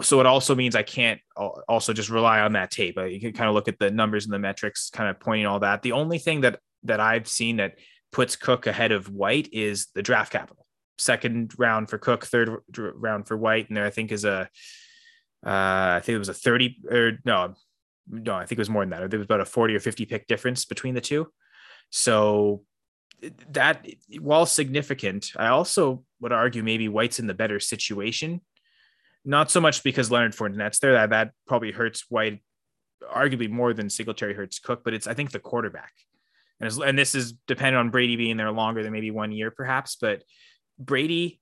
so 0.02 0.20
it 0.20 0.26
also 0.26 0.56
means 0.56 0.76
I 0.76 0.84
can't 0.84 1.20
also 1.68 1.94
just 1.94 2.10
rely 2.10 2.42
on 2.42 2.54
that 2.54 2.72
tape. 2.72 2.98
You 2.98 3.20
can 3.20 3.34
kind 3.34 3.50
of 3.50 3.56
look 3.56 3.68
at 3.68 3.80
the 3.80 3.92
numbers 3.92 4.26
and 4.26 4.34
the 4.34 4.40
metrics, 4.40 4.90
kind 4.90 5.10
of 5.10 5.20
pointing 5.20 5.46
all 5.46 5.60
that. 5.60 5.82
The 5.82 5.94
only 5.94 6.20
thing 6.20 6.42
that 6.42 6.60
that 6.84 7.00
I've 7.00 7.28
seen 7.28 7.58
that 7.58 7.76
puts 8.12 8.36
Cook 8.36 8.68
ahead 8.68 8.92
of 8.92 9.10
White 9.10 9.50
is 9.52 9.88
the 9.94 10.02
draft 10.02 10.32
capital. 10.32 10.66
Second 10.98 11.54
round 11.58 11.90
for 11.90 11.98
Cook, 11.98 12.26
third 12.26 12.50
round 12.78 13.28
for 13.28 13.38
White, 13.38 13.68
and 13.68 13.78
there 13.78 13.86
I 13.86 13.90
think 13.90 14.12
is 14.12 14.26
a, 14.26 14.50
uh, 15.46 15.98
I 15.98 16.02
think 16.04 16.16
it 16.16 16.20
was 16.20 16.30
a 16.30 16.34
thirty 16.34 16.78
or 16.90 17.14
no, 17.26 17.56
no, 18.10 18.34
I 18.34 18.46
think 18.46 18.58
it 18.58 18.60
was 18.60 18.70
more 18.70 18.84
than 18.84 18.90
that. 18.90 19.10
There 19.10 19.20
was 19.20 19.26
about 19.26 19.42
a 19.42 19.46
forty 19.46 19.76
or 19.76 19.80
fifty 19.80 20.06
pick 20.06 20.28
difference 20.28 20.66
between 20.66 20.96
the 20.96 21.02
two. 21.02 21.32
So 21.90 22.64
that 23.52 23.86
while 24.20 24.46
significant, 24.46 25.32
I 25.36 25.48
also 25.48 26.04
would 26.20 26.32
argue 26.32 26.64
maybe 26.64 26.88
White's 26.88 27.20
in 27.20 27.28
the 27.28 27.34
better 27.34 27.60
situation. 27.60 28.42
Not 29.26 29.52
so 29.52 29.60
much 29.62 29.84
because 29.84 30.10
Leonard 30.10 30.34
Fournette's 30.34 30.80
there 30.80 30.94
that 30.94 31.10
that 31.10 31.32
probably 31.46 31.72
hurts 31.72 32.06
White, 32.10 32.42
arguably 33.14 33.50
more 33.50 33.74
than 33.74 33.90
Singletary 33.90 34.34
hurts 34.34 34.60
Cook, 34.60 34.84
but 34.84 34.94
it's 34.94 35.08
I 35.08 35.14
think 35.14 35.32
the 35.32 35.40
quarterback, 35.40 35.92
and 36.60 36.72
and 36.80 36.98
this 36.98 37.16
is 37.16 37.34
dependent 37.48 37.78
on 37.78 37.92
Brady 37.92 38.16
being 38.16 38.38
there 38.38 38.52
longer 38.52 38.82
than 38.82 38.94
maybe 38.94 39.12
one 39.12 39.32
year 39.32 39.52
perhaps, 39.52 39.98
but 40.00 40.24
Brady 40.80 41.42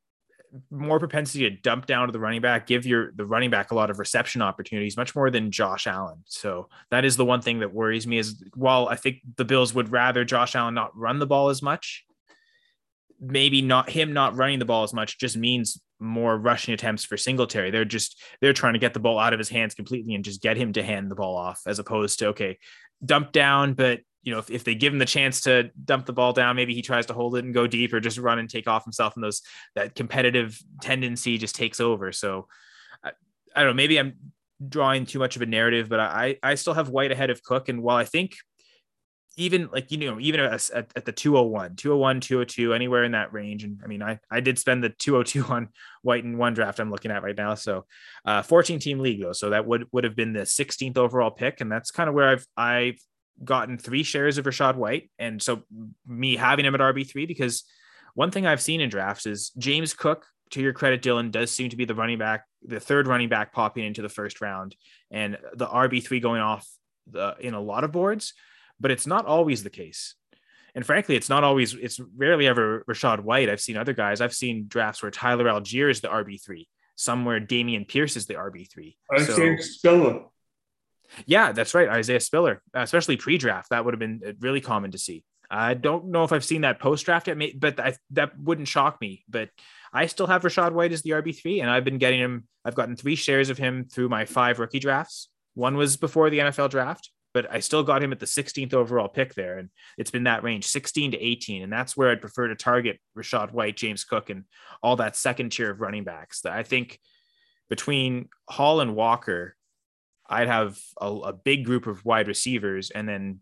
more 0.72 1.00
propensity 1.00 1.50
to 1.50 1.56
dump 1.56 1.86
down 1.86 2.08
to 2.08 2.12
the 2.12 2.20
running 2.20 2.42
back, 2.42 2.68
give 2.68 2.86
your 2.86 3.12
the 3.16 3.26
running 3.26 3.50
back 3.50 3.72
a 3.72 3.76
lot 3.76 3.90
of 3.90 4.00
reception 4.00 4.42
opportunities, 4.42 4.98
much 4.98 5.16
more 5.16 5.30
than 5.30 5.52
Josh 5.52 5.88
Allen. 5.88 6.24
So 6.26 6.70
that 6.92 7.06
is 7.06 7.18
the 7.18 7.26
one 7.26 7.42
thing 7.42 7.60
that 7.60 7.74
worries 7.74 8.08
me 8.08 8.18
is 8.18 8.44
while 8.56 8.88
I 8.88 8.96
think 8.96 9.18
the 9.36 9.46
Bills 9.46 9.74
would 9.74 9.92
rather 9.92 10.26
Josh 10.26 10.56
Allen 10.56 10.74
not 10.74 10.96
run 10.96 11.20
the 11.20 11.28
ball 11.28 11.50
as 11.50 11.62
much, 11.62 12.06
maybe 13.20 13.62
not 13.62 13.90
him 13.90 14.14
not 14.14 14.36
running 14.36 14.60
the 14.60 14.66
ball 14.66 14.84
as 14.84 14.94
much 14.94 15.20
just 15.20 15.38
means 15.38 15.82
more 16.00 16.38
rushing 16.38 16.74
attempts 16.74 17.04
for 17.04 17.18
Singletary. 17.18 17.72
They're 17.72 17.86
just 17.86 18.22
they're 18.42 18.54
trying 18.54 18.74
to 18.74 18.80
get 18.80 18.94
the 18.94 19.00
ball 19.00 19.20
out 19.20 19.34
of 19.34 19.40
his 19.40 19.50
hands 19.50 19.74
completely 19.76 20.14
and 20.16 20.24
just 20.24 20.42
get 20.42 20.58
him 20.58 20.74
to 20.74 20.84
hand 20.84 21.10
the 21.10 21.16
ball 21.16 21.36
off 21.36 21.62
as 21.66 21.80
opposed 21.80 22.20
to 22.20 22.28
okay, 22.28 22.58
dump 23.04 23.32
down, 23.32 23.74
but 23.74 24.02
you 24.28 24.34
know, 24.34 24.40
if, 24.40 24.52
if 24.52 24.66
they 24.66 24.76
give 24.76 24.92
him 24.92 25.00
the 25.00 25.06
chance 25.06 25.40
to 25.40 25.72
dump 25.86 26.06
the 26.06 26.12
ball 26.12 26.34
down, 26.34 26.58
maybe 26.58 26.74
he 26.74 26.82
tries 26.82 27.06
to 27.06 27.14
hold 27.14 27.38
it 27.38 27.46
and 27.46 27.54
go 27.54 27.66
deep 27.66 27.94
or 27.94 28.02
just 28.02 28.18
run 28.18 28.40
and 28.40 28.50
take 28.50 28.68
off 28.68 28.84
himself. 28.84 29.16
And 29.16 29.24
those 29.24 29.42
that 29.74 29.96
competitive 29.96 30.60
tendency 30.82 31.38
just 31.38 31.56
takes 31.56 31.80
over. 31.80 32.12
So 32.12 32.50
I, 33.02 33.12
I 33.56 33.62
don't 33.62 33.70
know, 33.70 33.76
maybe 33.76 33.98
I'm 33.98 34.16
drawing 34.68 35.06
too 35.06 35.18
much 35.18 35.38
of 35.38 35.44
a 35.44 35.46
narrative, 35.46 35.88
but 35.88 36.02
I, 36.02 36.40
I 36.44 36.56
still 36.56 36.74
have 36.74 36.90
White 36.90 37.14
ahead 37.14 37.30
of 37.30 37.42
Cook. 37.42 37.70
And 37.70 37.82
while 37.82 37.96
I 37.96 38.04
think 38.04 38.36
even 39.38 39.70
like, 39.72 39.94
you 39.94 39.98
know, 40.00 40.20
even 40.20 40.42
at, 40.42 40.70
at 40.74 41.06
the 41.06 41.14
201, 41.14 41.78
201, 41.78 42.20
202, 42.20 42.74
anywhere 42.74 43.06
in 43.06 43.14
that 43.14 43.32
range. 43.32 43.64
And 43.64 43.80
I 43.82 43.88
mean, 43.88 44.04
I, 44.04 44.20
I 44.30 44.42
did 44.42 44.60
spend 44.60 44.84
the 44.84 44.90
202 44.90 45.46
on 45.46 45.70
White 46.02 46.26
in 46.26 46.38
one 46.38 46.54
draft 46.54 46.82
I'm 46.82 46.92
looking 46.92 47.12
at 47.12 47.24
right 47.24 47.38
now. 47.38 47.56
So 47.56 47.86
uh, 48.26 48.42
14 48.42 48.80
team 48.80 49.00
league 49.00 49.22
though. 49.22 49.32
So 49.32 49.52
that 49.52 49.66
would, 49.66 49.88
would 49.94 50.04
have 50.04 50.18
been 50.18 50.34
the 50.34 50.42
16th 50.42 50.98
overall 50.98 51.32
pick. 51.32 51.62
And 51.62 51.72
that's 51.72 51.92
kind 51.92 52.10
of 52.10 52.14
where 52.14 52.28
I've, 52.28 52.46
I've 52.58 53.00
gotten 53.44 53.78
three 53.78 54.04
shares 54.04 54.38
of 54.38 54.46
Rachaad 54.46 54.76
White. 54.76 55.10
And 55.20 55.42
so 55.42 55.64
me 56.06 56.36
having 56.36 56.66
him 56.66 56.76
at 56.76 56.82
RB3, 56.82 57.28
because 57.28 57.64
one 58.14 58.32
thing 58.32 58.46
I've 58.46 58.62
seen 58.62 58.82
in 58.82 58.90
drafts 58.90 59.26
is 59.26 59.52
James 59.58 59.94
Cook, 59.94 60.26
to 60.52 60.62
your 60.62 60.74
credit, 60.74 61.02
Dylan, 61.02 61.32
does 61.32 61.52
seem 61.52 61.70
to 61.70 61.76
be 61.76 61.86
the 61.86 61.96
running 61.96 62.18
back, 62.18 62.46
the 62.64 62.80
third 62.80 63.08
running 63.08 63.30
back 63.30 63.54
popping 63.54 63.84
into 63.84 64.02
the 64.02 64.10
first 64.10 64.42
round, 64.42 64.76
and 65.12 65.38
the 65.54 65.68
RB3 65.68 66.22
going 66.22 66.42
off 66.42 66.68
the, 67.12 67.36
in 67.40 67.54
a 67.54 67.62
lot 67.62 67.84
of 67.84 67.92
boards, 67.92 68.34
but 68.80 68.92
it's 68.92 69.08
not 69.08 69.26
always 69.26 69.64
the 69.64 69.70
case. 69.70 70.16
And 70.76 70.86
frankly, 70.86 71.16
it's 71.16 71.30
not 71.30 71.44
always, 71.44 71.74
it's 71.74 72.00
rarely 72.16 72.48
ever 72.48 72.84
Rachaad 72.90 73.22
White. 73.22 73.50
I've 73.50 73.62
seen 73.62 73.78
other 73.78 73.94
guys. 73.94 74.22
I've 74.22 74.34
seen 74.34 74.68
drafts 74.68 75.02
where 75.02 75.12
Tyler 75.12 75.46
Allgeier 75.46 75.90
is 75.90 76.02
the 76.02 76.08
RB3, 76.08 76.68
somewhere 76.96 77.40
Dameon 77.40 77.88
Pierce 77.88 78.16
is 78.16 78.28
the 78.28 78.36
RB3. 78.36 78.96
I 79.12 79.24
so, 79.24 79.56
Spiller. 79.58 80.22
Yeah, 81.26 81.52
that's 81.52 81.74
right. 81.74 81.90
Isaiah 81.90 82.20
Spiller, 82.20 82.62
especially 82.74 83.18
pre-draft, 83.18 83.70
that 83.70 83.86
would 83.86 83.94
have 83.94 84.00
been 84.00 84.22
uh, 84.26 84.32
really 84.40 84.62
common 84.62 84.92
to 84.92 84.98
see. 84.98 85.24
I 85.50 85.76
don't 85.76 86.08
know 86.08 86.24
if 86.24 86.34
I've 86.34 86.44
seen 86.44 86.62
that 86.62 86.80
post-draft 86.80 87.28
yet, 87.28 87.38
but 87.60 87.80
I, 87.80 87.96
that 88.12 88.38
wouldn't 88.38 88.68
shock 88.68 89.00
me. 89.00 89.24
But 89.30 89.50
I 89.94 90.08
still 90.08 90.28
have 90.28 90.44
Rachaad 90.44 90.74
White 90.74 90.92
as 90.92 91.02
the 91.02 91.12
RB 91.12 91.40
three, 91.40 91.62
and 91.62 91.70
I've 91.70 91.86
been 91.86 91.98
getting 91.98 92.20
him. 92.20 92.48
I've 92.66 92.76
gotten 92.76 92.96
three 92.96 93.16
shares 93.16 93.50
of 93.50 93.58
him 93.58 93.86
through 93.86 94.10
my 94.10 94.26
five 94.26 94.60
rookie 94.60 94.80
drafts. 94.80 95.30
One 95.54 95.78
was 95.78 95.96
before 95.98 96.30
the 96.30 96.40
NFL 96.40 96.70
draft, 96.70 97.10
but 97.34 97.52
I 97.52 97.60
still 97.60 97.84
got 97.84 98.04
him 98.04 98.12
at 98.12 98.20
the 98.20 98.26
16th 98.26 98.74
overall 98.74 99.08
pick 99.08 99.34
there, 99.36 99.58
and 99.58 99.70
it's 99.98 100.12
been 100.12 100.26
that 100.26 100.44
range, 100.44 100.66
16 100.66 101.12
to 101.12 101.18
18, 101.18 101.64
and 101.64 101.72
that's 101.72 101.96
where 101.96 102.10
I'd 102.10 102.22
prefer 102.22 102.48
to 102.50 102.56
target 102.56 103.00
Rachaad 103.18 103.52
White, 103.52 103.78
James 103.78 104.04
Cook, 104.04 104.30
and 104.30 104.44
all 104.84 104.98
that 104.98 105.16
second 105.16 105.52
tier 105.52 105.72
of 105.72 105.80
running 105.80 106.04
backs. 106.04 106.42
That 106.42 106.54
I 106.54 106.64
think 106.64 107.00
between 107.70 108.30
Hall 108.50 108.82
and 108.82 108.96
Walker, 108.96 109.56
I'd 110.30 110.48
have 110.48 110.80
a, 111.00 111.08
a, 111.08 111.34
big 111.34 111.66
group 111.66 111.88
of 111.88 112.04
wide 112.04 112.28
receivers, 112.28 112.92
and 112.92 113.08
then 113.08 113.40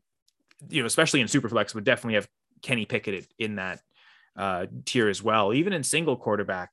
you 0.69 0.81
know, 0.81 0.85
especially 0.85 1.21
in 1.21 1.27
superflex, 1.27 1.73
would 1.73 1.83
definitely 1.83 2.15
have 2.15 2.27
Kenny 2.61 2.85
Pickett 2.85 3.27
in 3.39 3.55
that 3.55 3.79
uh, 4.37 4.67
tier 4.85 5.09
as 5.09 5.21
well. 5.21 5.53
Even 5.53 5.73
in 5.73 5.83
single 5.83 6.15
quarterback, 6.15 6.71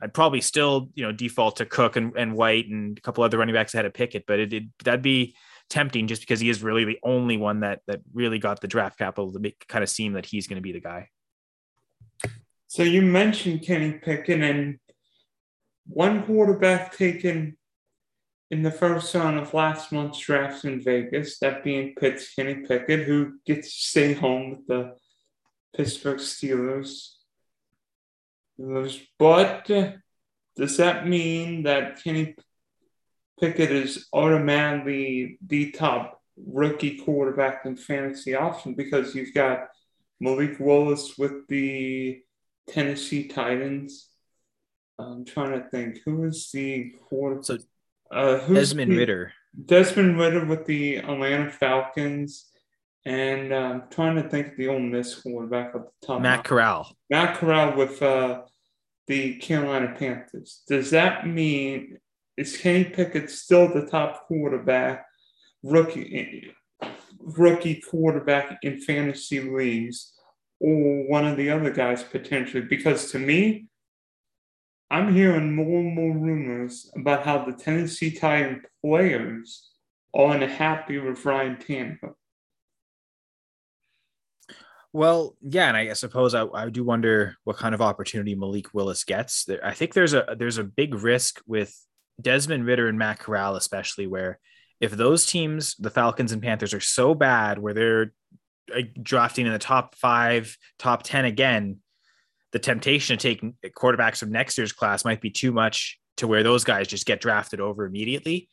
I'd 0.00 0.14
probably 0.14 0.40
still 0.40 0.90
you 0.94 1.04
know 1.04 1.12
default 1.12 1.56
to 1.56 1.66
Cook 1.66 1.96
and, 1.96 2.12
and 2.16 2.34
White 2.34 2.68
and 2.68 2.96
a 2.96 3.00
couple 3.00 3.24
other 3.24 3.38
running 3.38 3.54
backs 3.54 3.74
ahead 3.74 3.86
of 3.86 3.94
Pickett, 3.94 4.24
but 4.26 4.38
it, 4.38 4.52
it 4.52 4.64
that'd 4.84 5.02
be 5.02 5.34
tempting 5.68 6.06
just 6.06 6.22
because 6.22 6.40
he 6.40 6.48
is 6.48 6.62
really 6.62 6.84
the 6.84 6.98
only 7.02 7.36
one 7.36 7.60
that 7.60 7.80
that 7.86 8.00
really 8.14 8.38
got 8.38 8.60
the 8.60 8.68
draft 8.68 8.98
capital 8.98 9.32
to 9.32 9.38
make 9.38 9.66
kind 9.68 9.82
of 9.82 9.90
seem 9.90 10.14
that 10.14 10.26
he's 10.26 10.46
going 10.46 10.56
to 10.56 10.62
be 10.62 10.72
the 10.72 10.80
guy. 10.80 11.08
So 12.68 12.82
you 12.82 13.02
mentioned 13.02 13.62
Kenny 13.62 13.92
Pickett 13.92 14.42
and 14.42 14.78
one 15.86 16.22
quarterback 16.24 16.96
taken 16.96 17.56
in 18.50 18.62
the 18.62 18.70
first 18.70 19.14
round 19.14 19.38
of 19.38 19.52
last 19.52 19.92
month's 19.92 20.20
draft 20.20 20.64
in 20.64 20.80
Vegas, 20.80 21.38
that 21.40 21.62
being 21.62 21.94
Pitt's 21.94 22.34
Kenny 22.34 22.66
Pickett, 22.66 23.06
who 23.06 23.34
gets 23.44 23.68
to 23.74 23.88
stay 23.88 24.12
home 24.14 24.50
with 24.50 24.66
the 24.66 24.96
Pittsburgh 25.76 26.18
Steelers. 26.18 27.10
But 29.18 29.70
uh, 29.70 29.92
does 30.56 30.78
that 30.78 31.06
mean 31.06 31.64
that 31.64 32.02
Kenny 32.02 32.34
Pickett 33.38 33.70
is 33.70 34.08
automatically 34.12 35.38
the 35.46 35.70
top 35.70 36.20
rookie 36.36 36.98
quarterback 36.98 37.66
in 37.66 37.76
fantasy 37.76 38.34
option 38.34 38.74
because 38.74 39.14
you've 39.14 39.34
got 39.34 39.68
Malik 40.20 40.58
Willis 40.58 41.16
with 41.18 41.46
the 41.48 42.20
Tennessee 42.68 43.28
Titans? 43.28 44.08
I'm 44.98 45.24
trying 45.24 45.52
to 45.52 45.68
think 45.68 46.00
who 46.04 46.24
is 46.24 46.50
the 46.52 46.92
quarterback. 47.08 47.44
So 47.44 47.58
uh, 48.10 48.38
Desmond 48.46 48.92
the, 48.92 48.96
Ridder. 48.96 49.32
Desmond 49.66 50.18
Ridder 50.18 50.44
with 50.44 50.66
the 50.66 50.96
Atlanta 50.96 51.50
Falcons. 51.50 52.46
And 53.04 53.54
I'm 53.54 53.72
um, 53.72 53.82
trying 53.90 54.16
to 54.16 54.28
think 54.28 54.48
of 54.48 54.56
the 54.56 54.68
Ole 54.68 54.80
Miss 54.80 55.14
quarterback 55.14 55.74
at 55.74 55.82
the 55.82 56.06
top. 56.06 56.20
Matt 56.20 56.44
Corral. 56.44 56.94
Matt 57.08 57.36
Corral 57.38 57.76
with 57.76 58.02
uh, 58.02 58.42
the 59.06 59.36
Carolina 59.36 59.94
Panthers. 59.98 60.62
Does 60.68 60.90
that 60.90 61.26
mean 61.26 61.98
is 62.36 62.56
Kenny 62.56 62.84
Pickett 62.84 63.30
still 63.30 63.72
the 63.72 63.86
top 63.86 64.28
quarterback, 64.28 65.06
rookie 65.62 66.52
rookie 67.18 67.80
quarterback 67.80 68.58
in 68.62 68.80
fantasy 68.80 69.40
leagues, 69.40 70.12
or 70.60 71.08
one 71.08 71.26
of 71.26 71.36
the 71.36 71.50
other 71.50 71.70
guys 71.70 72.02
potentially? 72.02 72.62
Because 72.62 73.10
to 73.12 73.18
me, 73.18 73.66
I'm 74.90 75.14
hearing 75.14 75.54
more 75.54 75.80
and 75.80 75.94
more 75.94 76.16
rumors 76.16 76.90
about 76.96 77.24
how 77.24 77.44
the 77.44 77.52
Tennessee 77.52 78.10
Titan 78.10 78.62
players 78.82 79.70
are 80.14 80.34
unhappy 80.34 80.98
with 80.98 81.24
Ryan 81.24 81.56
Tannehill. 81.56 82.14
Well, 84.94 85.36
yeah, 85.42 85.68
and 85.68 85.76
I 85.76 85.92
suppose 85.92 86.34
I, 86.34 86.46
I 86.46 86.70
do 86.70 86.82
wonder 86.82 87.36
what 87.44 87.58
kind 87.58 87.74
of 87.74 87.82
opportunity 87.82 88.34
Malik 88.34 88.72
Willis 88.72 89.04
gets. 89.04 89.46
I 89.62 89.74
think 89.74 89.92
there's 89.92 90.14
a 90.14 90.34
there's 90.38 90.56
a 90.56 90.64
big 90.64 90.94
risk 90.94 91.42
with 91.46 91.74
Desmond 92.20 92.64
Ridder 92.64 92.88
and 92.88 92.98
Matt 92.98 93.18
Corral, 93.18 93.56
especially 93.56 94.06
where 94.06 94.38
if 94.80 94.92
those 94.92 95.26
teams, 95.26 95.74
the 95.76 95.90
Falcons 95.90 96.32
and 96.32 96.42
Panthers, 96.42 96.72
are 96.72 96.80
so 96.80 97.14
bad 97.14 97.58
where 97.58 97.74
they're 97.74 98.12
drafting 99.00 99.46
in 99.46 99.52
the 99.52 99.58
top 99.58 99.94
five, 99.94 100.56
top 100.78 101.02
ten 101.02 101.26
again, 101.26 101.78
the 102.52 102.58
temptation 102.58 103.18
to 103.18 103.22
take 103.22 103.42
quarterbacks 103.74 104.18
from 104.18 104.32
next 104.32 104.56
year's 104.56 104.72
class 104.72 105.04
might 105.04 105.20
be 105.20 105.30
too 105.30 105.52
much 105.52 105.98
to 106.16 106.26
where 106.26 106.42
those 106.42 106.64
guys 106.64 106.88
just 106.88 107.06
get 107.06 107.20
drafted 107.20 107.60
over 107.60 107.84
immediately. 107.84 108.48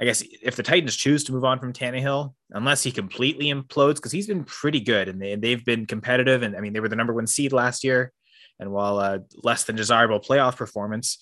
I 0.00 0.04
guess 0.04 0.22
if 0.42 0.56
the 0.56 0.62
Titans 0.62 0.96
choose 0.96 1.24
to 1.24 1.32
move 1.32 1.44
on 1.44 1.60
from 1.60 1.72
Tannehill, 1.72 2.34
unless 2.50 2.82
he 2.82 2.90
completely 2.90 3.52
implodes, 3.52 3.96
because 3.96 4.12
he's 4.12 4.26
been 4.26 4.44
pretty 4.44 4.80
good 4.80 5.08
and 5.08 5.20
they, 5.20 5.34
they've 5.36 5.64
been 5.64 5.86
competitive. 5.86 6.42
And 6.42 6.56
I 6.56 6.60
mean, 6.60 6.72
they 6.72 6.80
were 6.80 6.88
the 6.88 6.96
number 6.96 7.12
one 7.12 7.26
seed 7.26 7.52
last 7.52 7.84
year. 7.84 8.12
And 8.58 8.72
while 8.72 8.98
a 9.00 9.20
less 9.42 9.64
than 9.64 9.76
desirable 9.76 10.20
playoff 10.20 10.56
performance, 10.56 11.18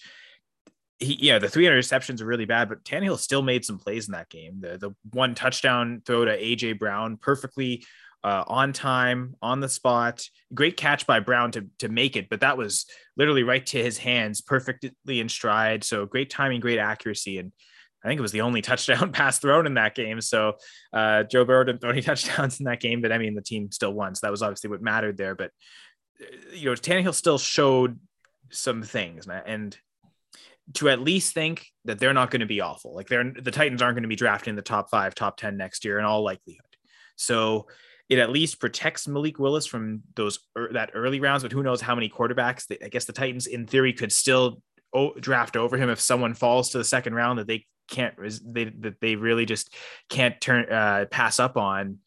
he, 0.98 1.16
yeah, 1.20 1.38
the 1.38 1.48
three 1.48 1.64
interceptions 1.64 2.20
are 2.20 2.26
really 2.26 2.44
bad, 2.44 2.68
but 2.68 2.84
Tannehill 2.84 3.18
still 3.18 3.42
made 3.42 3.64
some 3.64 3.78
plays 3.78 4.06
in 4.06 4.12
that 4.12 4.28
game. 4.28 4.60
The, 4.60 4.76
the 4.78 4.90
one 5.12 5.34
touchdown 5.34 6.02
throw 6.04 6.24
to 6.24 6.38
AJ 6.38 6.78
Brown, 6.78 7.16
perfectly 7.16 7.84
uh, 8.22 8.44
on 8.46 8.72
time, 8.72 9.34
on 9.40 9.60
the 9.60 9.68
spot. 9.68 10.24
Great 10.52 10.76
catch 10.76 11.06
by 11.06 11.20
Brown 11.20 11.52
to 11.52 11.66
to 11.78 11.88
make 11.88 12.16
it, 12.16 12.28
but 12.28 12.40
that 12.40 12.58
was 12.58 12.86
literally 13.16 13.42
right 13.42 13.64
to 13.66 13.82
his 13.82 13.98
hands, 13.98 14.40
perfectly 14.40 15.20
in 15.20 15.28
stride. 15.28 15.84
So 15.84 16.06
great 16.06 16.30
timing, 16.30 16.60
great 16.60 16.78
accuracy, 16.78 17.38
and 17.38 17.52
I 18.04 18.08
think 18.08 18.18
it 18.18 18.22
was 18.22 18.32
the 18.32 18.42
only 18.42 18.62
touchdown 18.62 19.12
pass 19.12 19.38
thrown 19.38 19.66
in 19.66 19.74
that 19.74 19.94
game. 19.94 20.20
So 20.20 20.54
uh, 20.92 21.24
Joe 21.24 21.44
Burrow 21.44 21.64
didn't 21.64 21.80
throw 21.80 21.90
any 21.90 22.02
touchdowns 22.02 22.60
in 22.60 22.64
that 22.64 22.80
game, 22.80 23.00
but 23.02 23.12
I 23.12 23.18
mean 23.18 23.34
the 23.34 23.42
team 23.42 23.70
still 23.72 23.92
won, 23.92 24.14
so 24.14 24.26
that 24.26 24.30
was 24.30 24.42
obviously 24.42 24.70
what 24.70 24.82
mattered 24.82 25.16
there. 25.16 25.34
But 25.34 25.50
uh, 26.20 26.54
you 26.54 26.66
know, 26.66 26.74
Tannehill 26.74 27.14
still 27.14 27.38
showed 27.38 27.98
some 28.50 28.82
things, 28.82 29.26
and 29.28 29.76
to 30.74 30.88
at 30.88 31.00
least 31.00 31.34
think 31.34 31.66
that 31.84 31.98
they're 31.98 32.14
not 32.14 32.30
going 32.30 32.40
to 32.40 32.46
be 32.46 32.60
awful. 32.60 32.94
Like 32.94 33.08
they're 33.08 33.32
the 33.32 33.50
Titans 33.50 33.82
aren't 33.82 33.96
going 33.96 34.02
to 34.02 34.08
be 34.08 34.16
drafting 34.16 34.56
the 34.56 34.62
top 34.62 34.90
five, 34.90 35.14
top 35.14 35.36
10 35.36 35.56
next 35.56 35.84
year 35.84 35.98
in 35.98 36.04
all 36.04 36.22
likelihood. 36.22 36.64
So 37.16 37.66
it 38.10 38.18
at 38.18 38.30
least 38.30 38.60
protects 38.60 39.08
Malik 39.08 39.38
Willis 39.38 39.66
from 39.66 40.02
those 40.16 40.40
that 40.72 40.90
early 40.94 41.20
rounds, 41.20 41.44
but 41.44 41.52
who 41.52 41.62
knows 41.62 41.80
how 41.80 41.94
many 41.94 42.10
quarterbacks 42.10 42.66
I 42.84 42.88
guess 42.88 43.06
the 43.06 43.12
Titans 43.12 43.46
in 43.46 43.66
theory 43.66 43.92
could 43.92 44.12
still 44.12 44.62
draft 45.20 45.56
over 45.56 45.76
him 45.76 45.88
if 45.88 46.00
someone 46.00 46.34
falls 46.34 46.70
to 46.70 46.78
the 46.78 46.84
second 46.84 47.14
round 47.14 47.38
that 47.38 47.46
they 47.46 47.64
can't 47.88 48.14
they 48.44 48.64
that 48.80 49.00
they 49.00 49.14
really 49.14 49.46
just 49.46 49.74
can't 50.08 50.40
turn 50.40 50.70
uh, 50.70 51.06
pass 51.10 51.40
up 51.40 51.56
on 51.56 51.98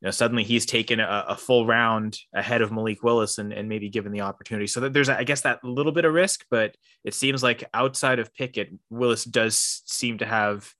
you 0.00 0.08
know, 0.08 0.10
suddenly 0.10 0.44
he's 0.44 0.66
taken 0.66 1.00
a, 1.00 1.24
a, 1.28 1.36
full 1.36 1.64
round 1.64 2.18
ahead 2.34 2.60
of 2.60 2.70
Malik 2.70 3.02
Willis 3.02 3.38
and, 3.38 3.54
and 3.54 3.70
maybe 3.70 3.88
given 3.88 4.12
the 4.12 4.20
opportunity. 4.20 4.66
So 4.66 4.80
that 4.80 4.92
there's, 4.92 5.08
I 5.08 5.24
guess, 5.24 5.40
that 5.42 5.64
little 5.64 5.92
bit 5.92 6.04
of 6.04 6.12
risk, 6.12 6.44
but 6.50 6.76
it 7.04 7.14
seems 7.14 7.42
like 7.42 7.64
outside 7.72 8.18
of 8.18 8.34
Pickett, 8.34 8.70
Willis 8.90 9.24
does 9.24 9.82
seem 9.86 10.18
to 10.18 10.26
have 10.26 10.70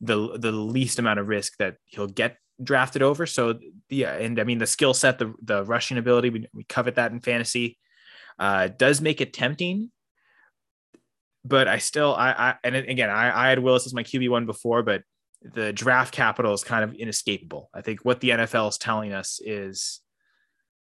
the 0.00 0.38
the 0.38 0.52
least 0.52 0.98
amount 0.98 1.20
of 1.20 1.28
risk 1.28 1.58
that 1.58 1.76
he'll 1.84 2.06
get 2.06 2.38
drafted 2.62 3.02
over. 3.02 3.26
So 3.26 3.58
yeah, 3.88 4.14
and 4.14 4.40
I 4.40 4.44
mean 4.44 4.58
the 4.58 4.66
skill 4.66 4.94
set, 4.94 5.18
the 5.18 5.34
the 5.42 5.64
rushing 5.64 5.98
ability, 5.98 6.30
we, 6.30 6.46
we 6.54 6.64
covet 6.64 6.96
that 6.96 7.12
in 7.12 7.20
fantasy. 7.20 7.78
Uh, 8.38 8.68
does 8.68 9.00
make 9.00 9.20
it 9.20 9.32
tempting, 9.32 9.90
but 11.44 11.68
I 11.68 11.78
still 11.78 12.14
I, 12.14 12.30
I 12.30 12.54
and 12.64 12.76
again 12.76 13.10
I, 13.10 13.46
I 13.46 13.48
had 13.48 13.58
Willis 13.58 13.86
as 13.86 13.94
my 13.94 14.02
QB 14.02 14.30
one 14.30 14.46
before, 14.46 14.82
but 14.82 15.02
the 15.42 15.72
draft 15.72 16.14
capital 16.14 16.52
is 16.52 16.64
kind 16.64 16.84
of 16.84 16.94
inescapable. 16.94 17.68
I 17.74 17.80
think 17.80 18.00
what 18.04 18.20
the 18.20 18.30
NFL 18.30 18.68
is 18.70 18.78
telling 18.78 19.12
us 19.12 19.40
is 19.44 20.00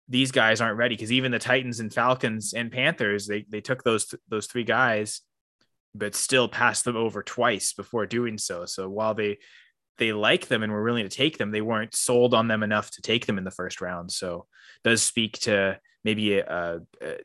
these 0.08 0.32
guys 0.32 0.60
aren't 0.60 0.76
ready 0.76 0.94
because 0.94 1.12
even 1.12 1.32
the 1.32 1.38
Titans 1.38 1.80
and 1.80 1.92
Falcons 1.92 2.52
and 2.52 2.70
Panthers, 2.70 3.26
they 3.26 3.46
they 3.48 3.60
took 3.60 3.82
those 3.82 4.14
those 4.28 4.46
three 4.46 4.64
guys, 4.64 5.22
but 5.94 6.14
still 6.14 6.48
passed 6.48 6.84
them 6.84 6.96
over 6.96 7.22
twice 7.22 7.72
before 7.72 8.06
doing 8.06 8.36
so. 8.38 8.66
So 8.66 8.88
while 8.88 9.14
they 9.14 9.38
they 9.98 10.12
like 10.12 10.48
them 10.48 10.62
and 10.62 10.72
were 10.72 10.82
willing 10.82 11.08
to 11.08 11.14
take 11.14 11.38
them, 11.38 11.50
they 11.50 11.60
weren't 11.60 11.94
sold 11.94 12.34
on 12.34 12.48
them 12.48 12.62
enough 12.62 12.90
to 12.92 13.02
take 13.02 13.26
them 13.26 13.38
in 13.38 13.44
the 13.44 13.50
first 13.50 13.80
round. 13.80 14.10
So 14.10 14.46
does 14.82 15.02
speak 15.02 15.38
to 15.40 15.78
maybe 16.02 16.38
a, 16.38 16.80
a 17.02 17.16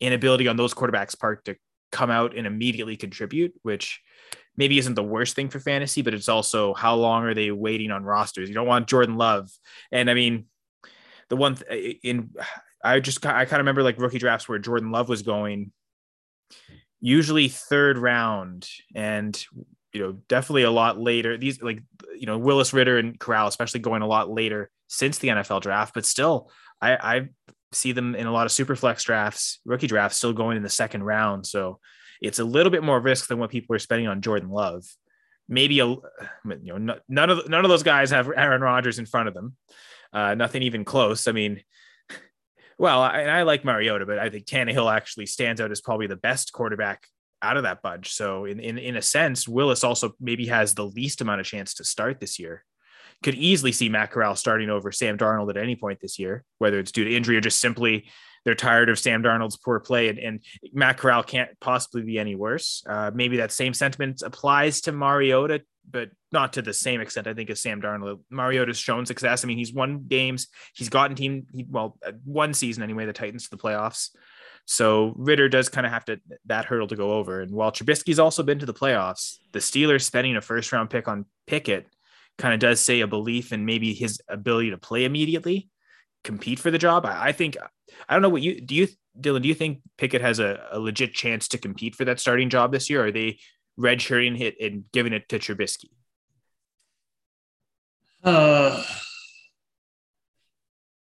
inability 0.00 0.48
on 0.48 0.56
those 0.56 0.74
quarterbacks' 0.74 1.18
part 1.18 1.44
to 1.44 1.56
come 1.90 2.10
out 2.10 2.36
and 2.36 2.46
immediately 2.46 2.96
contribute, 2.96 3.52
which 3.62 4.00
maybe 4.56 4.78
isn't 4.78 4.94
the 4.94 5.02
worst 5.02 5.34
thing 5.34 5.48
for 5.48 5.60
fantasy, 5.60 6.02
but 6.02 6.14
it's 6.14 6.28
also 6.28 6.74
how 6.74 6.94
long 6.94 7.24
are 7.24 7.34
they 7.34 7.50
waiting 7.50 7.90
on 7.90 8.04
rosters? 8.04 8.48
You 8.48 8.54
don't 8.54 8.66
want 8.66 8.88
Jordan 8.88 9.16
Love. 9.16 9.50
And 9.90 10.10
I 10.10 10.14
mean, 10.14 10.46
the 11.28 11.36
one 11.36 11.56
th- 11.56 11.98
in 12.02 12.30
I 12.84 13.00
just 13.00 13.24
I 13.24 13.44
kind 13.44 13.54
of 13.54 13.58
remember 13.58 13.82
like 13.82 13.98
rookie 13.98 14.18
drafts 14.18 14.48
where 14.48 14.58
Jordan 14.58 14.90
Love 14.90 15.08
was 15.08 15.22
going 15.22 15.72
usually 17.00 17.48
third 17.48 17.98
round 17.98 18.68
and 18.94 19.44
you 19.92 20.00
know 20.00 20.12
definitely 20.28 20.62
a 20.62 20.70
lot 20.70 20.98
later 20.98 21.36
these 21.36 21.62
like 21.62 21.82
you 22.18 22.26
know 22.26 22.38
Willis 22.38 22.72
Ridder 22.72 22.98
and 22.98 23.18
Corral 23.18 23.48
especially 23.48 23.80
going 23.80 24.02
a 24.02 24.06
lot 24.06 24.30
later 24.30 24.70
since 24.88 25.18
the 25.18 25.28
NFL 25.28 25.62
draft 25.62 25.94
but 25.94 26.06
still 26.06 26.50
I 26.80 26.96
I 26.96 27.28
see 27.72 27.92
them 27.92 28.14
in 28.14 28.26
a 28.26 28.32
lot 28.32 28.46
of 28.46 28.52
super 28.52 28.76
flex 28.76 29.04
drafts 29.04 29.60
rookie 29.64 29.86
drafts 29.86 30.18
still 30.18 30.32
going 30.32 30.56
in 30.56 30.62
the 30.62 30.68
second 30.68 31.02
round 31.02 31.46
so 31.46 31.78
it's 32.22 32.38
a 32.38 32.44
little 32.44 32.70
bit 32.70 32.84
more 32.84 33.00
risk 33.00 33.26
than 33.26 33.38
what 33.38 33.50
people 33.50 33.74
are 33.74 33.80
spending 33.80 34.06
on 34.06 34.22
Jordan 34.22 34.48
Love. 34.48 34.84
Maybe 35.48 35.80
a 35.80 35.86
you 35.86 36.00
know 36.44 36.96
none 37.08 37.30
of 37.30 37.48
none 37.48 37.64
of 37.64 37.68
those 37.68 37.82
guys 37.82 38.10
have 38.10 38.28
Aaron 38.34 38.62
Rodgers 38.62 39.00
in 39.00 39.06
front 39.06 39.28
of 39.28 39.34
them. 39.34 39.56
Uh, 40.12 40.34
nothing 40.34 40.62
even 40.62 40.84
close. 40.84 41.26
I 41.26 41.32
mean, 41.32 41.62
well, 42.78 43.02
I, 43.02 43.22
I 43.24 43.42
like 43.42 43.64
Mariota, 43.64 44.06
but 44.06 44.18
I 44.18 44.30
think 44.30 44.46
Tannehill 44.46 44.94
actually 44.94 45.26
stands 45.26 45.60
out 45.60 45.72
as 45.72 45.80
probably 45.80 46.06
the 46.06 46.16
best 46.16 46.52
quarterback 46.52 47.06
out 47.42 47.56
of 47.56 47.64
that 47.64 47.82
bunch. 47.82 48.14
So 48.14 48.44
in, 48.44 48.60
in 48.60 48.78
in 48.78 48.96
a 48.96 49.02
sense, 49.02 49.48
Willis 49.48 49.84
also 49.84 50.14
maybe 50.20 50.46
has 50.46 50.74
the 50.74 50.86
least 50.86 51.20
amount 51.20 51.40
of 51.40 51.46
chance 51.46 51.74
to 51.74 51.84
start 51.84 52.20
this 52.20 52.38
year. 52.38 52.64
Could 53.22 53.34
easily 53.34 53.72
see 53.72 53.88
Matt 53.88 54.10
Corral 54.10 54.34
starting 54.34 54.70
over 54.70 54.90
Sam 54.90 55.16
Darnold 55.16 55.50
at 55.50 55.56
any 55.56 55.76
point 55.76 56.00
this 56.00 56.18
year, 56.18 56.44
whether 56.58 56.78
it's 56.78 56.92
due 56.92 57.04
to 57.04 57.14
injury 57.14 57.36
or 57.36 57.40
just 57.40 57.60
simply 57.60 58.06
they're 58.44 58.54
tired 58.54 58.88
of 58.88 58.98
Sam 58.98 59.22
Darnold's 59.22 59.56
poor 59.56 59.78
play, 59.78 60.08
and, 60.08 60.18
and 60.18 60.40
Matt 60.72 60.98
Corral 60.98 61.22
can't 61.22 61.50
possibly 61.60 62.02
be 62.02 62.18
any 62.18 62.34
worse. 62.34 62.82
Uh, 62.86 63.10
maybe 63.14 63.36
that 63.36 63.52
same 63.52 63.74
sentiment 63.74 64.22
applies 64.24 64.80
to 64.82 64.92
Mariota, 64.92 65.62
but 65.88 66.10
not 66.32 66.54
to 66.54 66.62
the 66.62 66.72
same 66.72 67.00
extent, 67.00 67.28
I 67.28 67.34
think, 67.34 67.50
as 67.50 67.60
Sam 67.60 67.80
Darnold. 67.80 68.20
Mariota's 68.30 68.78
shown 68.78 69.06
success. 69.06 69.44
I 69.44 69.46
mean, 69.46 69.58
he's 69.58 69.72
won 69.72 70.06
games, 70.08 70.48
he's 70.74 70.88
gotten 70.88 71.14
team, 71.14 71.46
he, 71.52 71.66
well, 71.68 71.98
uh, 72.04 72.12
one 72.24 72.54
season 72.54 72.82
anyway, 72.82 73.06
the 73.06 73.12
Titans 73.12 73.44
to 73.44 73.50
the 73.50 73.62
playoffs. 73.62 74.08
So 74.64 75.14
Ridder 75.16 75.48
does 75.48 75.68
kind 75.68 75.86
of 75.86 75.92
have 75.92 76.04
to 76.06 76.20
that 76.46 76.64
hurdle 76.64 76.88
to 76.88 76.96
go 76.96 77.12
over. 77.12 77.40
And 77.40 77.52
while 77.52 77.72
Trubisky's 77.72 78.18
also 78.18 78.42
been 78.42 78.58
to 78.60 78.66
the 78.66 78.74
playoffs, 78.74 79.38
the 79.52 79.58
Steelers 79.58 80.02
spending 80.02 80.36
a 80.36 80.40
first 80.40 80.72
round 80.72 80.90
pick 80.90 81.08
on 81.08 81.26
Pickett 81.46 81.86
kind 82.38 82.54
of 82.54 82.60
does 82.60 82.80
say 82.80 83.00
a 83.00 83.06
belief 83.06 83.52
in 83.52 83.66
maybe 83.66 83.92
his 83.92 84.20
ability 84.28 84.70
to 84.70 84.78
play 84.78 85.04
immediately 85.04 85.68
compete 86.24 86.58
for 86.58 86.70
the 86.70 86.78
job. 86.78 87.04
I, 87.04 87.28
I, 87.28 87.32
think 87.32 87.56
I 88.08 88.14
don't 88.14 88.22
know 88.22 88.28
what 88.28 88.42
you 88.42 88.60
do. 88.60 88.74
You 88.74 88.88
Dylan, 89.18 89.42
do 89.42 89.48
you 89.48 89.54
think 89.54 89.80
Pickett 89.98 90.22
has 90.22 90.38
a, 90.38 90.66
a 90.70 90.80
legit 90.80 91.12
chance 91.12 91.48
to 91.48 91.58
compete 91.58 91.94
for 91.94 92.06
that 92.06 92.18
starting 92.18 92.48
job 92.48 92.72
this 92.72 92.88
year? 92.88 93.02
Or 93.02 93.06
are 93.08 93.12
they 93.12 93.38
redshirting 93.78 94.40
it 94.40 94.56
and 94.60 94.84
giving 94.92 95.12
it 95.12 95.28
to 95.28 95.38
Trubisky? 95.38 95.90
Uh, 98.24 98.82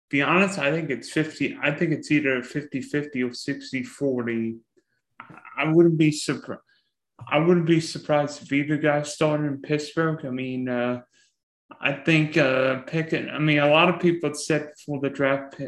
be 0.09 0.21
honest, 0.21 0.57
I 0.57 0.71
think 0.71 0.89
it's 0.89 1.09
50. 1.09 1.57
I 1.61 1.71
think 1.71 1.91
it's 1.91 2.11
either 2.11 2.41
50 2.41 2.81
50 2.81 3.23
or 3.23 3.33
60 3.33 3.83
40. 3.83 4.55
I 5.57 5.67
wouldn't 5.67 5.97
be 5.97 6.11
surprised. 6.11 6.61
I 7.27 7.39
wouldn't 7.39 7.65
be 7.65 7.81
surprised 7.81 8.41
if 8.41 8.51
either 8.53 8.77
guy 8.77 9.03
started 9.03 9.47
in 9.47 9.61
Pittsburgh. 9.61 10.25
I 10.25 10.29
mean, 10.29 10.69
uh, 10.69 11.01
I 11.79 11.93
think 11.93 12.37
uh, 12.37 12.79
Pickett, 12.81 13.29
I 13.29 13.39
mean, 13.39 13.59
a 13.59 13.69
lot 13.69 13.89
of 13.89 14.01
people 14.01 14.33
said 14.33 14.71
for 14.85 14.99
the 14.99 15.09
draft, 15.09 15.61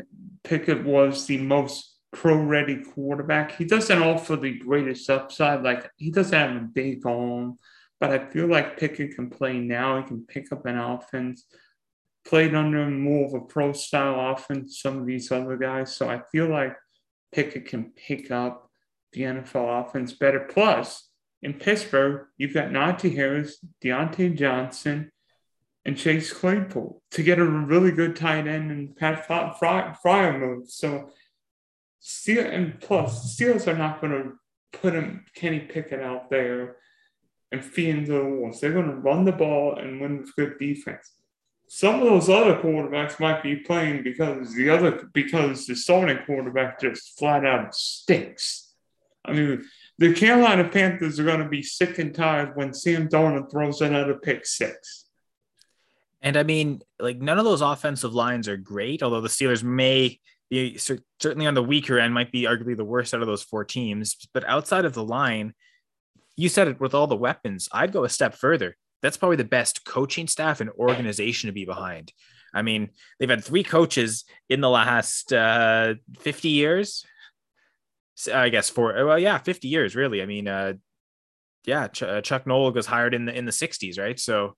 Pickett 0.44 0.84
was 0.84 1.28
the 1.28 1.38
most 1.38 1.98
pro 2.12 2.36
ready 2.36 2.84
quarterback. 2.84 3.56
He 3.56 3.66
doesn't 3.66 4.02
offer 4.02 4.36
the 4.36 4.58
greatest 4.58 5.10
upside. 5.10 5.62
Like, 5.62 5.90
he 5.98 6.12
doesn't 6.12 6.38
have 6.38 6.56
a 6.56 6.66
big 6.66 7.06
arm, 7.06 7.58
but 8.00 8.12
I 8.12 8.30
feel 8.30 8.48
like 8.48 8.80
Pickett 8.80 9.16
can 9.16 9.30
play 9.30 9.60
now. 9.60 10.02
He 10.02 10.08
can 10.08 10.26
pick 10.26 10.52
up 10.52 10.66
an 10.66 10.78
offense, 10.78 11.46
played 12.26 12.54
under 12.54 12.90
more 12.90 13.26
of 13.26 13.34
a 13.34 13.42
pro 13.42 13.74
style 13.74 14.34
offense, 14.34 14.80
some 14.80 15.00
of 15.00 15.06
these 15.06 15.32
other 15.32 15.58
guys. 15.58 15.96
So 15.96 16.10
I 16.10 16.22
feel 16.32 16.48
like 16.48 16.76
Pickett 17.32 17.66
can 17.66 17.92
pick 17.96 18.32
up 18.32 18.70
the 19.14 19.22
NFL 19.22 19.86
offense 19.86 20.14
better. 20.14 20.42
Plus, 20.42 21.10
in 21.42 21.54
Pittsburgh, 21.56 22.28
you've 22.38 22.54
got 22.54 22.70
Najee 22.70 23.16
Harris, 23.16 23.58
Diontae 23.84 24.38
Johnson, 24.38 25.12
and 25.84 25.98
Chase 25.98 26.32
Claypool 26.32 27.02
to 27.12 27.24
get 27.24 27.40
a 27.40 27.46
really 27.46 27.92
good 27.92 28.16
tight 28.16 28.48
end 28.48 28.72
and 28.72 28.96
Pat 28.96 29.28
Freiermuth. 29.28 30.70
So, 30.70 31.10
and 32.28 32.80
plus 32.80 33.36
Steelers 33.36 33.68
are 33.68 33.78
not 33.78 34.00
going 34.00 34.14
to 34.14 34.34
put 34.80 34.94
him 34.94 35.26
Kenny 35.34 35.60
Pickett 35.60 36.02
out 36.02 36.30
there 36.30 36.78
and 37.52 37.66
feed 37.66 37.90
into 37.90 38.14
the 38.14 38.24
walls. 38.24 38.62
They're 38.62 38.74
going 38.74 38.90
to 38.90 38.96
run 38.96 39.26
the 39.26 39.32
ball 39.32 39.76
and 39.76 40.00
win 40.00 40.20
with 40.20 40.36
good 40.36 40.60
defense. 40.60 41.14
Some 41.74 42.02
of 42.02 42.06
those 42.06 42.28
other 42.28 42.58
quarterbacks 42.58 43.18
might 43.18 43.42
be 43.42 43.56
playing 43.56 44.04
because 44.04 44.54
the 44.54 44.68
other 44.68 45.10
because 45.14 45.66
the 45.66 45.74
starting 45.74 46.18
quarterback 46.26 46.82
just 46.82 47.18
flat 47.18 47.46
out 47.46 47.74
stinks. 47.74 48.74
I 49.24 49.32
mean, 49.32 49.64
the 49.98 50.14
Carolina 50.14 50.68
Panthers 50.68 51.18
are 51.18 51.24
going 51.24 51.40
to 51.40 51.48
be 51.48 51.64
sick 51.64 51.98
and 51.98 52.14
tired 52.14 52.58
when 52.58 52.74
Sam 52.74 53.08
Darnold 53.08 53.50
throws 53.50 53.80
another 53.80 54.16
pick 54.16 54.46
six. 54.46 55.06
And 56.22 56.36
I 56.36 56.44
mean, 56.44 56.82
like 57.00 57.22
none 57.22 57.40
of 57.40 57.46
those 57.46 57.62
offensive 57.62 58.14
lines 58.14 58.50
are 58.50 58.58
great, 58.58 59.02
although 59.02 59.22
the 59.22 59.30
Steelers 59.30 59.64
may 59.64 60.20
be 60.50 60.78
certainly 60.78 61.48
on 61.48 61.54
the 61.54 61.64
weaker 61.64 61.98
end, 61.98 62.14
might 62.14 62.34
be 62.34 62.44
arguably 62.44 62.76
the 62.76 62.84
worst 62.84 63.14
out 63.14 63.22
of 63.22 63.28
those 63.28 63.44
four 63.44 63.64
teams. 63.64 64.18
But 64.34 64.44
outside 64.46 64.84
of 64.84 64.94
the 64.94 65.06
line, 65.06 65.54
you 66.36 66.50
said 66.50 66.68
it 66.68 66.82
with 66.82 66.94
all 66.94 67.08
the 67.08 67.16
weapons. 67.16 67.70
I'd 67.72 67.94
go 67.94 68.04
a 68.04 68.10
step 68.10 68.36
further. 68.36 68.76
That's 69.02 69.18
probably 69.18 69.38
the 69.38 69.44
best 69.44 69.86
coaching 69.86 70.28
staff 70.28 70.62
and 70.62 70.70
organization 70.72 71.48
to 71.48 71.54
be 71.54 71.66
behind. 71.66 72.12
I 72.54 72.62
mean, 72.62 72.90
they've 73.20 73.30
had 73.30 73.44
three 73.44 73.64
coaches 73.64 74.26
in 74.50 74.62
the 74.62 74.70
last 74.70 75.32
uh, 75.32 75.96
50 76.20 76.50
years. 76.50 77.06
I 78.32 78.50
guess 78.50 78.70
for 78.70 78.94
well, 79.06 79.18
yeah, 79.18 79.40
50 79.40 79.68
years 79.68 79.96
really. 79.96 80.22
I 80.22 80.26
mean, 80.26 80.48
uh, 80.48 80.74
yeah, 81.66 81.88
Ch- 81.88 82.04
uh, 82.04 82.22
Chuck 82.22 82.46
Noll 82.46 82.72
was 82.72 82.86
hired 82.86 83.14
in 83.14 83.26
the 83.26 83.36
in 83.36 83.46
the 83.46 83.52
60s, 83.52 83.98
right? 83.98 84.20
So 84.20 84.56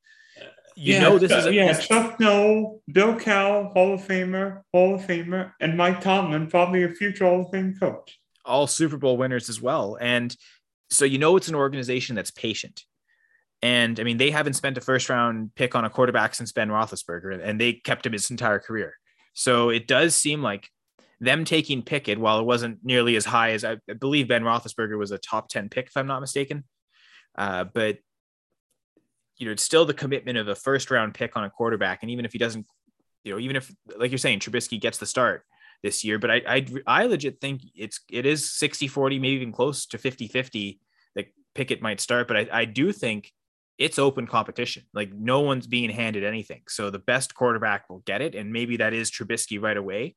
you 0.75 0.95
yeah, 0.95 1.01
know 1.01 1.17
this 1.19 1.32
is 1.32 1.45
a, 1.45 1.53
yeah, 1.53 1.71
Chuck 1.73 2.19
Noll, 2.19 2.82
Bill 2.91 3.13
Cowher, 3.13 3.71
Hall 3.73 3.93
of 3.93 4.01
Famer, 4.01 4.62
Hall 4.73 4.95
of 4.95 5.01
Famer, 5.01 5.51
and 5.62 5.77
Mike 5.77 6.01
Tomlin, 6.01 6.47
probably 6.47 6.84
a 6.84 6.89
future 6.89 7.25
Hall 7.25 7.41
of 7.41 7.51
Fame 7.51 7.75
coach. 7.79 8.19
all 8.43 8.67
Super 8.67 8.97
Bowl 8.97 9.15
winners 9.17 9.49
as 9.49 9.62
well. 9.62 9.97
And 10.01 10.36
so 10.89 11.06
you 11.06 11.19
know 11.19 11.38
it's 11.38 11.47
an 11.47 11.56
organization 11.56 12.15
that's 12.15 12.32
patient. 12.32 12.84
And 13.63 13.97
I 13.97 14.04
mean, 14.04 14.17
they 14.17 14.30
haven't 14.30 14.56
spent 14.56 14.78
a 14.78 14.82
first 14.82 15.08
round 15.08 15.56
pick 15.56 15.73
on 15.73 15.86
a 15.86 15.89
quarterback 15.89 16.36
since 16.36 16.52
Ben 16.52 16.67
Roethlisberger, 16.67 17.41
and 17.41 17.60
they 17.60 17.71
kept 17.71 18.06
him 18.06 18.12
his 18.12 18.30
entire 18.30 18.60
career. 18.60 18.97
So 19.34 19.69
it 19.69 19.88
does 19.88 20.15
seem 20.15 20.43
like 20.43 20.69
them 21.21 21.45
taking 21.45 21.82
Pickett, 21.82 22.19
while 22.19 22.39
it 22.39 22.45
wasn't 22.45 22.80
nearly 22.84 23.15
as 23.15 23.23
high 23.23 23.52
as 23.52 23.63
I 23.63 23.78
believe 24.02 24.28
Ben 24.28 24.43
Roethlisberger 24.43 24.97
was 24.97 25.12
a 25.12 25.17
top 25.17 25.47
10 25.47 25.69
pick, 25.69 25.88
if 25.88 25.95
I'm 25.95 26.08
not 26.08 26.19
mistaken. 26.19 26.65
Uh, 27.38 27.63
but 27.63 27.99
you 29.38 29.45
know, 29.45 29.54
it's 29.54 29.63
still 29.63 29.86
the 29.86 29.93
commitment 29.93 30.38
of 30.38 30.49
a 30.49 30.56
first 30.56 30.91
round 30.91 31.13
pick 31.13 31.38
on 31.38 31.45
a 31.45 31.49
quarterback. 31.49 31.99
And 32.02 32.12
even 32.12 32.26
if 32.26 32.34
he 32.34 32.39
doesn't, 32.39 32.65
you 33.23 33.32
know, 33.32 33.39
even 33.39 33.56
if 33.56 33.73
like 33.97 34.12
you're 34.12 34.17
saying, 34.17 34.39
Trubisky 34.39 34.78
gets 34.78 34.97
the 34.97 35.06
start 35.06 35.45
this 35.84 36.04
year, 36.04 36.19
but 36.19 36.30
I 36.30 36.41
I, 36.45 36.65
I 36.86 37.06
legit 37.06 37.39
think 37.39 37.62
it's 37.73 38.02
it 38.12 38.26
is 38.26 38.52
60 38.52 38.89
40, 38.89 39.19
maybe 39.19 39.36
even 39.36 39.54
close 39.54 39.86
to 39.86 39.97
50 39.97 40.28
50 40.28 40.82
that 41.15 41.28
Pickett 41.56 41.82
might 41.82 42.02
start. 42.02 42.28
But 42.28 42.36
I, 42.36 42.47
I 42.52 42.65
do 42.65 42.91
think 42.91 43.32
it's 43.78 44.00
open 44.00 44.28
competition. 44.28 44.84
Like 44.94 45.12
no 45.14 45.42
one's 45.42 45.68
being 45.68 45.90
handed 45.90 46.24
anything. 46.24 46.62
So 46.68 46.90
the 46.90 47.00
best 47.00 47.34
quarterback 47.34 47.90
will 47.90 48.00
get 48.00 48.22
it. 48.22 48.36
And 48.36 48.52
maybe 48.52 48.78
that 48.78 48.94
is 48.94 49.12
Trubisky 49.12 49.62
right 49.62 49.78
away. 49.78 50.16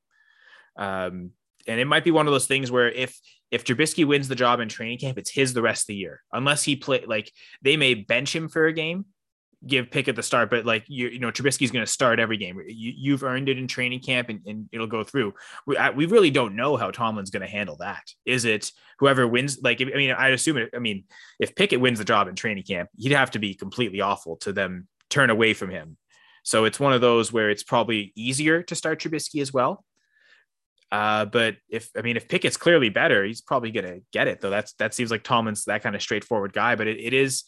Um, 0.77 1.31
and 1.67 1.81
it 1.81 1.87
might 1.87 2.05
be 2.05 2.11
one 2.11 2.27
of 2.27 2.33
those 2.33 2.47
things 2.47 2.71
where 2.71 2.91
if 2.91 3.19
if 3.51 3.65
Trubisky 3.65 4.05
wins 4.05 4.29
the 4.29 4.35
job 4.35 4.61
in 4.61 4.69
training 4.69 4.99
camp, 4.99 5.19
it's 5.19 5.31
his 5.31 5.55
the 5.55 5.63
rest 5.63 5.85
of 5.85 5.87
the 5.89 5.97
year. 5.97 6.23
Unless 6.33 6.65
he 6.65 6.77
play 6.77 7.05
like 7.07 7.33
they 7.63 7.77
may 7.77 7.95
bench 7.95 8.35
him 8.35 8.49
for 8.49 8.67
a 8.67 8.73
game, 8.73 9.07
give 9.67 9.91
Pickett 9.91 10.17
the 10.17 10.23
start, 10.23 10.51
but 10.51 10.65
like 10.65 10.85
you 10.89 11.09
you 11.09 11.19
know 11.19 11.31
Trubisky's 11.31 11.71
going 11.71 11.85
to 11.85 11.91
start 11.91 12.19
every 12.19 12.37
game. 12.37 12.61
You 12.67 12.93
you've 12.97 13.23
earned 13.23 13.49
it 13.49 13.59
in 13.59 13.69
training 13.69 14.01
camp 14.01 14.29
and, 14.29 14.41
and 14.47 14.69
it'll 14.73 14.87
go 14.87 15.05
through. 15.05 15.35
We 15.67 15.77
I, 15.77 15.91
we 15.91 16.07
really 16.07 16.31
don't 16.31 16.57
know 16.57 16.77
how 16.77 16.91
Tomlin's 16.91 17.31
going 17.31 17.43
to 17.43 17.49
handle 17.49 17.77
that. 17.79 18.03
Is 18.25 18.45
it 18.45 18.73
whoever 18.99 19.27
wins? 19.27 19.59
Like 19.63 19.81
I 19.81 19.85
mean, 19.85 20.11
I'd 20.13 20.33
assume 20.33 20.57
it. 20.57 20.71
I 20.75 20.79
mean, 20.79 21.05
if 21.39 21.55
Pickett 21.55 21.81
wins 21.81 21.99
the 21.99 22.05
job 22.05 22.29
in 22.29 22.35
training 22.35 22.65
camp, 22.65 22.91
he'd 22.97 23.13
have 23.13 23.31
to 23.33 23.39
be 23.39 23.55
completely 23.55 24.01
awful 24.01 24.37
to 24.39 24.53
them 24.53 24.89
turn 25.09 25.31
away 25.31 25.55
from 25.55 25.71
him. 25.71 25.97
So 26.43 26.65
it's 26.65 26.79
one 26.79 26.93
of 26.93 27.01
those 27.01 27.33
where 27.33 27.51
it's 27.51 27.65
probably 27.65 28.13
easier 28.15 28.63
to 28.65 28.75
start 28.75 29.01
Trubisky 29.01 29.41
as 29.41 29.53
well. 29.53 29.85
Uh, 30.93 31.25
but 31.25 31.57
if 31.69 31.91
I 31.97 32.03
mean 32.03 32.17
if 32.17 32.29
Pickett's 32.29 32.57
clearly 32.57 32.91
better, 32.91 33.25
he's 33.25 33.41
probably 33.41 33.73
gonna 33.73 33.99
get 34.13 34.29
it 34.29 34.41
though. 34.41 34.51
That's 34.51 34.73
that 34.75 34.95
seems 34.95 35.11
like 35.11 35.25
Tomlin's 35.25 35.65
that 35.65 35.83
kind 35.83 35.97
of 35.97 36.03
straightforward 36.03 36.53
guy. 36.53 36.77
But 36.77 36.87
it, 36.87 37.01
it 37.01 37.13
is, 37.13 37.45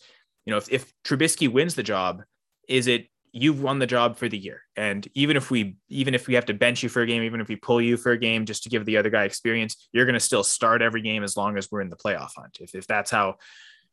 you 0.49 0.53
know, 0.53 0.57
if, 0.57 0.73
if 0.73 0.95
Trubisky 1.05 1.47
wins 1.47 1.75
the 1.75 1.83
job, 1.83 2.23
is 2.71 2.87
it 2.87 3.09
you've 3.33 3.61
won 3.61 3.81
the 3.81 3.87
job 3.87 4.17
for 4.17 4.31
the 4.31 4.39
year? 4.39 4.63
And 4.77 5.07
even 5.13 5.37
if 5.37 5.51
we 5.51 5.77
even 5.91 6.15
if 6.15 6.27
we 6.27 6.33
have 6.33 6.47
to 6.47 6.55
bench 6.55 6.83
you 6.83 6.89
for 6.89 7.03
a 7.03 7.07
game, 7.07 7.23
even 7.23 7.43
if 7.43 7.49
we 7.49 7.57
pull 7.57 7.83
you 7.83 7.99
for 7.99 8.13
a 8.13 8.19
game 8.19 8.47
just 8.47 8.63
to 8.63 8.71
give 8.71 8.87
the 8.87 8.97
other 8.97 9.11
guy 9.11 9.25
experience, 9.25 9.89
you're 9.93 10.07
gonna 10.07 10.19
still 10.19 10.43
start 10.43 10.81
every 10.81 11.03
game 11.03 11.23
as 11.23 11.37
long 11.37 11.59
as 11.59 11.71
we're 11.71 11.83
in 11.83 11.91
the 11.91 11.97
playoff 11.97 12.31
hunt. 12.35 12.57
If 12.63 12.75
if 12.75 12.87
that's 12.87 13.11
how 13.11 13.35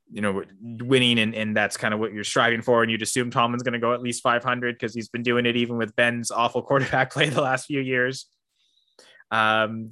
you 0.09 0.21
know 0.21 0.43
winning 0.61 1.19
and, 1.19 1.35
and 1.35 1.57
that's 1.57 1.75
kind 1.75 1.93
of 1.93 1.99
what 1.99 2.13
you're 2.13 2.23
striving 2.23 2.61
for 2.61 2.83
and 2.83 2.89
you'd 2.89 3.01
assume 3.01 3.31
tomlin's 3.31 3.63
going 3.63 3.73
to 3.73 3.79
go 3.79 3.91
at 3.91 4.03
least 4.03 4.21
500 4.23 4.75
because 4.75 4.93
he's 4.93 5.09
been 5.09 5.23
doing 5.23 5.47
it 5.47 5.57
even 5.57 5.77
with 5.77 5.95
ben's 5.95 6.29
awful 6.29 6.61
quarterback 6.61 7.11
play 7.11 7.27
the 7.27 7.41
last 7.41 7.65
few 7.65 7.81
years 7.81 8.27
um, 9.31 9.89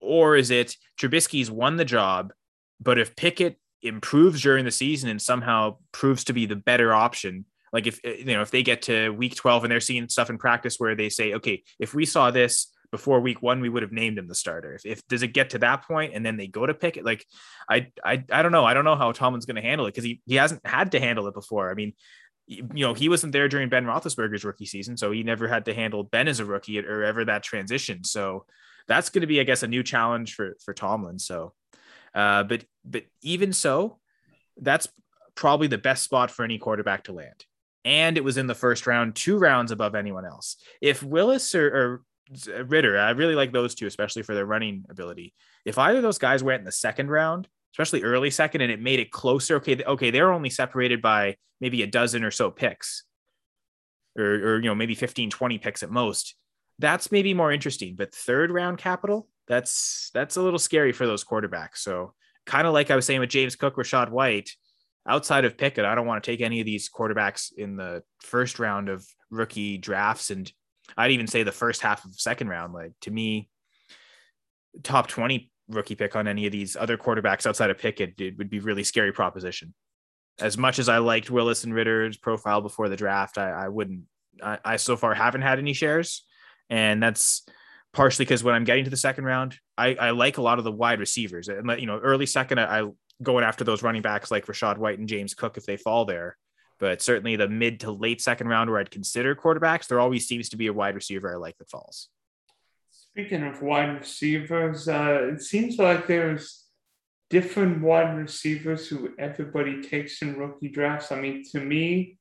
or 0.00 0.36
is 0.36 0.50
it 0.50 0.76
Trubisky's 0.98 1.50
won 1.50 1.76
the 1.76 1.84
job, 1.84 2.32
but 2.80 2.98
if 2.98 3.16
Pickett 3.16 3.58
improves 3.82 4.42
during 4.42 4.64
the 4.64 4.70
season 4.70 5.08
and 5.08 5.20
somehow 5.20 5.76
proves 5.92 6.24
to 6.24 6.32
be 6.32 6.46
the 6.46 6.56
better 6.56 6.92
option, 6.92 7.44
like 7.72 7.86
if 7.86 8.00
eh, 8.04 8.16
you 8.18 8.34
know 8.34 8.42
if 8.42 8.50
they 8.50 8.62
get 8.62 8.82
to 8.82 9.10
week 9.10 9.34
12 9.36 9.64
and 9.64 9.70
they're 9.70 9.80
seeing 9.80 10.08
stuff 10.08 10.30
in 10.30 10.38
practice 10.38 10.76
where 10.78 10.94
they 10.94 11.08
say, 11.08 11.34
okay, 11.34 11.62
if 11.78 11.94
we 11.94 12.04
saw 12.04 12.30
this 12.30 12.72
before 12.90 13.20
week 13.20 13.42
one, 13.42 13.60
we 13.60 13.68
would 13.68 13.82
have 13.82 13.92
named 13.92 14.18
him 14.18 14.28
the 14.28 14.34
starter. 14.34 14.74
If, 14.74 14.86
if 14.86 15.06
does 15.08 15.22
it 15.22 15.28
get 15.28 15.50
to 15.50 15.58
that 15.58 15.86
point 15.86 16.14
and 16.14 16.24
then 16.24 16.36
they 16.36 16.46
go 16.46 16.64
to 16.64 16.74
pick 16.74 16.96
it 16.96 17.04
like 17.04 17.24
I 17.68 17.88
I 18.04 18.24
I 18.30 18.42
don't 18.42 18.52
know. 18.52 18.64
I 18.64 18.74
don't 18.74 18.84
know 18.84 18.96
how 18.96 19.12
Tomlin's 19.12 19.46
going 19.46 19.56
to 19.56 19.62
handle 19.62 19.86
it 19.86 19.90
because 19.90 20.04
he 20.04 20.22
he 20.26 20.36
hasn't 20.36 20.66
had 20.66 20.92
to 20.92 21.00
handle 21.00 21.26
it 21.26 21.34
before. 21.34 21.70
I 21.70 21.74
mean, 21.74 21.92
you 22.48 22.86
know, 22.86 22.94
he 22.94 23.08
wasn't 23.08 23.32
there 23.32 23.48
during 23.48 23.68
Ben 23.68 23.84
Roethlisberger's 23.84 24.44
rookie 24.44 24.64
season, 24.64 24.96
so 24.96 25.12
he 25.12 25.22
never 25.22 25.46
had 25.46 25.66
to 25.66 25.74
handle 25.74 26.02
Ben 26.02 26.28
as 26.28 26.40
a 26.40 26.46
rookie 26.46 26.78
or 26.78 27.04
ever 27.04 27.24
that 27.26 27.42
transition. 27.42 28.04
So 28.04 28.46
that's 28.86 29.10
going 29.10 29.20
to 29.20 29.26
be, 29.26 29.38
I 29.38 29.44
guess, 29.44 29.62
a 29.62 29.68
new 29.68 29.82
challenge 29.82 30.34
for 30.34 30.56
for 30.64 30.72
Tomlin. 30.72 31.18
So, 31.18 31.52
uh, 32.18 32.42
but 32.42 32.64
but 32.84 33.04
even 33.22 33.52
so, 33.52 33.98
that's 34.56 34.88
probably 35.36 35.68
the 35.68 35.78
best 35.78 36.02
spot 36.02 36.32
for 36.32 36.44
any 36.44 36.58
quarterback 36.58 37.04
to 37.04 37.12
land. 37.12 37.44
And 37.84 38.16
it 38.16 38.24
was 38.24 38.36
in 38.36 38.48
the 38.48 38.56
first 38.56 38.88
round, 38.88 39.14
two 39.14 39.38
rounds 39.38 39.70
above 39.70 39.94
anyone 39.94 40.26
else. 40.26 40.56
If 40.82 41.00
Willis 41.00 41.54
or, 41.54 42.02
or 42.48 42.64
Ridder, 42.64 42.98
I 42.98 43.10
really 43.10 43.36
like 43.36 43.52
those 43.52 43.76
two, 43.76 43.86
especially 43.86 44.22
for 44.22 44.34
their 44.34 44.44
running 44.44 44.84
ability. 44.90 45.32
If 45.64 45.78
either 45.78 45.98
of 45.98 46.02
those 46.02 46.18
guys 46.18 46.42
went 46.42 46.58
in 46.58 46.64
the 46.64 46.72
second 46.72 47.08
round, 47.08 47.46
especially 47.72 48.02
early 48.02 48.30
second, 48.30 48.62
and 48.62 48.72
it 48.72 48.80
made 48.80 48.98
it 48.98 49.12
closer. 49.12 49.56
Okay, 49.56 49.80
okay, 49.84 50.10
they're 50.10 50.32
only 50.32 50.50
separated 50.50 51.00
by 51.00 51.36
maybe 51.60 51.82
a 51.82 51.86
dozen 51.86 52.24
or 52.24 52.32
so 52.32 52.50
picks, 52.50 53.04
or, 54.18 54.24
or 54.24 54.56
you 54.56 54.66
know 54.66 54.74
maybe 54.74 54.96
15, 54.96 55.30
20 55.30 55.58
picks 55.58 55.84
at 55.84 55.90
most. 55.90 56.34
That's 56.80 57.12
maybe 57.12 57.32
more 57.32 57.52
interesting. 57.52 57.94
But 57.94 58.12
third 58.12 58.50
round 58.50 58.78
capital, 58.78 59.28
that's 59.48 60.10
that's 60.14 60.36
a 60.36 60.42
little 60.42 60.58
scary 60.58 60.92
for 60.92 61.06
those 61.06 61.24
quarterbacks. 61.24 61.78
So 61.78 62.14
kind 62.46 62.66
of 62.66 62.74
like 62.74 62.90
I 62.90 62.96
was 62.96 63.06
saying 63.06 63.20
with 63.20 63.30
James 63.30 63.56
Cook, 63.56 63.76
Rachaad 63.76 64.10
White. 64.10 64.50
Outside 65.06 65.46
of 65.46 65.56
Pickett, 65.56 65.86
I 65.86 65.94
don't 65.94 66.06
want 66.06 66.22
to 66.22 66.30
take 66.30 66.42
any 66.42 66.60
of 66.60 66.66
these 66.66 66.90
quarterbacks 66.90 67.50
in 67.56 67.76
the 67.76 68.02
first 68.20 68.58
round 68.58 68.90
of 68.90 69.06
rookie 69.30 69.78
drafts, 69.78 70.30
and 70.30 70.52
I'd 70.98 71.12
even 71.12 71.26
say 71.26 71.42
the 71.42 71.52
first 71.52 71.80
half 71.80 72.04
of 72.04 72.12
second 72.20 72.48
round. 72.48 72.74
Like 72.74 72.92
to 73.02 73.10
me, 73.10 73.48
top 74.82 75.08
20 75.08 75.50
rookie 75.68 75.94
pick 75.94 76.14
on 76.14 76.28
any 76.28 76.44
of 76.44 76.52
these 76.52 76.76
other 76.76 76.98
quarterbacks 76.98 77.46
outside 77.46 77.70
of 77.70 77.78
Pickett, 77.78 78.20
it 78.20 78.36
would 78.36 78.50
be 78.50 78.58
really 78.58 78.84
scary 78.84 79.12
proposition. 79.12 79.72
As 80.40 80.58
much 80.58 80.78
as 80.78 80.90
I 80.90 80.98
liked 80.98 81.30
Willis 81.30 81.64
and 81.64 81.74
Ridder's 81.74 82.18
profile 82.18 82.60
before 82.60 82.88
the 82.88 82.96
draft, 82.96 83.38
I, 83.38 83.50
I 83.50 83.68
wouldn't. 83.68 84.02
I, 84.42 84.58
I 84.64 84.76
so 84.76 84.96
far 84.96 85.14
haven't 85.14 85.42
had 85.42 85.58
any 85.58 85.72
shares, 85.72 86.24
and 86.68 87.02
that's 87.02 87.46
partially 87.92 88.24
because 88.24 88.44
when 88.44 88.54
I'm 88.54 88.64
getting 88.64 88.84
to 88.84 88.90
the 88.90 88.96
second 88.96 89.24
round, 89.24 89.58
I, 89.76 89.94
I 89.94 90.10
like 90.10 90.38
a 90.38 90.42
lot 90.42 90.58
of 90.58 90.64
the 90.64 90.72
wide 90.72 91.00
receivers. 91.00 91.48
And 91.48 91.68
you 91.80 91.86
know, 91.86 91.98
early 91.98 92.26
second, 92.26 92.58
I, 92.60 92.80
I 92.80 92.90
going 93.22 93.44
after 93.44 93.64
those 93.64 93.82
running 93.82 94.02
backs 94.02 94.30
like 94.30 94.46
Rachaad 94.46 94.78
White 94.78 94.98
and 94.98 95.08
James 95.08 95.34
Cook 95.34 95.56
if 95.56 95.66
they 95.66 95.76
fall 95.76 96.04
there. 96.04 96.36
But 96.78 97.02
certainly 97.02 97.34
the 97.36 97.48
mid 97.48 97.80
to 97.80 97.90
late 97.90 98.20
second 98.20 98.48
round 98.48 98.70
where 98.70 98.78
I'd 98.78 98.90
consider 98.90 99.34
quarterbacks, 99.34 99.88
there 99.88 99.98
always 99.98 100.28
seems 100.28 100.48
to 100.50 100.56
be 100.56 100.68
a 100.68 100.72
wide 100.72 100.94
receiver 100.94 101.32
I 101.32 101.36
like 101.36 101.58
that 101.58 101.70
falls. 101.70 102.08
Speaking 102.90 103.42
of 103.42 103.62
wide 103.62 103.98
receivers, 103.98 104.88
uh, 104.88 105.30
it 105.32 105.42
seems 105.42 105.76
like 105.76 106.06
there's 106.06 106.66
different 107.30 107.82
wide 107.82 108.16
receivers 108.16 108.86
who 108.86 109.10
everybody 109.18 109.82
takes 109.82 110.22
in 110.22 110.38
rookie 110.38 110.68
drafts. 110.68 111.10
I 111.10 111.20
mean, 111.20 111.42
to 111.50 111.60
me, 111.60 112.18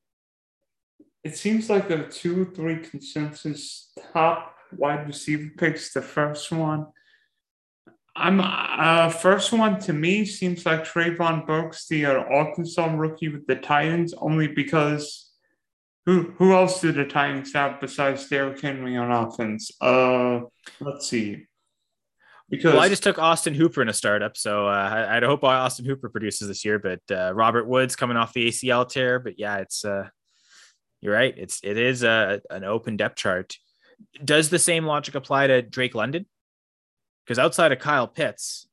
it 1.23 1.37
seems 1.37 1.69
like 1.69 1.91
a 1.91 2.07
two, 2.07 2.51
three 2.55 2.77
consensus 2.77 3.91
top 4.11 4.56
wide 4.75 5.07
receiver 5.07 5.51
picks. 5.57 5.93
The 5.93 6.01
first 6.01 6.51
one, 6.51 6.87
I'm 8.15 8.41
uh, 8.41 9.09
first 9.09 9.53
one 9.53 9.79
to 9.81 9.93
me 9.93 10.25
seems 10.25 10.65
like 10.65 10.83
Treylon 10.83 11.45
Burks, 11.45 11.87
the 11.87 12.05
uh, 12.07 12.23
Arkansas 12.23 12.93
rookie 12.95 13.29
with 13.29 13.45
the 13.45 13.55
Titans, 13.55 14.13
only 14.17 14.47
because 14.47 15.31
who 16.07 16.33
who 16.37 16.53
else 16.53 16.81
do 16.81 16.91
the 16.91 17.05
Titans 17.05 17.53
have 17.53 17.79
besides 17.79 18.27
Derrick 18.27 18.59
Henry 18.59 18.97
on 18.97 19.11
offense? 19.11 19.71
Uh, 19.79 20.41
let's 20.79 21.07
see. 21.07 21.45
Because 22.49 22.73
well, 22.73 22.81
I 22.81 22.87
just 22.87 23.03
took 23.03 23.19
Austin 23.19 23.53
Hooper 23.53 23.81
in 23.81 23.89
a 23.89 23.93
startup, 23.93 24.37
so 24.37 24.67
uh, 24.67 25.07
I, 25.09 25.17
I 25.17 25.25
hope 25.25 25.43
Austin 25.43 25.85
Hooper 25.85 26.07
produces 26.07 26.47
this 26.47 26.63
year. 26.63 26.79
But 26.79 27.01
uh, 27.11 27.33
Robert 27.35 27.67
Woods 27.67 27.97
coming 27.97 28.15
off 28.15 28.31
the 28.31 28.47
ACL 28.47 28.87
tear, 28.87 29.19
but 29.19 29.37
yeah, 29.37 29.57
it's 29.57 29.83
uh, 29.83 30.07
you're 31.01 31.13
right. 31.13 31.33
It's 31.37 31.59
it 31.61 31.77
is 31.77 32.03
a, 32.03 32.41
an 32.49 32.63
open 32.63 32.95
depth 32.95 33.17
chart. 33.17 33.57
Does 34.23 34.49
the 34.49 34.59
same 34.59 34.85
logic 34.85 35.15
apply 35.15 35.47
to 35.47 35.61
Drake 35.61 35.95
London? 35.95 36.25
Because 37.25 37.39
outside 37.39 37.71
of 37.71 37.79
Kyle 37.79 38.07
Pitts, 38.07 38.67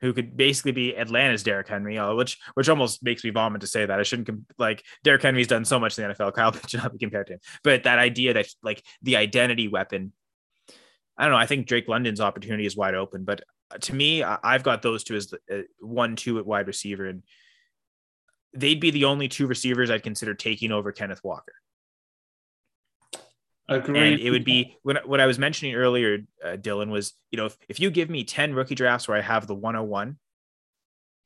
who 0.00 0.12
could 0.12 0.36
basically 0.36 0.72
be 0.72 0.96
Atlanta's 0.96 1.42
Derrick 1.42 1.68
Henry, 1.68 1.98
uh, 1.98 2.14
which 2.14 2.38
which 2.54 2.68
almost 2.68 3.02
makes 3.02 3.24
me 3.24 3.30
vomit 3.30 3.62
to 3.62 3.66
say 3.66 3.86
that. 3.86 3.98
I 3.98 4.02
shouldn't 4.02 4.30
like 4.58 4.84
Derrick 5.02 5.22
Henry's 5.22 5.46
done 5.46 5.64
so 5.64 5.80
much 5.80 5.98
in 5.98 6.06
the 6.06 6.14
NFL. 6.14 6.34
Kyle 6.34 6.52
Pitts 6.52 6.70
should 6.70 6.82
not 6.82 6.92
be 6.92 6.98
compared 6.98 7.26
to 7.28 7.34
him. 7.34 7.40
But 7.64 7.84
that 7.84 7.98
idea 7.98 8.34
that 8.34 8.46
like 8.62 8.82
the 9.02 9.16
identity 9.16 9.68
weapon, 9.68 10.12
I 11.16 11.24
don't 11.24 11.32
know. 11.32 11.38
I 11.38 11.46
think 11.46 11.66
Drake 11.66 11.88
London's 11.88 12.20
opportunity 12.20 12.66
is 12.66 12.76
wide 12.76 12.94
open. 12.94 13.24
But 13.24 13.42
to 13.80 13.94
me, 13.94 14.22
I've 14.22 14.62
got 14.62 14.82
those 14.82 15.02
two 15.02 15.16
as 15.16 15.32
uh, 15.52 15.62
one, 15.80 16.14
two 16.14 16.38
at 16.38 16.46
wide 16.46 16.66
receiver, 16.66 17.06
and 17.06 17.22
they'd 18.52 18.80
be 18.80 18.90
the 18.90 19.06
only 19.06 19.28
two 19.28 19.46
receivers 19.46 19.90
I'd 19.90 20.02
consider 20.02 20.34
taking 20.34 20.72
over 20.72 20.92
Kenneth 20.92 21.24
Walker. 21.24 21.54
Agreed. 23.68 24.12
And 24.12 24.20
it 24.20 24.30
would 24.30 24.44
be 24.44 24.76
what, 24.82 25.08
what 25.08 25.20
I 25.20 25.26
was 25.26 25.38
mentioning 25.38 25.74
earlier, 25.74 26.18
uh, 26.44 26.50
Dylan, 26.50 26.90
was 26.90 27.14
you 27.30 27.36
know, 27.36 27.46
if, 27.46 27.56
if 27.68 27.80
you 27.80 27.90
give 27.90 28.08
me 28.08 28.22
10 28.22 28.54
rookie 28.54 28.76
drafts 28.76 29.08
where 29.08 29.16
I 29.16 29.22
have 29.22 29.46
the 29.46 29.54
101, 29.54 30.16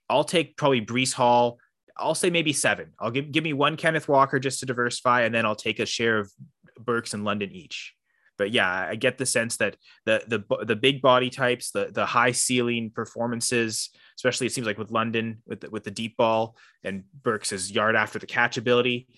I'll 0.08 0.24
take 0.24 0.56
probably 0.56 0.84
Breece 0.84 1.12
Hall. 1.12 1.58
I'll 1.96 2.14
say 2.14 2.30
maybe 2.30 2.52
seven. 2.52 2.92
I'll 2.98 3.10
give 3.10 3.30
give 3.30 3.44
me 3.44 3.52
one 3.52 3.76
Kenneth 3.76 4.08
Walker 4.08 4.38
just 4.38 4.60
to 4.60 4.66
diversify, 4.66 5.22
and 5.22 5.34
then 5.34 5.44
I'll 5.44 5.54
take 5.54 5.80
a 5.80 5.86
share 5.86 6.18
of 6.18 6.32
Burks 6.78 7.14
and 7.14 7.24
London 7.24 7.52
each. 7.52 7.94
But 8.38 8.52
yeah, 8.52 8.86
I 8.88 8.96
get 8.96 9.18
the 9.18 9.26
sense 9.26 9.58
that 9.58 9.76
the 10.06 10.22
the 10.26 10.64
the 10.64 10.76
big 10.76 11.02
body 11.02 11.28
types, 11.28 11.72
the 11.72 11.90
the 11.92 12.06
high 12.06 12.32
ceiling 12.32 12.90
performances, 12.90 13.90
especially 14.16 14.46
it 14.46 14.52
seems 14.52 14.66
like 14.66 14.78
with 14.78 14.90
London 14.90 15.42
with 15.46 15.60
the, 15.60 15.70
with 15.70 15.84
the 15.84 15.90
deep 15.90 16.16
ball 16.16 16.56
and 16.82 17.04
Burks' 17.22 17.70
yard 17.70 17.96
after 17.96 18.18
the 18.18 18.26
catch 18.26 18.56
ability, 18.56 19.08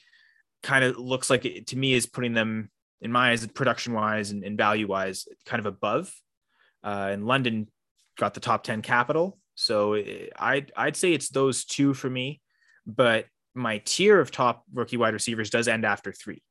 kind 0.64 0.84
of 0.84 0.98
looks 0.98 1.30
like 1.30 1.44
it 1.44 1.68
to 1.68 1.78
me 1.78 1.92
is 1.94 2.04
putting 2.04 2.34
them 2.34 2.68
in 3.02 3.12
my 3.12 3.32
eyes, 3.32 3.46
production 3.48 3.92
wise 3.92 4.30
and, 4.30 4.44
and 4.44 4.56
value 4.56 4.86
wise, 4.86 5.26
kind 5.44 5.60
of 5.60 5.66
above. 5.66 6.14
Uh, 6.82 7.10
and 7.10 7.26
London 7.26 7.68
got 8.16 8.32
the 8.32 8.40
top 8.40 8.64
ten 8.64 8.80
capital, 8.80 9.38
so 9.54 9.94
I'd 10.38 10.72
I'd 10.76 10.96
say 10.96 11.12
it's 11.12 11.28
those 11.28 11.64
two 11.64 11.92
for 11.92 12.08
me. 12.08 12.40
But 12.86 13.26
my 13.54 13.82
tier 13.84 14.18
of 14.18 14.30
top 14.30 14.64
rookie 14.72 14.96
wide 14.96 15.14
receivers 15.14 15.50
does 15.50 15.68
end 15.68 15.84
after 15.84 16.12
three. 16.12 16.42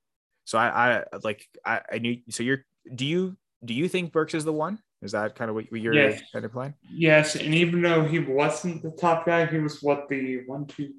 So 0.45 0.57
I, 0.57 0.99
I 0.99 1.03
like 1.23 1.47
I, 1.65 1.81
I 1.91 1.97
knew. 1.97 2.17
So 2.29 2.43
you're 2.43 2.65
do 2.93 3.05
you 3.05 3.37
do 3.63 3.73
you 3.73 3.87
think 3.87 4.11
Burks 4.11 4.33
is 4.33 4.45
the 4.45 4.53
one? 4.53 4.79
Is 5.01 5.13
that 5.13 5.35
kind 5.35 5.49
of 5.49 5.55
what 5.55 5.71
you're 5.71 6.13
kind 6.31 6.45
of 6.45 6.51
playing? 6.51 6.75
Yes, 6.93 7.35
and 7.35 7.55
even 7.55 7.81
though 7.81 8.05
he 8.05 8.19
wasn't 8.19 8.83
the 8.83 8.91
top 8.91 9.25
guy, 9.25 9.47
he 9.47 9.57
was 9.57 9.81
what 9.81 10.07
the 10.09 10.43
one, 10.45 10.67
two, 10.67 10.93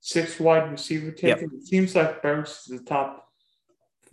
six 0.00 0.38
wide 0.38 0.70
receiver 0.70 1.10
taken. 1.10 1.50
Yep. 1.50 1.60
It 1.60 1.66
seems 1.66 1.94
like 1.94 2.22
Burks 2.22 2.68
is 2.68 2.80
the 2.80 2.84
top 2.84 3.25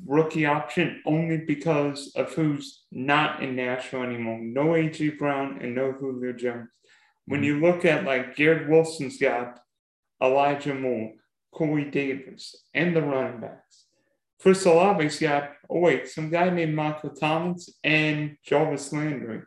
rookie 0.05 0.45
option 0.45 1.01
only 1.05 1.37
because 1.37 2.11
of 2.15 2.33
who's 2.33 2.83
not 2.91 3.41
in 3.41 3.55
Nashville 3.55 4.03
anymore. 4.03 4.39
No 4.41 4.67
AJ 4.67 5.17
Brown 5.17 5.59
and 5.61 5.75
no 5.75 5.91
Julio 5.91 6.33
Jones. 6.33 6.69
When 7.25 7.41
mm-hmm. 7.41 7.45
you 7.45 7.59
look 7.61 7.85
at 7.85 8.05
like 8.05 8.35
Garrett 8.35 8.69
Wilson's 8.69 9.17
got 9.17 9.59
Elijah 10.21 10.73
Moore, 10.73 11.13
Corey 11.53 11.89
Davis, 11.89 12.55
and 12.73 12.95
the 12.95 13.01
running 13.01 13.41
backs. 13.41 13.85
Chris 14.41 14.65
Olave's 14.65 15.19
got, 15.19 15.51
oh 15.69 15.79
wait, 15.79 16.07
some 16.09 16.29
guy 16.29 16.49
named 16.49 16.75
Michael 16.75 17.11
Thomas 17.11 17.69
and 17.83 18.35
Jarvis 18.43 18.91
Landry. 18.91 19.41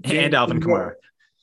James 0.00 0.24
and 0.24 0.34
Alvin 0.34 0.60
Kamara. 0.60 0.92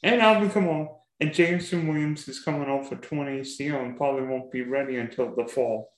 And 0.04 0.22
Alvin 0.22 0.50
Kamara. 0.50 0.90
And 1.20 1.34
Jameson 1.34 1.88
Williams 1.88 2.28
is 2.28 2.40
coming 2.40 2.68
off 2.68 2.92
a 2.92 2.96
20 2.96 3.42
ACL 3.42 3.86
and 3.86 3.96
probably 3.96 4.26
won't 4.26 4.52
be 4.52 4.64
ready 4.64 4.98
until 4.98 5.36
the 5.36 5.46
fall. 5.46 5.92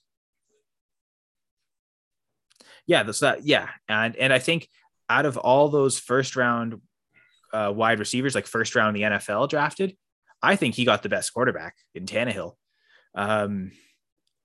Yeah, 2.86 3.04
that's 3.04 3.20
that. 3.22 3.46
Yeah, 3.46 3.70
and 3.88 4.16
and 4.16 4.34
I 4.34 4.40
think 4.40 4.68
out 5.10 5.26
of 5.26 5.38
all 5.38 5.70
those 5.70 6.00
first 6.00 6.36
round 6.36 6.82
uh, 7.54 7.72
wide 7.74 8.00
receivers, 8.00 8.36
like 8.36 8.48
first 8.48 8.76
round 8.76 8.96
the 8.96 9.02
NFL 9.02 9.50
drafted, 9.50 9.96
I 10.42 10.56
think 10.56 10.76
he 10.76 10.86
got 10.86 11.04
the 11.04 11.10
best 11.10 11.34
quarterback 11.34 11.76
in 11.94 12.06
Tannehill. 12.06 12.54
Um, 13.16 13.72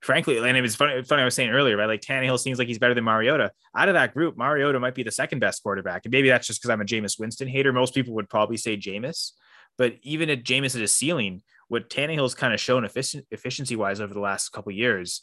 frankly, 0.01 0.39
and 0.39 0.57
it 0.57 0.61
was 0.61 0.77
funny, 0.77 1.03
funny 1.03 1.23
I 1.23 1.25
was 1.25 1.35
saying 1.35 1.51
earlier, 1.51 1.77
right? 1.77 1.87
Like 1.87 2.03
Tannehill 2.03 2.39
seems 2.39 2.59
like 2.59 2.69
he's 2.69 2.79
better 2.79 2.95
than 2.95 3.05
Mariota. 3.05 3.51
Out 3.77 3.89
of 3.89 3.95
that 3.95 4.15
group, 4.15 4.37
Mariota 4.37 4.79
might 4.79 4.95
be 4.95 5.03
the 5.03 5.11
second 5.11 5.41
best 5.41 5.63
quarterback. 5.63 6.05
And 6.05 6.13
maybe 6.13 6.29
that's 6.29 6.47
just 6.47 6.61
because 6.61 6.71
I'm 6.71 6.81
a 6.81 6.85
Jameis 6.85 7.19
Winston 7.19 7.49
hater. 7.49 7.73
Most 7.73 7.95
people 7.95 8.15
would 8.15 8.29
probably 8.29 8.57
say 8.57 8.77
Jameis. 8.77 9.33
But 9.77 9.95
even 10.03 10.31
at 10.31 10.45
Jameis 10.45 10.75
at 10.75 10.81
his 10.81 10.95
ceiling, 10.95 11.43
what 11.69 11.91
Tannehill's 11.91 12.35
kind 12.35 12.55
of 12.55 12.61
shown 12.61 12.85
efficiency 12.85 13.77
wise 13.77 14.01
over 14.01 14.15
the 14.15 14.21
last 14.21 14.51
couple 14.51 14.73
years, 14.73 15.23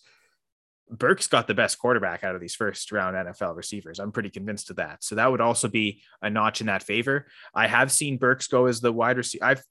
Burks 0.90 1.28
got 1.28 1.48
the 1.48 1.54
best 1.54 1.80
quarterback 1.80 2.24
out 2.24 2.36
of 2.36 2.42
these 2.42 2.56
first 2.56 2.92
round 2.92 3.16
NFL 3.16 3.56
receivers. 3.56 4.00
I'm 4.00 4.12
pretty 4.12 4.30
convinced 4.30 4.70
of 4.70 4.76
that. 4.76 5.04
So 5.04 5.16
that 5.16 5.32
would 5.32 5.42
also 5.42 5.68
be 5.68 6.04
a 6.22 6.30
notch 6.30 6.62
in 6.62 6.68
that 6.68 6.84
favor. 6.84 7.26
I 7.54 7.68
have 7.68 7.92
seen 7.92 8.18
Burks 8.18 8.48
go 8.48 8.66
as 8.68 8.82
the 8.82 8.94
wide 8.94 9.18
receiver. 9.18 9.46
I've 9.46 9.64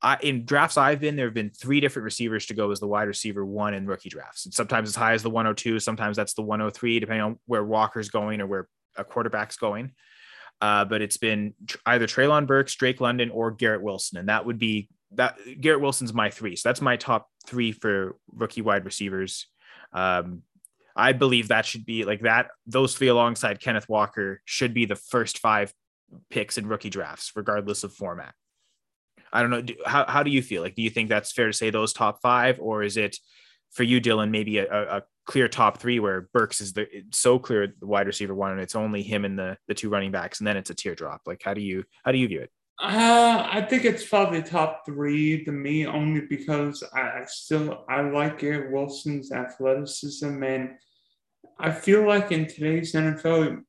I, 0.00 0.16
in 0.22 0.44
drafts 0.44 0.76
I've 0.76 1.00
been, 1.00 1.16
there 1.16 1.26
have 1.26 1.34
been 1.34 1.50
three 1.50 1.80
different 1.80 2.04
receivers 2.04 2.46
to 2.46 2.54
go 2.54 2.70
as 2.70 2.78
the 2.78 2.86
wide 2.86 3.08
receiver 3.08 3.44
one 3.44 3.74
in 3.74 3.86
rookie 3.86 4.08
drafts. 4.08 4.44
And 4.44 4.54
sometimes 4.54 4.88
as 4.88 4.94
high 4.94 5.14
as 5.14 5.22
the 5.22 5.30
102, 5.30 5.80
sometimes 5.80 6.16
that's 6.16 6.34
the 6.34 6.42
103, 6.42 7.00
depending 7.00 7.24
on 7.24 7.38
where 7.46 7.64
Walker's 7.64 8.08
going 8.08 8.40
or 8.40 8.46
where 8.46 8.68
a 8.96 9.04
quarterback's 9.04 9.56
going. 9.56 9.92
Uh, 10.60 10.84
but 10.84 11.02
it's 11.02 11.16
been 11.16 11.54
either 11.86 12.06
Treylon 12.06 12.46
Burks, 12.46 12.74
Drake 12.74 13.00
London, 13.00 13.30
or 13.30 13.50
Garrett 13.50 13.82
Wilson, 13.82 14.18
and 14.18 14.28
that 14.28 14.44
would 14.44 14.58
be 14.58 14.88
that. 15.12 15.38
Garrett 15.60 15.80
Wilson's 15.80 16.12
my 16.12 16.30
three, 16.30 16.56
so 16.56 16.68
that's 16.68 16.80
my 16.80 16.96
top 16.96 17.28
three 17.46 17.70
for 17.70 18.16
rookie 18.32 18.62
wide 18.62 18.84
receivers. 18.84 19.46
Um, 19.92 20.42
I 20.96 21.12
believe 21.12 21.48
that 21.48 21.64
should 21.64 21.86
be 21.86 22.04
like 22.04 22.22
that. 22.22 22.48
Those 22.66 22.96
three 22.96 23.08
alongside 23.08 23.60
Kenneth 23.60 23.88
Walker 23.88 24.40
should 24.44 24.74
be 24.74 24.84
the 24.84 24.96
first 24.96 25.38
five 25.38 25.72
picks 26.30 26.58
in 26.58 26.66
rookie 26.66 26.90
drafts, 26.90 27.32
regardless 27.36 27.84
of 27.84 27.92
format. 27.92 28.34
I 29.32 29.42
don't 29.42 29.50
know. 29.50 29.62
Do, 29.62 29.74
how, 29.86 30.06
how 30.06 30.22
do 30.22 30.30
you 30.30 30.42
feel? 30.42 30.62
Like, 30.62 30.74
do 30.74 30.82
you 30.82 30.90
think 30.90 31.08
that's 31.08 31.32
fair 31.32 31.46
to 31.46 31.52
say 31.52 31.70
those 31.70 31.92
top 31.92 32.20
five, 32.20 32.58
or 32.60 32.82
is 32.82 32.96
it 32.96 33.16
for 33.70 33.82
you, 33.82 34.00
Dylan, 34.00 34.30
maybe 34.30 34.58
a, 34.58 34.96
a 34.96 35.02
clear 35.26 35.46
top 35.46 35.78
three 35.78 36.00
where 36.00 36.28
Burks 36.32 36.60
is 36.60 36.72
the 36.72 36.88
so 37.12 37.38
clear 37.38 37.74
the 37.78 37.86
wide 37.86 38.06
receiver 38.06 38.34
one, 38.34 38.52
and 38.52 38.60
it's 38.60 38.74
only 38.74 39.02
him 39.02 39.24
and 39.24 39.38
the 39.38 39.56
the 39.68 39.74
two 39.74 39.90
running 39.90 40.10
backs, 40.10 40.40
and 40.40 40.46
then 40.46 40.56
it's 40.56 40.70
a 40.70 40.74
teardrop. 40.74 41.22
Like, 41.26 41.42
how 41.44 41.54
do 41.54 41.60
you 41.60 41.84
how 42.04 42.12
do 42.12 42.18
you 42.18 42.28
view 42.28 42.40
it? 42.40 42.50
Uh, 42.80 43.48
I 43.50 43.62
think 43.62 43.84
it's 43.84 44.06
probably 44.06 44.40
top 44.40 44.86
three 44.86 45.44
to 45.44 45.50
me, 45.50 45.84
only 45.84 46.20
because 46.22 46.84
I, 46.94 47.00
I 47.00 47.24
still 47.26 47.84
I 47.88 48.02
like 48.02 48.38
Garrett 48.38 48.70
Wilson's 48.70 49.32
athleticism, 49.32 50.42
and 50.44 50.78
I 51.58 51.72
feel 51.72 52.06
like 52.06 52.30
in 52.30 52.46
today's 52.46 52.92
NFL, 52.92 53.62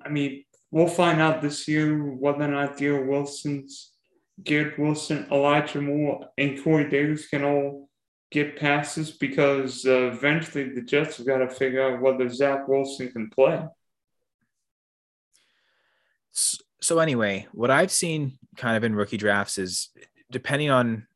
I 0.00 0.08
mean, 0.08 0.44
we'll 0.70 0.86
find 0.86 1.20
out 1.20 1.42
this 1.42 1.68
year 1.68 1.98
whether 1.98 2.44
or 2.44 2.48
not 2.48 2.78
Garrett 2.78 3.08
Wilson's 3.08 3.92
Garrett 4.42 4.78
Wilson, 4.78 5.26
Elijah 5.30 5.80
Moore, 5.80 6.28
and 6.38 6.62
Corey 6.62 6.88
Davis 6.88 7.28
can 7.28 7.44
all 7.44 7.90
get 8.30 8.58
passes 8.58 9.10
because 9.10 9.84
uh, 9.84 10.10
eventually 10.10 10.70
the 10.70 10.80
Jets 10.80 11.18
have 11.18 11.26
got 11.26 11.38
to 11.38 11.50
figure 11.50 11.82
out 11.82 12.00
whether 12.00 12.28
Zach 12.30 12.66
Wilson 12.66 13.12
can 13.12 13.28
play. 13.28 13.62
So, 16.82 16.98
anyway, 16.98 17.46
what 17.52 17.70
I've 17.70 17.90
seen 17.90 18.38
kind 18.56 18.76
of 18.76 18.84
in 18.84 18.94
rookie 18.94 19.16
drafts 19.16 19.56
is 19.56 19.90
depending 20.30 20.70
on 20.70 21.06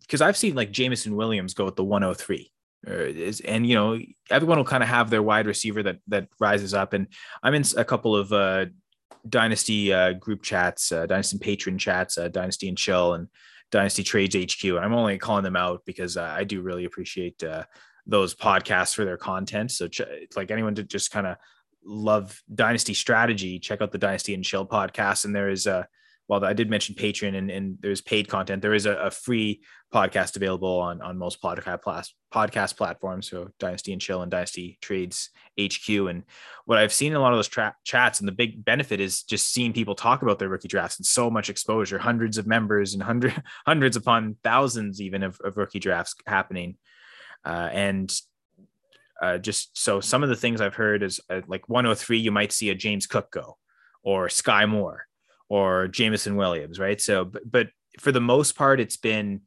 because 0.00 0.20
I've 0.20 0.36
seen 0.36 0.54
like 0.54 0.72
Jameson 0.72 1.14
Williams 1.14 1.54
go 1.54 1.64
with 1.64 1.76
the 1.76 1.84
103. 1.84 2.50
Is, 2.84 3.38
and 3.42 3.64
you 3.64 3.76
know 3.76 3.96
everyone 4.28 4.58
will 4.58 4.64
kind 4.64 4.82
of 4.82 4.88
have 4.88 5.08
their 5.08 5.22
wide 5.22 5.46
receiver 5.46 5.84
that 5.84 5.98
that 6.08 6.26
rises 6.40 6.74
up 6.74 6.94
and 6.94 7.06
i'm 7.44 7.54
in 7.54 7.62
a 7.76 7.84
couple 7.84 8.16
of 8.16 8.32
uh 8.32 8.66
Dynasty 9.28 9.92
uh, 9.92 10.12
group 10.14 10.42
chats, 10.42 10.90
uh, 10.90 11.06
Dynasty 11.06 11.38
Patreon 11.38 11.78
chats, 11.78 12.18
uh, 12.18 12.28
Dynasty 12.28 12.68
and 12.68 12.76
Chill, 12.76 13.14
and 13.14 13.28
Dynasty 13.70 14.02
Trades 14.02 14.34
HQ. 14.34 14.64
And 14.64 14.80
I'm 14.80 14.94
only 14.94 15.18
calling 15.18 15.44
them 15.44 15.56
out 15.56 15.82
because 15.86 16.16
uh, 16.16 16.34
I 16.36 16.44
do 16.44 16.60
really 16.60 16.84
appreciate 16.84 17.42
uh, 17.42 17.64
those 18.06 18.34
podcasts 18.34 18.94
for 18.94 19.04
their 19.04 19.16
content. 19.16 19.70
So, 19.70 19.88
ch- 19.88 20.02
like 20.34 20.50
anyone 20.50 20.74
to 20.74 20.82
just 20.82 21.10
kind 21.10 21.26
of 21.26 21.36
love 21.84 22.42
Dynasty 22.52 22.94
strategy, 22.94 23.58
check 23.58 23.80
out 23.80 23.92
the 23.92 23.98
Dynasty 23.98 24.34
and 24.34 24.44
Chill 24.44 24.66
podcast. 24.66 25.24
And 25.24 25.34
there 25.34 25.50
is 25.50 25.66
a 25.66 25.88
while 26.26 26.44
I 26.44 26.52
did 26.52 26.70
mention 26.70 26.94
Patreon 26.94 27.36
and, 27.36 27.50
and 27.50 27.78
there's 27.80 28.00
paid 28.00 28.28
content, 28.28 28.62
there 28.62 28.74
is 28.74 28.86
a, 28.86 28.92
a 28.94 29.10
free 29.10 29.62
podcast 29.92 30.36
available 30.36 30.80
on, 30.80 31.02
on 31.02 31.18
most 31.18 31.42
podcast, 31.42 32.08
podcast 32.32 32.76
platforms. 32.76 33.28
So 33.28 33.50
Dynasty 33.58 33.92
and 33.92 34.00
Chill 34.00 34.22
and 34.22 34.30
Dynasty 34.30 34.78
Trades 34.80 35.30
HQ. 35.60 35.88
And 35.88 36.22
what 36.64 36.78
I've 36.78 36.92
seen 36.92 37.12
in 37.12 37.16
a 37.16 37.20
lot 37.20 37.32
of 37.32 37.38
those 37.38 37.48
tra- 37.48 37.76
chats 37.84 38.20
and 38.20 38.28
the 38.28 38.32
big 38.32 38.64
benefit 38.64 39.00
is 39.00 39.24
just 39.24 39.52
seeing 39.52 39.72
people 39.72 39.94
talk 39.94 40.22
about 40.22 40.38
their 40.38 40.48
rookie 40.48 40.68
drafts 40.68 40.98
and 40.98 41.04
so 41.04 41.28
much 41.28 41.50
exposure, 41.50 41.98
hundreds 41.98 42.38
of 42.38 42.46
members 42.46 42.94
and 42.94 43.02
hundred, 43.02 43.42
hundreds 43.66 43.96
upon 43.96 44.36
thousands 44.42 45.02
even 45.02 45.22
of, 45.22 45.38
of 45.44 45.56
rookie 45.56 45.80
drafts 45.80 46.14
happening. 46.26 46.76
Uh, 47.44 47.68
and 47.72 48.14
uh, 49.22 49.38
just 49.38 49.78
so 49.78 50.00
some 50.00 50.22
of 50.22 50.28
the 50.28 50.36
things 50.36 50.60
I've 50.60 50.74
heard 50.74 51.02
is 51.02 51.20
uh, 51.30 51.40
like 51.46 51.68
103, 51.68 52.18
you 52.18 52.32
might 52.32 52.52
see 52.52 52.70
a 52.70 52.74
James 52.74 53.06
Cook 53.06 53.30
go 53.30 53.56
or 54.02 54.26
Skyy 54.26 54.68
Moore 54.68 55.06
or 55.48 55.86
Jameson 55.86 56.34
Williams, 56.36 56.80
right? 56.80 57.00
So, 57.00 57.24
but, 57.24 57.50
but 57.50 57.68
for 58.00 58.10
the 58.10 58.20
most 58.20 58.56
part, 58.56 58.80
it's 58.80 58.96
been 58.96 59.42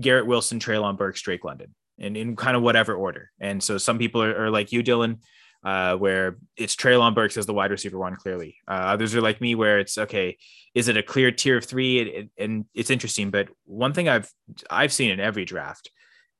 Garrett 0.00 0.26
Wilson, 0.26 0.58
Treylon 0.58 0.96
Burks, 0.96 1.20
Drake 1.20 1.44
London, 1.44 1.74
and 1.98 2.16
in 2.16 2.34
kind 2.34 2.56
of 2.56 2.62
whatever 2.62 2.94
order. 2.94 3.30
And 3.38 3.62
so 3.62 3.76
some 3.78 3.98
people 3.98 4.22
are, 4.22 4.46
are 4.46 4.50
like 4.50 4.72
you, 4.72 4.82
Dylan, 4.82 5.18
uh, 5.64 5.96
where 5.96 6.38
it's 6.56 6.76
Treylon 6.76 7.14
Burks 7.14 7.36
as 7.36 7.46
the 7.46 7.54
wide 7.54 7.70
receiver 7.70 7.98
one, 7.98 8.16
clearly. 8.16 8.56
Uh, 8.66 8.72
others 8.72 9.14
are 9.14 9.20
like 9.20 9.40
me, 9.40 9.54
where 9.54 9.78
it's 9.78 9.98
okay. 9.98 10.38
Is 10.74 10.88
it 10.88 10.96
a 10.96 11.02
clear 11.02 11.30
tier 11.30 11.58
of 11.58 11.64
three? 11.64 12.30
And 12.38 12.64
it's 12.74 12.90
interesting. 12.90 13.30
But 13.30 13.48
one 13.64 13.92
thing 13.92 14.08
I've 14.08 14.30
I've 14.70 14.92
seen 14.92 15.10
in 15.10 15.20
every 15.20 15.44
draft, 15.44 15.90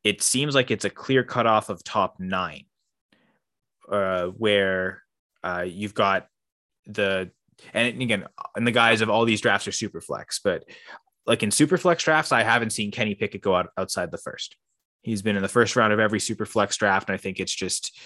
it 0.05 0.23
seems 0.23 0.55
like 0.55 0.71
it's 0.71 0.85
a 0.85 0.91
clear 0.91 1.25
cutoff 1.25 1.71
of 1.71 1.83
top 1.83 2.21
nine, 2.21 2.67
uh, 3.91 4.27
where 4.27 5.03
uh, 5.43 5.65
you've 5.67 5.95
got 5.95 6.29
the 6.87 7.31
and 7.73 8.01
again, 8.03 8.27
in 8.57 8.65
the 8.65 8.71
guise 8.71 9.01
of 9.01 9.09
all 9.09 9.25
these 9.25 9.41
drafts 9.41 9.67
are 9.69 9.73
super 9.73 10.01
flex, 10.01 10.41
but 10.43 10.65
like 11.27 11.43
in 11.43 11.51
super 11.51 11.79
flex 11.79 12.03
drafts, 12.05 12.33
I 12.33 12.43
haven't 12.43 12.71
seen 12.71 12.91
Kenny 12.91 13.15
Pickett 13.15 13.43
go 13.43 13.55
out 13.55 13.71
outside 13.79 14.11
the 14.11 14.19
first. 14.19 14.57
He's 15.03 15.23
been 15.23 15.37
in 15.37 15.43
the 15.43 15.49
first 15.49 15.77
round 15.77 15.93
of 15.93 16.01
every 16.01 16.21
super 16.21 16.47
flex 16.47 16.77
draft. 16.77 17.09
And 17.09 17.15
I 17.15 17.19
think 17.19 17.39
it's 17.39 17.55
just 17.55 17.99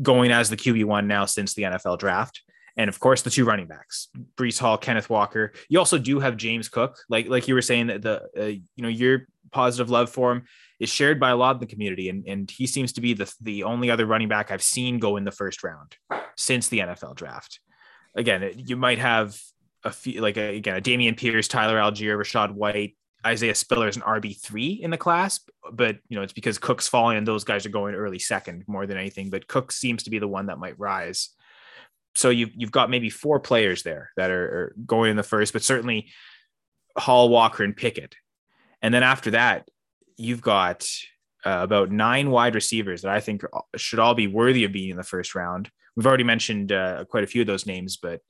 going 0.00 0.30
as 0.30 0.50
the 0.50 0.56
QB1 0.56 1.06
now 1.06 1.24
since 1.24 1.54
the 1.54 1.64
NFL 1.64 1.98
draft. 1.98 2.42
And 2.76 2.88
of 2.88 2.98
course, 2.98 3.22
the 3.22 3.30
two 3.30 3.44
running 3.44 3.68
backs, 3.68 4.08
Breece 4.36 4.58
Hall, 4.58 4.76
Kenneth 4.76 5.08
Walker. 5.08 5.52
You 5.68 5.78
also 5.78 5.98
do 5.98 6.18
have 6.18 6.36
James 6.36 6.68
Cook, 6.68 6.98
like 7.08 7.28
like 7.28 7.46
you 7.46 7.54
were 7.54 7.62
saying 7.62 7.86
that 7.86 8.02
the 8.02 8.22
uh, 8.36 8.44
you 8.46 8.62
know 8.78 8.88
your 8.88 9.28
positive 9.52 9.90
love 9.90 10.10
for 10.10 10.32
him 10.32 10.44
is 10.84 10.90
shared 10.90 11.18
by 11.18 11.30
a 11.30 11.36
lot 11.36 11.56
in 11.56 11.60
the 11.60 11.66
community, 11.66 12.08
and 12.08 12.24
and 12.26 12.50
he 12.50 12.66
seems 12.66 12.92
to 12.92 13.00
be 13.00 13.14
the 13.14 13.32
the 13.40 13.64
only 13.64 13.90
other 13.90 14.06
running 14.06 14.28
back 14.28 14.50
I've 14.50 14.62
seen 14.62 14.98
go 14.98 15.16
in 15.16 15.24
the 15.24 15.32
first 15.32 15.64
round 15.64 15.96
since 16.36 16.68
the 16.68 16.78
NFL 16.78 17.16
draft. 17.16 17.60
Again, 18.14 18.52
you 18.56 18.76
might 18.76 18.98
have 18.98 19.38
a 19.82 19.90
few 19.90 20.20
like 20.20 20.36
a, 20.36 20.56
again 20.56 20.76
a 20.76 20.80
Dameon 20.80 21.16
Pierce, 21.16 21.48
Tyler 21.48 21.76
Allgeier, 21.76 22.16
Rachaad 22.16 22.52
White, 22.52 22.96
Isaiah 23.26 23.54
Spiller 23.54 23.88
is 23.88 23.96
an 23.96 24.02
RB 24.02 24.38
three 24.40 24.72
in 24.72 24.90
the 24.90 24.98
class, 24.98 25.40
but 25.72 25.98
you 26.08 26.16
know 26.16 26.22
it's 26.22 26.32
because 26.32 26.58
Cook's 26.58 26.88
falling 26.88 27.16
and 27.16 27.26
those 27.26 27.44
guys 27.44 27.64
are 27.64 27.70
going 27.70 27.94
early 27.94 28.18
second 28.18 28.64
more 28.66 28.86
than 28.86 28.98
anything. 28.98 29.30
But 29.30 29.48
Cook 29.48 29.72
seems 29.72 30.04
to 30.04 30.10
be 30.10 30.18
the 30.18 30.28
one 30.28 30.46
that 30.46 30.58
might 30.58 30.78
rise. 30.78 31.30
So 32.14 32.30
you've 32.30 32.50
you've 32.54 32.72
got 32.72 32.90
maybe 32.90 33.10
four 33.10 33.40
players 33.40 33.82
there 33.82 34.10
that 34.16 34.30
are, 34.30 34.44
are 34.44 34.74
going 34.86 35.10
in 35.10 35.16
the 35.16 35.22
first, 35.22 35.52
but 35.52 35.62
certainly 35.62 36.10
Hall, 36.96 37.28
Walker, 37.28 37.64
and 37.64 37.76
Pickett. 37.76 38.14
And 38.82 38.92
then 38.92 39.02
after 39.02 39.32
that, 39.32 39.68
you've 40.16 40.42
got 40.42 40.88
uh, 41.44 41.60
about 41.62 41.90
nine 41.90 42.30
wide 42.30 42.54
receivers 42.54 43.02
that 43.02 43.12
I 43.12 43.20
think 43.20 43.42
should 43.76 43.98
all 43.98 44.14
be 44.14 44.26
worthy 44.26 44.64
of 44.64 44.72
being 44.72 44.90
in 44.90 44.96
the 44.96 45.02
first 45.02 45.34
round. 45.34 45.70
We've 45.96 46.06
already 46.06 46.24
mentioned 46.24 46.72
uh, 46.72 47.04
quite 47.04 47.24
a 47.24 47.28
few 47.28 47.40
of 47.40 47.46
those 47.46 47.66
names, 47.66 47.96
but 47.96 48.20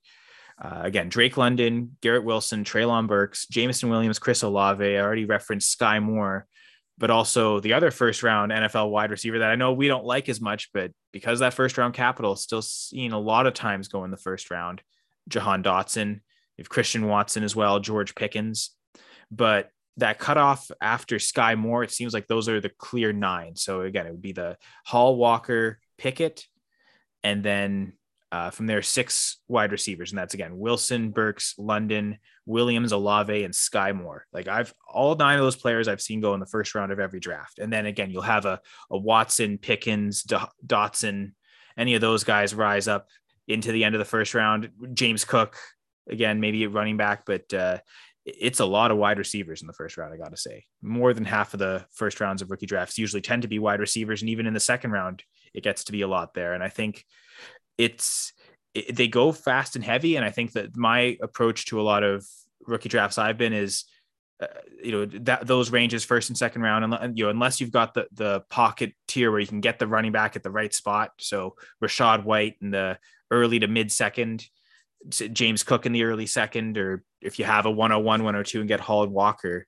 uh, 0.63 0.81
again, 0.83 1.09
Drake 1.09 1.37
London, 1.37 1.97
Garrett 2.01 2.25
Wilson, 2.25 2.65
Treylon 2.65 3.07
Burks, 3.07 3.47
Jameson 3.47 3.89
Williams, 3.89 4.19
Chris 4.19 4.43
Olave. 4.43 4.85
I 4.85 5.01
already 5.01 5.25
referenced 5.25 5.77
Skyy 5.79 6.03
Moore, 6.03 6.47
but 6.97 7.11
also 7.11 7.61
the 7.61 7.73
other 7.73 7.91
first 7.91 8.23
round 8.23 8.53
NFL 8.53 8.91
wide 8.91 9.11
receiver 9.11 9.41
that 9.41 9.51
I 9.51 9.57
know 9.57 9.73
we 9.73 9.89
don't 9.89 10.05
like 10.05 10.29
as 10.29 10.41
much, 10.41 10.71
but 10.73 10.93
because 11.13 11.41
that 11.41 11.55
first 11.55 11.77
round 11.77 11.95
capital 11.95 12.35
is 12.35 12.43
still 12.43 12.63
seen 12.63 13.13
a 13.13 13.19
lot 13.19 13.47
of 13.47 13.55
times 13.55 13.89
go 13.89 14.05
in 14.05 14.11
the 14.11 14.17
first 14.17 14.51
round. 14.51 14.83
Jahan 15.29 15.63
Dotson, 15.63 16.15
you 16.15 16.63
have 16.63 16.69
Christian 16.69 17.07
Watson 17.07 17.43
as 17.43 17.57
well, 17.57 17.81
George 17.81 18.15
Pickens. 18.15 18.71
But 19.31 19.71
that 19.99 20.19
cutoff 20.19 20.71
after 20.81 21.17
Skyy 21.17 21.57
Moore, 21.57 21.85
it 21.85 21.93
seems 21.93 22.13
like 22.13 22.27
those 22.27 22.49
are 22.49 22.61
the 22.61 22.71
clear 22.71 23.13
nine. 23.13 23.57
So 23.57 23.83
again, 23.83 24.07
it 24.07 24.11
would 24.11 24.23
be 24.23 24.33
the 24.33 24.57
Hall 24.85 25.17
Walker, 25.17 25.79
Pickett, 25.99 26.47
and 27.23 27.45
then 27.45 27.95
uh, 28.35 28.51
from 28.51 28.67
there, 28.67 28.83
six 28.83 29.39
wide 29.47 29.71
receivers, 29.71 30.11
and 30.11 30.19
that's 30.19 30.35
again 30.35 30.59
Wilson, 30.59 31.11
Burks, 31.11 31.55
London, 31.57 32.19
Williams, 32.47 32.91
Olave, 32.91 33.45
and 33.45 33.55
Skyy 33.55 33.95
Moore. 33.95 34.27
Like 34.33 34.49
I've 34.49 34.75
all 34.93 35.15
nine 35.15 35.39
of 35.39 35.45
those 35.45 35.55
players 35.55 35.87
I've 35.87 36.01
seen 36.01 36.21
go 36.21 36.35
in 36.35 36.41
the 36.41 36.47
first 36.47 36.75
round 36.75 36.91
of 36.91 36.99
every 36.99 37.21
draft, 37.21 37.61
and 37.61 37.73
then 37.73 37.87
again 37.87 38.11
you'll 38.11 38.23
have 38.23 38.45
a, 38.45 38.61
a 38.91 38.99
Watson, 38.99 39.57
Pickens, 39.59 40.25
Dotson, 40.67 41.33
any 41.79 41.95
of 41.95 42.01
those 42.01 42.25
guys 42.25 42.57
rise 42.57 42.89
up 42.89 43.07
into 43.47 43.71
the 43.71 43.85
end 43.85 43.95
of 43.95 44.01
the 44.01 44.05
first 44.05 44.35
round. 44.35 44.71
James 44.95 45.25
Cook, 45.25 45.57
again 46.11 46.41
maybe 46.41 46.65
a 46.65 46.69
running 46.69 46.97
back, 46.97 47.25
but 47.25 47.55
uh, 47.55 47.79
it's 48.25 48.61
a 48.61 48.65
lot 48.65 48.91
of 48.91 48.97
wide 48.97 49.19
receivers 49.19 49.61
in 49.61 49.67
the 49.67 49.73
first 49.75 49.97
round. 49.97 50.15
I 50.15 50.17
got 50.17 50.31
to 50.31 50.37
say, 50.37 50.65
more 50.83 51.13
than 51.13 51.25
half 51.25 51.53
of 51.53 51.61
the 51.61 51.85
first 51.93 52.21
rounds 52.21 52.41
of 52.43 52.51
rookie 52.51 52.67
drafts 52.67 52.99
usually 52.99 53.21
tend 53.21 53.43
to 53.43 53.49
be 53.49 53.59
wide 53.59 53.81
receivers, 53.81 54.23
and 54.23 54.31
even 54.31 54.47
in 54.47 54.55
the 54.55 54.61
second 54.61 54.93
round, 54.93 55.23
it 55.53 55.63
gets 55.63 55.85
to 55.85 55.93
be 55.93 56.03
a 56.03 56.09
lot 56.09 56.35
there. 56.35 56.55
And 56.55 56.63
I 56.63 56.69
think 56.69 57.05
it's 57.77 58.33
it, 58.75 58.97
they 58.97 59.09
go 59.09 59.33
fast 59.33 59.77
and 59.77 59.85
heavy. 59.85 60.17
And 60.17 60.25
I 60.25 60.31
think 60.31 60.53
that 60.53 60.77
my 60.77 61.17
approach 61.23 61.67
to 61.67 61.81
a 61.81 61.83
lot 61.83 62.03
of 62.03 62.27
rookie 62.67 62.89
drafts 62.89 63.19
I've 63.19 63.39
been 63.39 63.53
is, 63.53 63.85
uh, 64.41 64.47
you 64.83 64.93
know, 64.93 65.05
that 65.05 65.47
those 65.47 65.71
ranges 65.71 66.05
first 66.05 66.29
and 66.29 66.37
second 66.37 66.63
round, 66.63 66.95
and 66.95 67.19
you 67.19 67.25
know, 67.25 67.31
unless 67.31 67.61
you've 67.61 67.71
got 67.71 67.95
the 67.95 68.07
the 68.13 68.41
pocket 68.51 68.95
tier 69.07 69.31
where 69.31 69.41
you 69.41 69.47
can 69.47 69.61
get 69.61 69.79
the 69.79 69.87
running 69.87 70.13
back 70.13 70.35
at 70.35 70.43
the 70.43 70.51
right 70.51 70.75
spot. 70.75 71.11
So 71.19 71.57
Rachaad 71.83 72.25
White 72.25 72.57
in 72.61 72.71
the 72.71 72.99
early 73.31 73.59
to 73.61 73.69
mid 73.69 73.93
second, 73.93 74.47
James 75.09 75.63
Cook 75.63 75.87
in 75.87 75.93
the 75.93 76.05
early 76.05 76.27
second, 76.27 76.79
or 76.79 77.05
if 77.21 77.39
you 77.39 77.45
have 77.45 77.67
a 77.67 77.71
101, 77.71 78.23
102 78.23 78.61
and 78.61 78.69
get 78.69 78.81
Hall 78.81 79.03
and 79.03 79.13
Walker, 79.13 79.67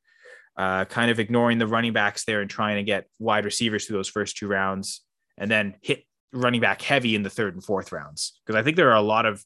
uh, 0.57 0.85
kind 0.87 1.11
of 1.11 1.21
ignoring 1.21 1.59
the 1.59 1.67
running 1.67 1.93
backs 1.93 2.25
there 2.25 2.41
and 2.41 2.51
trying 2.51 2.77
to 2.77 2.83
get 2.83 3.07
wide 3.19 3.45
receivers 3.45 3.87
through 3.87 3.99
those 3.99 4.09
first 4.09 4.37
two 4.37 4.49
rounds 4.49 5.03
and 5.37 5.51
then 5.51 5.75
hit 5.83 6.05
running 6.33 6.61
back 6.61 6.83
heavy 6.83 7.15
in 7.15 7.23
the 7.23 7.31
third 7.31 7.55
and 7.55 7.65
fourth 7.65 7.93
rounds 7.93 8.41
because 8.45 8.59
I 8.59 8.63
think 8.63 8.77
there 8.77 8.91
are 8.91 8.97
a 8.97 9.03
lot 9.03 9.27
of 9.27 9.45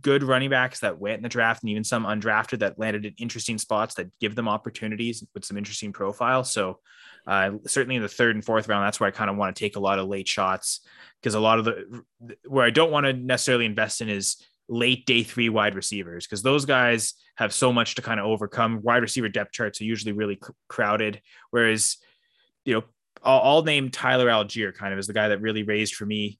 good 0.00 0.22
running 0.22 0.50
backs 0.50 0.80
that 0.80 0.98
went 0.98 1.18
in 1.18 1.22
the 1.22 1.28
draft 1.28 1.62
and 1.62 1.70
even 1.70 1.84
some 1.84 2.04
undrafted 2.04 2.60
that 2.60 2.78
landed 2.78 3.04
in 3.04 3.14
interesting 3.18 3.58
spots 3.58 3.94
that 3.94 4.10
give 4.18 4.34
them 4.34 4.48
opportunities 4.48 5.22
with 5.34 5.44
some 5.44 5.58
interesting 5.58 5.92
profiles. 5.92 6.50
So 6.50 6.80
uh, 7.26 7.52
certainly 7.66 7.96
in 7.96 8.02
the 8.02 8.08
third 8.08 8.34
and 8.34 8.44
fourth 8.44 8.68
round, 8.68 8.86
that's 8.86 8.98
where 8.98 9.08
I 9.08 9.10
kind 9.10 9.28
of 9.28 9.36
want 9.36 9.54
to 9.54 9.60
take 9.60 9.76
a 9.76 9.80
lot 9.80 9.98
of 9.98 10.08
late 10.08 10.26
shots 10.26 10.80
because 11.20 11.34
a 11.34 11.40
lot 11.40 11.58
of 11.58 11.66
the 11.66 12.02
where 12.46 12.64
I 12.64 12.70
don't 12.70 12.90
want 12.90 13.04
to 13.04 13.12
necessarily 13.12 13.66
invest 13.66 14.00
in 14.00 14.08
is 14.08 14.42
late 14.70 15.04
day 15.04 15.22
three 15.24 15.48
wide 15.48 15.74
receivers 15.74 16.26
because 16.26 16.42
those 16.42 16.64
guys 16.64 17.14
have 17.34 17.52
so 17.52 17.72
much 17.72 17.96
to 17.96 18.02
kind 18.02 18.20
of 18.20 18.26
overcome. 18.26 18.80
Wide 18.82 19.02
receiver 19.02 19.28
depth 19.28 19.52
charts 19.52 19.80
are 19.80 19.84
usually 19.84 20.12
really 20.12 20.38
crowded, 20.68 21.20
whereas 21.50 21.96
you 22.64 22.74
know 22.74 22.84
I'll, 23.22 23.40
I'll, 23.40 23.62
name 23.62 23.90
Tyler 23.90 24.28
Allgeier 24.28 24.72
kind 24.72 24.92
of 24.92 24.98
as 24.98 25.06
the 25.06 25.12
guy 25.12 25.28
that 25.28 25.40
really 25.40 25.64
raised 25.64 25.94
for 25.94 26.06
me, 26.06 26.38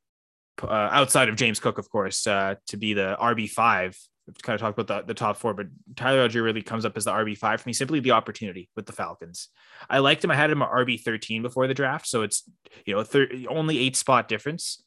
uh, 0.62 0.70
outside 0.70 1.28
of 1.28 1.36
James 1.36 1.60
Cook, 1.60 1.78
of 1.78 1.90
course, 1.90 2.26
uh, 2.26 2.54
to 2.68 2.76
be 2.76 2.94
the 2.94 3.16
RB 3.20 3.50
five. 3.50 3.98
Kind 4.42 4.54
of 4.54 4.60
talked 4.60 4.78
about 4.78 5.06
the, 5.06 5.06
the 5.08 5.14
top 5.14 5.38
four, 5.38 5.54
but 5.54 5.66
Tyler 5.96 6.28
Allgeier 6.28 6.44
really 6.44 6.62
comes 6.62 6.84
up 6.84 6.96
as 6.96 7.04
the 7.04 7.10
RB 7.10 7.36
five 7.36 7.60
for 7.60 7.68
me. 7.68 7.72
Simply 7.72 7.98
the 7.98 8.12
opportunity 8.12 8.70
with 8.76 8.86
the 8.86 8.92
Falcons. 8.92 9.48
I 9.88 9.98
liked 9.98 10.22
him. 10.22 10.30
I 10.30 10.36
had 10.36 10.52
him 10.52 10.62
at 10.62 10.70
RB 10.70 11.02
thirteen 11.02 11.42
before 11.42 11.66
the 11.66 11.74
draft, 11.74 12.06
so 12.06 12.22
it's 12.22 12.48
you 12.86 12.94
know 12.94 13.02
thir- 13.02 13.28
only 13.48 13.78
eight 13.78 13.96
spot 13.96 14.28
difference. 14.28 14.84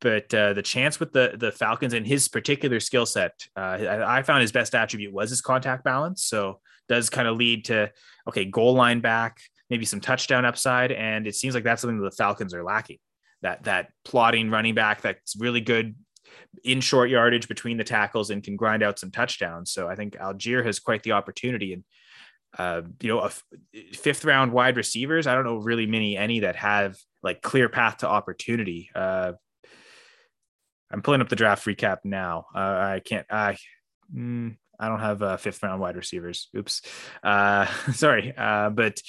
But 0.00 0.32
uh, 0.32 0.54
the 0.54 0.62
chance 0.62 0.98
with 0.98 1.12
the 1.12 1.34
the 1.38 1.52
Falcons 1.52 1.92
and 1.92 2.06
his 2.06 2.28
particular 2.28 2.80
skill 2.80 3.06
set, 3.06 3.32
uh, 3.56 3.60
I, 3.60 4.18
I 4.18 4.22
found 4.22 4.42
his 4.42 4.52
best 4.52 4.74
attribute 4.74 5.12
was 5.12 5.30
his 5.30 5.42
contact 5.42 5.84
balance. 5.84 6.24
So 6.24 6.60
does 6.88 7.10
kind 7.10 7.28
of 7.28 7.36
lead 7.36 7.66
to 7.66 7.90
okay 8.28 8.44
goal 8.44 8.74
line 8.74 9.00
back 9.00 9.38
maybe 9.70 9.84
some 9.84 10.00
touchdown 10.00 10.44
upside. 10.44 10.92
And 10.92 11.26
it 11.26 11.36
seems 11.36 11.54
like 11.54 11.64
that's 11.64 11.80
something 11.80 12.00
that 12.00 12.10
the 12.10 12.16
Falcons 12.16 12.52
are 12.52 12.64
lacking. 12.64 12.98
That 13.42 13.64
that 13.64 13.92
plotting 14.04 14.50
running 14.50 14.74
back 14.74 15.00
that's 15.00 15.36
really 15.36 15.62
good 15.62 15.94
in 16.62 16.80
short 16.80 17.08
yardage 17.08 17.48
between 17.48 17.78
the 17.78 17.84
tackles 17.84 18.30
and 18.30 18.42
can 18.42 18.56
grind 18.56 18.82
out 18.82 18.98
some 18.98 19.10
touchdowns. 19.10 19.72
So 19.72 19.88
I 19.88 19.94
think 19.94 20.16
Allgeier 20.16 20.64
has 20.66 20.78
quite 20.78 21.02
the 21.02 21.12
opportunity. 21.12 21.72
And 21.72 21.84
uh, 22.58 22.82
you 23.00 23.08
know, 23.08 23.20
a 23.20 23.30
fifth 23.94 24.24
round 24.24 24.52
wide 24.52 24.76
receivers. 24.76 25.26
I 25.26 25.34
don't 25.34 25.44
know 25.44 25.56
really 25.56 25.86
many 25.86 26.16
any 26.16 26.40
that 26.40 26.56
have 26.56 26.98
like 27.22 27.40
clear 27.40 27.68
path 27.68 27.98
to 27.98 28.08
opportunity. 28.08 28.90
Uh, 28.94 29.32
I'm 30.90 31.02
pulling 31.02 31.20
up 31.20 31.28
the 31.28 31.36
draft 31.36 31.64
recap 31.66 31.98
now. 32.04 32.46
Uh, 32.54 32.58
I 32.58 33.02
can't. 33.04 33.26
I 33.30 33.56
mm, 34.14 34.56
I 34.78 34.88
don't 34.88 35.00
have 35.00 35.22
uh, 35.22 35.36
fifth 35.36 35.62
round 35.62 35.80
wide 35.80 35.96
receivers. 35.96 36.48
Oops. 36.56 36.82
Uh, 37.22 37.66
sorry. 37.92 38.34
Uh, 38.36 38.70
but 38.70 39.00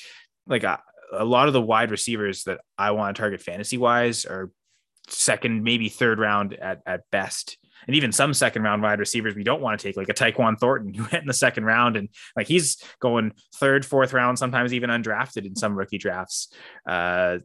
like 0.45 0.63
a, 0.63 0.81
a 1.13 1.25
lot 1.25 1.47
of 1.47 1.53
the 1.53 1.61
wide 1.61 1.91
receivers 1.91 2.43
that 2.43 2.59
I 2.77 2.91
want 2.91 3.15
to 3.15 3.19
target 3.19 3.41
fantasy 3.41 3.77
wise 3.77 4.25
are 4.25 4.51
second, 5.07 5.63
maybe 5.63 5.89
third 5.89 6.19
round 6.19 6.53
at, 6.53 6.81
at 6.85 7.01
best. 7.11 7.57
And 7.87 7.95
even 7.95 8.11
some 8.11 8.33
second 8.33 8.61
round 8.61 8.83
wide 8.83 8.99
receivers 8.99 9.33
we 9.33 9.43
don't 9.43 9.61
want 9.61 9.79
to 9.79 9.87
take, 9.87 9.97
like 9.97 10.09
a 10.09 10.13
Tyquan 10.13 10.59
Thornton 10.59 10.93
who 10.93 11.03
went 11.03 11.23
in 11.23 11.27
the 11.27 11.33
second 11.33 11.63
round 11.63 11.97
and 11.97 12.09
like 12.35 12.47
he's 12.47 12.83
going 12.99 13.33
third, 13.55 13.85
fourth 13.85 14.13
round, 14.13 14.37
sometimes 14.37 14.73
even 14.73 14.89
undrafted 14.89 15.45
in 15.45 15.55
some 15.55 15.75
rookie 15.75 15.97
drafts. 15.97 16.53
Uh, 16.85 17.39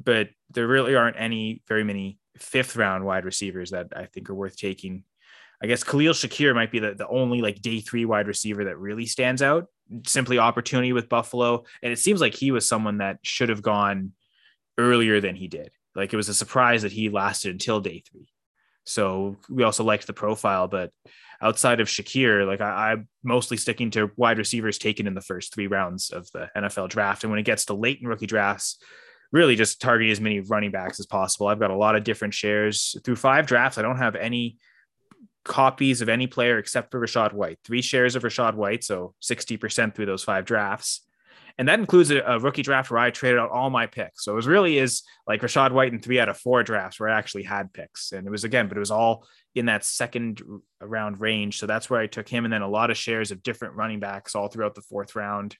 but 0.00 0.28
there 0.50 0.66
really 0.66 0.94
aren't 0.94 1.16
any 1.18 1.62
very 1.68 1.84
many 1.84 2.18
fifth 2.36 2.76
round 2.76 3.04
wide 3.04 3.24
receivers 3.24 3.70
that 3.70 3.88
I 3.94 4.06
think 4.06 4.30
are 4.30 4.34
worth 4.34 4.56
taking. 4.56 5.04
I 5.62 5.66
guess 5.66 5.84
Khalil 5.84 6.12
Shakir 6.12 6.54
might 6.54 6.72
be 6.72 6.80
the, 6.80 6.94
the 6.94 7.06
only 7.06 7.40
like 7.40 7.62
day 7.62 7.80
three 7.80 8.04
wide 8.04 8.26
receiver 8.26 8.64
that 8.64 8.78
really 8.78 9.06
stands 9.06 9.42
out 9.42 9.66
simply 10.06 10.38
opportunity 10.38 10.92
with 10.92 11.08
Buffalo. 11.08 11.64
And 11.82 11.92
it 11.92 11.98
seems 11.98 12.20
like 12.20 12.34
he 12.34 12.50
was 12.50 12.66
someone 12.66 12.98
that 12.98 13.18
should 13.22 13.48
have 13.48 13.62
gone 13.62 14.12
earlier 14.78 15.20
than 15.20 15.36
he 15.36 15.48
did. 15.48 15.70
Like 15.94 16.12
it 16.12 16.16
was 16.16 16.28
a 16.28 16.34
surprise 16.34 16.82
that 16.82 16.92
he 16.92 17.08
lasted 17.08 17.52
until 17.52 17.80
day 17.80 18.02
three. 18.10 18.28
So 18.84 19.36
we 19.48 19.62
also 19.62 19.84
liked 19.84 20.06
the 20.06 20.12
profile, 20.12 20.66
but 20.66 20.90
outside 21.40 21.80
of 21.80 21.88
Shakir, 21.88 22.46
like 22.46 22.60
I, 22.60 22.92
am 22.92 23.08
mostly 23.22 23.56
sticking 23.56 23.90
to 23.92 24.10
wide 24.16 24.38
receivers 24.38 24.78
taken 24.78 25.06
in 25.06 25.14
the 25.14 25.20
first 25.20 25.54
three 25.54 25.66
rounds 25.66 26.10
of 26.10 26.30
the 26.32 26.50
NFL 26.56 26.88
draft. 26.88 27.22
And 27.22 27.30
when 27.30 27.38
it 27.38 27.44
gets 27.44 27.66
to 27.66 27.74
late 27.74 28.00
in 28.00 28.08
rookie 28.08 28.26
drafts, 28.26 28.78
really 29.32 29.56
just 29.56 29.80
targeting 29.80 30.12
as 30.12 30.20
many 30.20 30.40
running 30.40 30.70
backs 30.70 31.00
as 31.00 31.06
possible. 31.06 31.48
I've 31.48 31.58
got 31.58 31.70
a 31.70 31.76
lot 31.76 31.96
of 31.96 32.04
different 32.04 32.34
shares 32.34 32.96
through 33.02 33.16
five 33.16 33.46
drafts. 33.46 33.78
I 33.78 33.82
don't 33.82 33.96
have 33.96 34.14
any 34.14 34.58
copies 35.44 36.02
of 36.02 36.08
any 36.08 36.26
player 36.26 36.58
except 36.58 36.90
for 36.90 37.00
Rachaad 37.00 37.32
White, 37.32 37.58
three 37.64 37.82
shares 37.82 38.14
of 38.14 38.22
Rachaad 38.22 38.54
White, 38.54 38.84
so 38.84 39.14
60% 39.22 39.94
through 39.94 40.06
those 40.06 40.22
five 40.22 40.44
drafts. 40.44 41.00
And 41.58 41.68
that 41.68 41.80
includes 41.80 42.10
a, 42.10 42.20
a, 42.20 42.38
rookie 42.38 42.62
draft 42.62 42.90
where 42.90 43.00
I 43.00 43.10
traded 43.10 43.38
out 43.38 43.50
all 43.50 43.68
my 43.68 43.86
picks. 43.86 44.24
So 44.24 44.32
it 44.32 44.36
was 44.36 44.46
really 44.46 44.78
is 44.78 45.02
like 45.26 45.42
Rachaad 45.42 45.72
White 45.72 45.92
in 45.92 46.00
three 46.00 46.18
out 46.18 46.30
of 46.30 46.38
four 46.38 46.62
drafts 46.62 46.98
where 46.98 47.10
I 47.10 47.18
actually 47.18 47.42
had 47.42 47.72
picks. 47.72 48.12
And 48.12 48.26
it 48.26 48.30
was 48.30 48.44
again, 48.44 48.68
but 48.68 48.76
it 48.76 48.80
was 48.80 48.90
all 48.90 49.26
in 49.54 49.66
that 49.66 49.84
second 49.84 50.40
round 50.80 51.20
range. 51.20 51.58
So 51.58 51.66
that's 51.66 51.90
where 51.90 52.00
I 52.00 52.06
took 52.06 52.28
him. 52.28 52.44
And 52.44 52.52
then 52.52 52.62
a 52.62 52.68
lot 52.68 52.90
of 52.90 52.96
shares 52.96 53.30
of 53.30 53.42
different 53.42 53.74
running 53.74 54.00
backs 54.00 54.34
all 54.34 54.48
throughout 54.48 54.74
the 54.74 54.82
fourth 54.82 55.14
round 55.14 55.56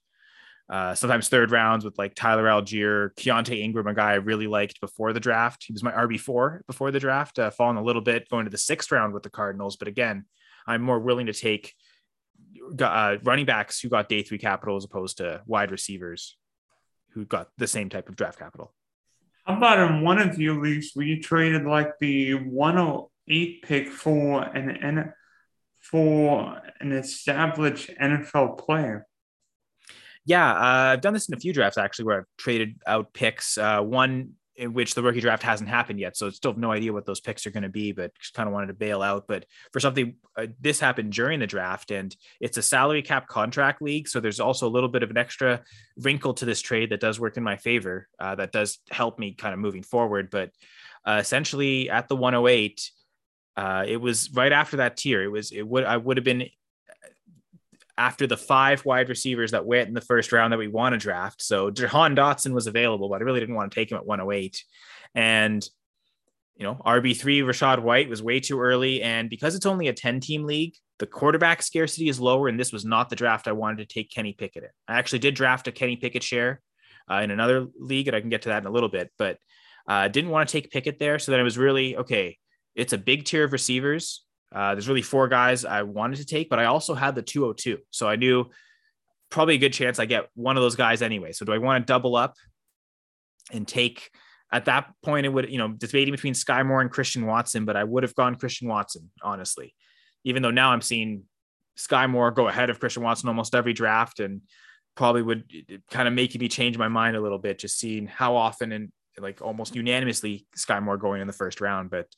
uh, 0.73 0.95
sometimes 0.95 1.29
third 1.29 1.51
rounds 1.51 1.85
with 1.85 1.99
like 1.99 2.15
Tyler 2.15 2.45
Allgeier, 2.45 3.15
Keaontay 3.17 3.61
Ingram, 3.61 3.87
a 3.89 3.93
guy 3.93 4.13
I 4.13 4.15
really 4.15 4.47
liked 4.47 4.81
before 4.81 5.13
the 5.13 5.21
draft. 5.21 5.65
He 5.67 5.75
was 5.75 5.83
my 5.83 5.93
RB4 5.93 6.61
before 6.67 6.91
the 6.91 6.99
draft, 6.99 7.39
uh, 7.39 7.51
falling 7.51 7.77
a 7.77 7.83
little 7.83 8.01
bit 8.01 8.27
going 8.31 8.47
to 8.47 8.51
the 8.51 8.57
sixth 8.57 8.91
round 8.91 9.13
with 9.13 9.23
the 9.23 9.29
Cardinals. 9.29 9.77
But 9.77 9.89
again, 9.89 10.25
I'm 10.67 10.81
more 10.81 10.99
willing 10.99 11.27
to 11.27 11.35
take 11.35 11.75
uh, 12.81 13.17
running 13.23 13.45
backs 13.45 13.81
who 13.81 13.91
got 13.91 14.09
day 14.09 14.23
three 14.23 14.39
capital 14.39 14.79
as 14.79 14.85
opposed 14.85 15.19
to 15.19 15.43
wide 15.45 15.71
receivers 15.71 16.39
who 17.11 17.27
got 17.27 17.49
the 17.59 17.67
same 17.67 17.91
type 17.91 18.09
of 18.09 18.17
draft 18.17 18.39
capital. 18.39 18.73
How 19.45 19.59
about 19.59 19.79
in 19.79 20.01
one 20.01 20.19
of 20.19 20.41
your 20.41 20.59
leagues 20.59 20.93
where 20.95 21.05
you 21.05 21.21
traded 21.21 21.67
like 21.67 21.99
the 21.99 22.33
108 22.33 23.63
pick 23.63 23.91
for 23.91 24.43
an 24.43 25.13
for 25.81 26.63
an 26.81 26.93
established 26.93 27.91
NFL 28.01 28.57
player? 28.57 29.07
Yeah, 30.25 30.53
uh, 30.53 30.93
I've 30.93 31.01
done 31.01 31.15
this 31.15 31.29
in 31.29 31.35
a 31.35 31.41
few 31.41 31.53
drafts 31.53 31.79
actually, 31.79 32.05
where 32.05 32.19
I've 32.19 32.27
traded 32.39 32.81
out 32.87 33.13
picks. 33.13 33.59
Uh, 33.59 33.81
one 33.81 34.35
in 34.55 34.75
which 34.75 34.95
the 34.95 35.03
rookie 35.03 35.21
draft 35.21 35.43
hasn't 35.43 35.69
happened 35.69 35.99
yet, 35.99 36.17
so 36.17 36.29
still 36.31 36.53
have 36.53 36.59
no 36.59 36.71
idea 36.71 36.93
what 36.93 37.07
those 37.07 37.21
picks 37.21 37.47
are 37.47 37.51
going 37.51 37.63
to 37.63 37.69
be, 37.69 37.91
but 37.91 38.15
just 38.21 38.35
kind 38.35 38.47
of 38.47 38.53
wanted 38.53 38.67
to 38.67 38.75
bail 38.75 39.03
out. 39.03 39.25
But 39.27 39.47
for 39.73 39.81
something, 39.81 40.17
uh, 40.37 40.49
this 40.61 40.79
happened 40.79 41.13
during 41.13 41.41
the 41.41 41.47
draft, 41.47 41.91
and 41.91 42.15
it's 42.41 42.59
a 42.59 42.63
salary 42.63 43.03
cap 43.03 43.27
contract 43.29 43.81
league, 43.83 44.09
so 44.09 44.21
there's 44.21 44.41
also 44.41 44.69
a 44.69 44.71
little 44.71 44.91
bit 44.91 45.03
of 45.03 45.11
an 45.11 45.17
extra 45.17 45.63
wrinkle 45.97 46.35
to 46.35 46.45
this 46.45 46.61
trade 46.61 46.91
that 46.91 47.01
does 47.01 47.19
work 47.19 47.37
in 47.37 47.43
my 47.43 47.57
favor. 47.57 48.09
Uh, 48.19 48.35
that 48.35 48.53
does 48.53 48.79
help 48.91 49.19
me 49.19 49.33
kind 49.33 49.55
of 49.55 49.61
moving 49.61 49.83
forward. 49.83 50.29
But 50.31 50.51
uh, 51.07 51.19
essentially, 51.21 51.91
at 51.91 52.09
the 52.09 52.17
108. 52.17 52.91
Uh, 53.55 53.85
it 53.87 53.99
was 53.99 54.31
right 54.33 54.51
after 54.51 54.79
that 54.79 54.97
tier. 54.97 55.23
It 55.23 55.29
was 55.29 55.53
it 55.53 55.61
would 55.61 55.85
I 55.85 55.99
would 55.99 56.17
have 56.17 56.25
been 56.25 56.49
after 57.99 58.27
the 58.27 58.37
five 58.37 58.85
wide 58.85 59.09
receivers 59.09 59.51
that 59.51 59.67
went 59.67 59.89
in 59.89 59.95
the 59.95 60.01
first 60.01 60.33
round 60.33 60.53
that 60.53 60.59
we 60.59 60.69
want 60.69 60.95
to 60.95 60.99
draft. 60.99 61.43
So 61.43 61.71
Jahan 61.71 62.17
Dotson 62.17 62.53
was 62.53 62.67
available, 62.67 63.09
but 63.09 63.21
I 63.21 63.25
really 63.25 63.41
didn't 63.41 63.55
want 63.55 63.71
to 63.71 63.75
take 63.75 63.91
him 63.91 63.99
at 63.99 64.07
108. 64.07 64.65
And 65.15 65.67
you 66.57 66.65
know, 66.65 66.81
RB3 66.87 67.43
Rachaad 67.43 67.81
White 67.81 68.09
was 68.09 68.23
way 68.23 68.41
too 68.41 68.61
early. 68.61 69.03
And 69.03 69.29
because 69.29 69.55
it's 69.55 69.67
only 69.67 69.89
a 69.89 69.93
10 69.93 70.21
team 70.21 70.45
league, 70.45 70.75
the 70.99 71.07
quarterback 71.07 71.63
scarcity 71.63 72.09
is 72.09 72.21
lower. 72.21 72.49
And 72.49 72.61
this 72.61 72.73
was 72.73 72.85
not 72.85 73.11
the 73.11 73.17
draft 73.17 73.49
I 73.49 73.53
wanted 73.53 73.79
to 73.79 73.93
take 73.93 74.11
Kenny 74.11 74.33
Pickett 74.33 74.65
in. 74.65 74.71
I 74.87 74.99
actually 74.99 75.19
did 75.21 75.35
draft 75.35 75.69
a 75.69 75.73
Kenny 75.73 75.97
Pickett 75.97 76.23
share 76.23 76.61
uh, 77.11 77.17
in 77.17 77.31
another 77.31 77.67
league, 77.79 78.09
and 78.09 78.17
I 78.17 78.21
can 78.21 78.31
get 78.31 78.43
to 78.43 78.51
that 78.51 78.63
in 78.63 78.67
a 78.67 78.71
little 78.71 78.89
bit, 78.89 79.11
but 79.19 79.39
uh, 79.89 80.09
didn't 80.09 80.31
want 80.31 80.49
to 80.49 80.53
take 80.53 80.71
Pickett 80.71 80.99
there. 80.99 81.19
So 81.19 81.33
then 81.33 81.41
it 81.41 81.45
was 81.45 81.59
really 81.59 81.97
okay. 81.97 82.39
It's 82.75 82.93
a 82.93 82.99
big 82.99 83.25
tier 83.25 83.45
of 83.45 83.53
receivers. 83.53 84.25
Uh, 84.55 84.75
there's 84.75 84.89
really 84.89 85.03
four 85.03 85.29
guys 85.29 85.65
I 85.65 85.83
wanted 85.83 86.17
to 86.17 86.27
take, 86.27 86.51
but 86.51 86.59
I 86.59 86.67
also 86.67 86.95
had 86.95 87.15
the 87.15 87.23
202. 87.23 87.79
So 87.91 88.09
I 88.09 88.17
knew 88.17 88.51
probably 89.31 89.55
a 89.55 89.59
good 89.59 89.73
chance 89.73 89.99
I 89.99 90.05
get 90.05 90.29
one 90.35 90.57
of 90.57 90.63
those 90.63 90.77
guys 90.77 91.03
anyway. 91.03 91.33
So 91.33 91.45
do 91.45 91.53
I 91.53 91.59
want 91.59 91.87
to 91.87 91.91
double 91.91 92.17
up 92.17 92.37
and 93.51 93.67
take 93.67 94.11
at 94.53 94.67
that 94.67 94.93
point 95.03 95.25
it 95.25 95.31
would, 95.31 95.51
you 95.51 95.57
know, 95.57 95.69
debating 95.69 96.13
between 96.13 96.35
Skyy 96.35 96.65
Moore 96.65 96.83
and 96.83 96.91
Christian 96.91 97.27
Watson, 97.27 97.65
but 97.65 97.77
I 97.77 97.85
would 97.85 98.03
have 98.03 98.15
gone 98.15 98.35
Christian 98.35 98.69
Watson, 98.69 99.11
honestly. 99.23 99.75
Even 100.25 100.43
though 100.43 100.51
now 100.51 100.73
I'm 100.73 100.83
seeing 100.83 101.25
Skyy 101.79 102.09
Moore 102.09 102.31
go 102.31 102.49
ahead 102.49 102.69
of 102.69 102.79
Christian 102.79 103.03
Watson 103.03 103.29
almost 103.29 103.55
every 103.55 103.73
draft 103.73 104.21
and 104.21 104.43
probably 104.95 105.23
would 105.23 105.45
kind 105.91 106.07
of 106.07 106.13
make 106.13 106.39
me 106.39 106.49
change 106.49 106.77
my 106.77 106.89
mind 106.89 107.17
a 107.17 107.21
little 107.21 107.39
bit, 107.39 107.59
just 107.59 107.79
seeing 107.79 108.07
how 108.07 108.37
often 108.37 108.73
and 108.73 108.93
like 109.19 109.41
almost 109.41 109.75
unanimously 109.75 110.47
Skyy 110.57 110.83
Moore 110.83 110.99
going 110.99 111.23
in 111.23 111.27
the 111.27 111.33
first 111.33 111.63
round. 111.63 111.91
But 111.91 112.09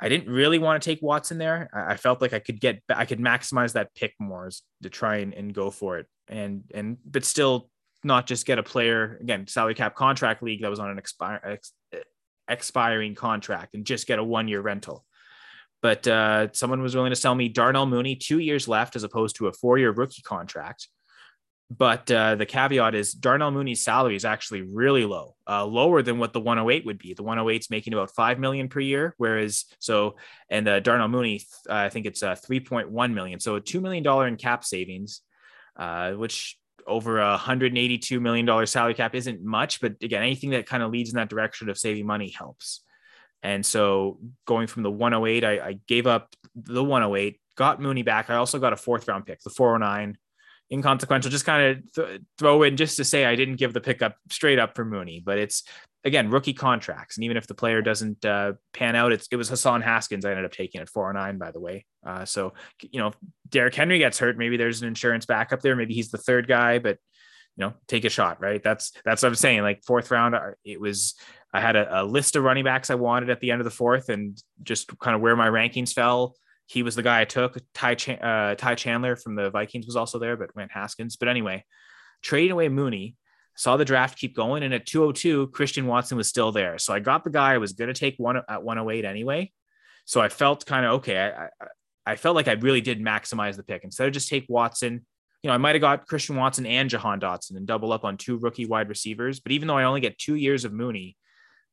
I 0.00 0.08
didn't 0.08 0.32
really 0.32 0.58
want 0.58 0.80
to 0.80 0.88
take 0.88 1.02
Watson 1.02 1.38
there. 1.38 1.68
I 1.72 1.96
felt 1.96 2.20
like 2.20 2.32
I 2.32 2.38
could 2.38 2.60
get, 2.60 2.82
I 2.88 3.04
could 3.04 3.18
maximize 3.18 3.72
that 3.72 3.94
pick 3.94 4.14
more 4.20 4.48
to 4.82 4.90
try 4.90 5.16
and, 5.16 5.34
and 5.34 5.52
go 5.52 5.70
for 5.70 5.98
it. 5.98 6.06
And, 6.28 6.64
and, 6.72 6.98
but 7.04 7.24
still 7.24 7.68
not 8.04 8.26
just 8.26 8.46
get 8.46 8.58
a 8.58 8.62
player 8.62 9.18
again, 9.20 9.46
salary 9.48 9.74
cap 9.74 9.96
contract 9.96 10.42
league 10.42 10.62
that 10.62 10.70
was 10.70 10.78
on 10.78 10.90
an 10.90 10.98
expire, 10.98 11.40
ex, 11.44 11.72
expiring 12.48 13.14
contract 13.14 13.74
and 13.74 13.84
just 13.84 14.06
get 14.06 14.18
a 14.18 14.24
one 14.24 14.46
year 14.46 14.60
rental. 14.60 15.04
But 15.82 16.06
uh, 16.06 16.48
someone 16.52 16.82
was 16.82 16.94
willing 16.94 17.10
to 17.10 17.16
sell 17.16 17.34
me 17.34 17.48
Darnell 17.48 17.86
Mooney, 17.86 18.16
two 18.16 18.38
years 18.38 18.66
left 18.66 18.96
as 18.96 19.04
opposed 19.04 19.36
to 19.36 19.46
a 19.46 19.52
four 19.52 19.78
year 19.78 19.90
rookie 19.90 20.22
contract. 20.22 20.88
But 21.70 22.10
uh, 22.10 22.36
the 22.36 22.46
caveat 22.46 22.94
is 22.94 23.12
Darnell 23.12 23.50
Mooney's 23.50 23.84
salary 23.84 24.16
is 24.16 24.24
actually 24.24 24.62
really 24.62 25.04
low, 25.04 25.36
uh, 25.46 25.66
lower 25.66 26.00
than 26.00 26.18
what 26.18 26.32
the 26.32 26.40
108 26.40 26.86
would 26.86 26.98
be. 26.98 27.12
The 27.12 27.22
108 27.22 27.60
is 27.60 27.70
making 27.70 27.92
about 27.92 28.14
five 28.14 28.38
million 28.38 28.68
per 28.68 28.80
year, 28.80 29.14
whereas 29.18 29.66
so 29.78 30.16
and 30.48 30.66
uh, 30.66 30.80
Darnell 30.80 31.08
Mooney, 31.08 31.42
uh, 31.68 31.74
I 31.74 31.90
think 31.90 32.06
it's 32.06 32.22
uh, 32.22 32.36
3.1 32.36 33.12
million, 33.12 33.38
so 33.38 33.56
a 33.56 33.60
two 33.60 33.82
million 33.82 34.02
dollar 34.02 34.26
in 34.26 34.36
cap 34.36 34.64
savings, 34.64 35.20
uh, 35.76 36.12
which 36.12 36.58
over 36.86 37.20
a 37.20 37.32
182 37.32 38.18
million 38.18 38.46
dollar 38.46 38.64
salary 38.64 38.94
cap 38.94 39.14
isn't 39.14 39.44
much, 39.44 39.82
but 39.82 39.96
again, 40.02 40.22
anything 40.22 40.50
that 40.50 40.64
kind 40.64 40.82
of 40.82 40.90
leads 40.90 41.10
in 41.10 41.16
that 41.16 41.28
direction 41.28 41.68
of 41.68 41.76
saving 41.76 42.06
money 42.06 42.30
helps. 42.30 42.82
And 43.42 43.64
so 43.64 44.18
going 44.46 44.66
from 44.68 44.82
the 44.82 44.90
108, 44.90 45.44
I, 45.44 45.68
I 45.68 45.78
gave 45.86 46.06
up 46.06 46.34
the 46.54 46.82
108, 46.82 47.38
got 47.56 47.80
Mooney 47.80 48.02
back. 48.02 48.30
I 48.30 48.36
also 48.36 48.58
got 48.58 48.72
a 48.72 48.76
fourth 48.76 49.06
round 49.06 49.26
pick, 49.26 49.40
the 49.42 49.50
409 49.50 50.16
inconsequential. 50.70 51.30
Just 51.30 51.46
kind 51.46 51.78
of 51.78 51.92
th- 51.92 52.20
throw 52.38 52.62
in 52.62 52.76
just 52.76 52.96
to 52.96 53.04
say 53.04 53.24
I 53.24 53.36
didn't 53.36 53.56
give 53.56 53.72
the 53.72 53.80
pickup 53.80 54.16
straight 54.30 54.58
up 54.58 54.74
for 54.74 54.84
Mooney, 54.84 55.22
but 55.24 55.38
it's 55.38 55.62
again 56.04 56.30
rookie 56.30 56.52
contracts, 56.52 57.16
and 57.16 57.24
even 57.24 57.36
if 57.36 57.46
the 57.46 57.54
player 57.54 57.82
doesn't 57.82 58.24
uh, 58.24 58.52
pan 58.72 58.96
out, 58.96 59.12
it's 59.12 59.28
it 59.30 59.36
was 59.36 59.48
Hassan 59.48 59.82
Haskins 59.82 60.24
I 60.24 60.30
ended 60.30 60.44
up 60.44 60.52
taking 60.52 60.80
at 60.80 60.88
409, 60.88 61.38
by 61.38 61.50
the 61.50 61.60
way. 61.60 61.84
Uh, 62.04 62.24
so 62.24 62.52
you 62.82 63.00
know, 63.00 63.08
if 63.08 63.14
Derrick 63.48 63.74
Henry 63.74 63.98
gets 63.98 64.18
hurt, 64.18 64.38
maybe 64.38 64.56
there's 64.56 64.82
an 64.82 64.88
insurance 64.88 65.26
backup 65.26 65.60
there, 65.60 65.76
maybe 65.76 65.94
he's 65.94 66.10
the 66.10 66.18
third 66.18 66.48
guy, 66.48 66.78
but 66.78 66.98
you 67.56 67.64
know, 67.64 67.74
take 67.88 68.04
a 68.04 68.10
shot, 68.10 68.40
right? 68.40 68.62
That's 68.62 68.92
that's 69.04 69.22
what 69.22 69.28
I'm 69.28 69.34
saying. 69.34 69.62
Like 69.62 69.84
fourth 69.84 70.10
round, 70.10 70.34
uh, 70.34 70.50
it 70.64 70.80
was 70.80 71.14
I 71.52 71.60
had 71.60 71.76
a, 71.76 72.02
a 72.02 72.04
list 72.04 72.36
of 72.36 72.44
running 72.44 72.64
backs 72.64 72.90
I 72.90 72.94
wanted 72.94 73.30
at 73.30 73.40
the 73.40 73.50
end 73.50 73.60
of 73.60 73.64
the 73.64 73.70
fourth, 73.70 74.08
and 74.10 74.40
just 74.62 74.96
kind 74.98 75.16
of 75.16 75.20
where 75.20 75.36
my 75.36 75.48
rankings 75.48 75.92
fell 75.92 76.36
he 76.68 76.82
was 76.82 76.94
the 76.94 77.02
guy 77.02 77.22
I 77.22 77.24
took. 77.24 77.56
Ty, 77.72 77.94
Ch- 77.94 78.10
uh, 78.10 78.54
Ty 78.54 78.74
Chandler 78.74 79.16
from 79.16 79.34
the 79.34 79.48
Vikings 79.48 79.86
was 79.86 79.96
also 79.96 80.18
there, 80.18 80.36
but 80.36 80.54
went 80.54 80.70
Haskins. 80.70 81.16
But 81.16 81.28
anyway, 81.28 81.64
trading 82.22 82.50
away 82.50 82.68
Mooney, 82.68 83.16
saw 83.56 83.78
the 83.78 83.86
draft 83.86 84.18
keep 84.18 84.36
going. 84.36 84.62
And 84.62 84.74
at 84.74 84.84
202, 84.84 85.48
Christian 85.48 85.86
Watson 85.86 86.18
was 86.18 86.28
still 86.28 86.52
there. 86.52 86.76
So 86.76 86.92
I 86.92 87.00
got 87.00 87.24
the 87.24 87.30
guy 87.30 87.54
I 87.54 87.58
was 87.58 87.72
going 87.72 87.88
to 87.88 87.98
take 87.98 88.16
one 88.18 88.36
at 88.36 88.62
108 88.62 89.06
anyway. 89.06 89.50
So 90.04 90.20
I 90.20 90.28
felt 90.28 90.66
kind 90.66 90.84
of 90.84 90.92
okay. 90.96 91.18
I, 91.18 91.44
I, 91.44 91.48
I 92.04 92.16
felt 92.16 92.36
like 92.36 92.48
I 92.48 92.52
really 92.52 92.82
did 92.82 93.00
maximize 93.00 93.56
the 93.56 93.62
pick 93.62 93.82
instead 93.82 94.06
of 94.06 94.12
just 94.12 94.28
take 94.28 94.44
Watson. 94.48 95.06
You 95.42 95.48
know, 95.48 95.54
I 95.54 95.58
might 95.58 95.74
have 95.74 95.80
got 95.80 96.06
Christian 96.06 96.36
Watson 96.36 96.66
and 96.66 96.90
Jahan 96.90 97.18
Dotson 97.18 97.56
and 97.56 97.66
double 97.66 97.94
up 97.94 98.04
on 98.04 98.18
two 98.18 98.36
rookie 98.36 98.66
wide 98.66 98.90
receivers. 98.90 99.40
But 99.40 99.52
even 99.52 99.68
though 99.68 99.78
I 99.78 99.84
only 99.84 100.02
get 100.02 100.18
two 100.18 100.34
years 100.34 100.66
of 100.66 100.72
Mooney, 100.74 101.16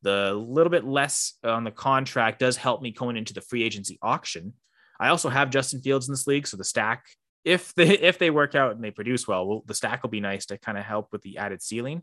the 0.03 0.33
little 0.33 0.71
bit 0.71 0.85
less 0.85 1.33
on 1.43 1.65
the 1.65 1.71
contract 1.71 2.39
does 2.39 2.55
help 2.55 2.81
me 2.81 2.91
going 2.91 3.17
into 3.17 3.33
the 3.33 3.41
free 3.41 3.63
agency 3.63 3.99
auction 4.01 4.53
I 4.99 5.09
also 5.09 5.29
have 5.29 5.49
Justin 5.49 5.81
Fields 5.81 6.07
in 6.07 6.13
this 6.13 6.27
league, 6.27 6.47
so 6.47 6.57
the 6.57 6.63
stack, 6.63 7.05
if 7.43 7.73
they 7.75 7.89
if 7.99 8.17
they 8.17 8.29
work 8.29 8.55
out 8.55 8.75
and 8.75 8.83
they 8.83 8.91
produce 8.91 9.27
well, 9.27 9.47
well 9.47 9.63
the 9.65 9.73
stack 9.73 10.03
will 10.03 10.09
be 10.09 10.19
nice 10.19 10.47
to 10.47 10.57
kind 10.57 10.77
of 10.77 10.83
help 10.83 11.09
with 11.11 11.21
the 11.21 11.37
added 11.37 11.61
ceiling. 11.61 12.01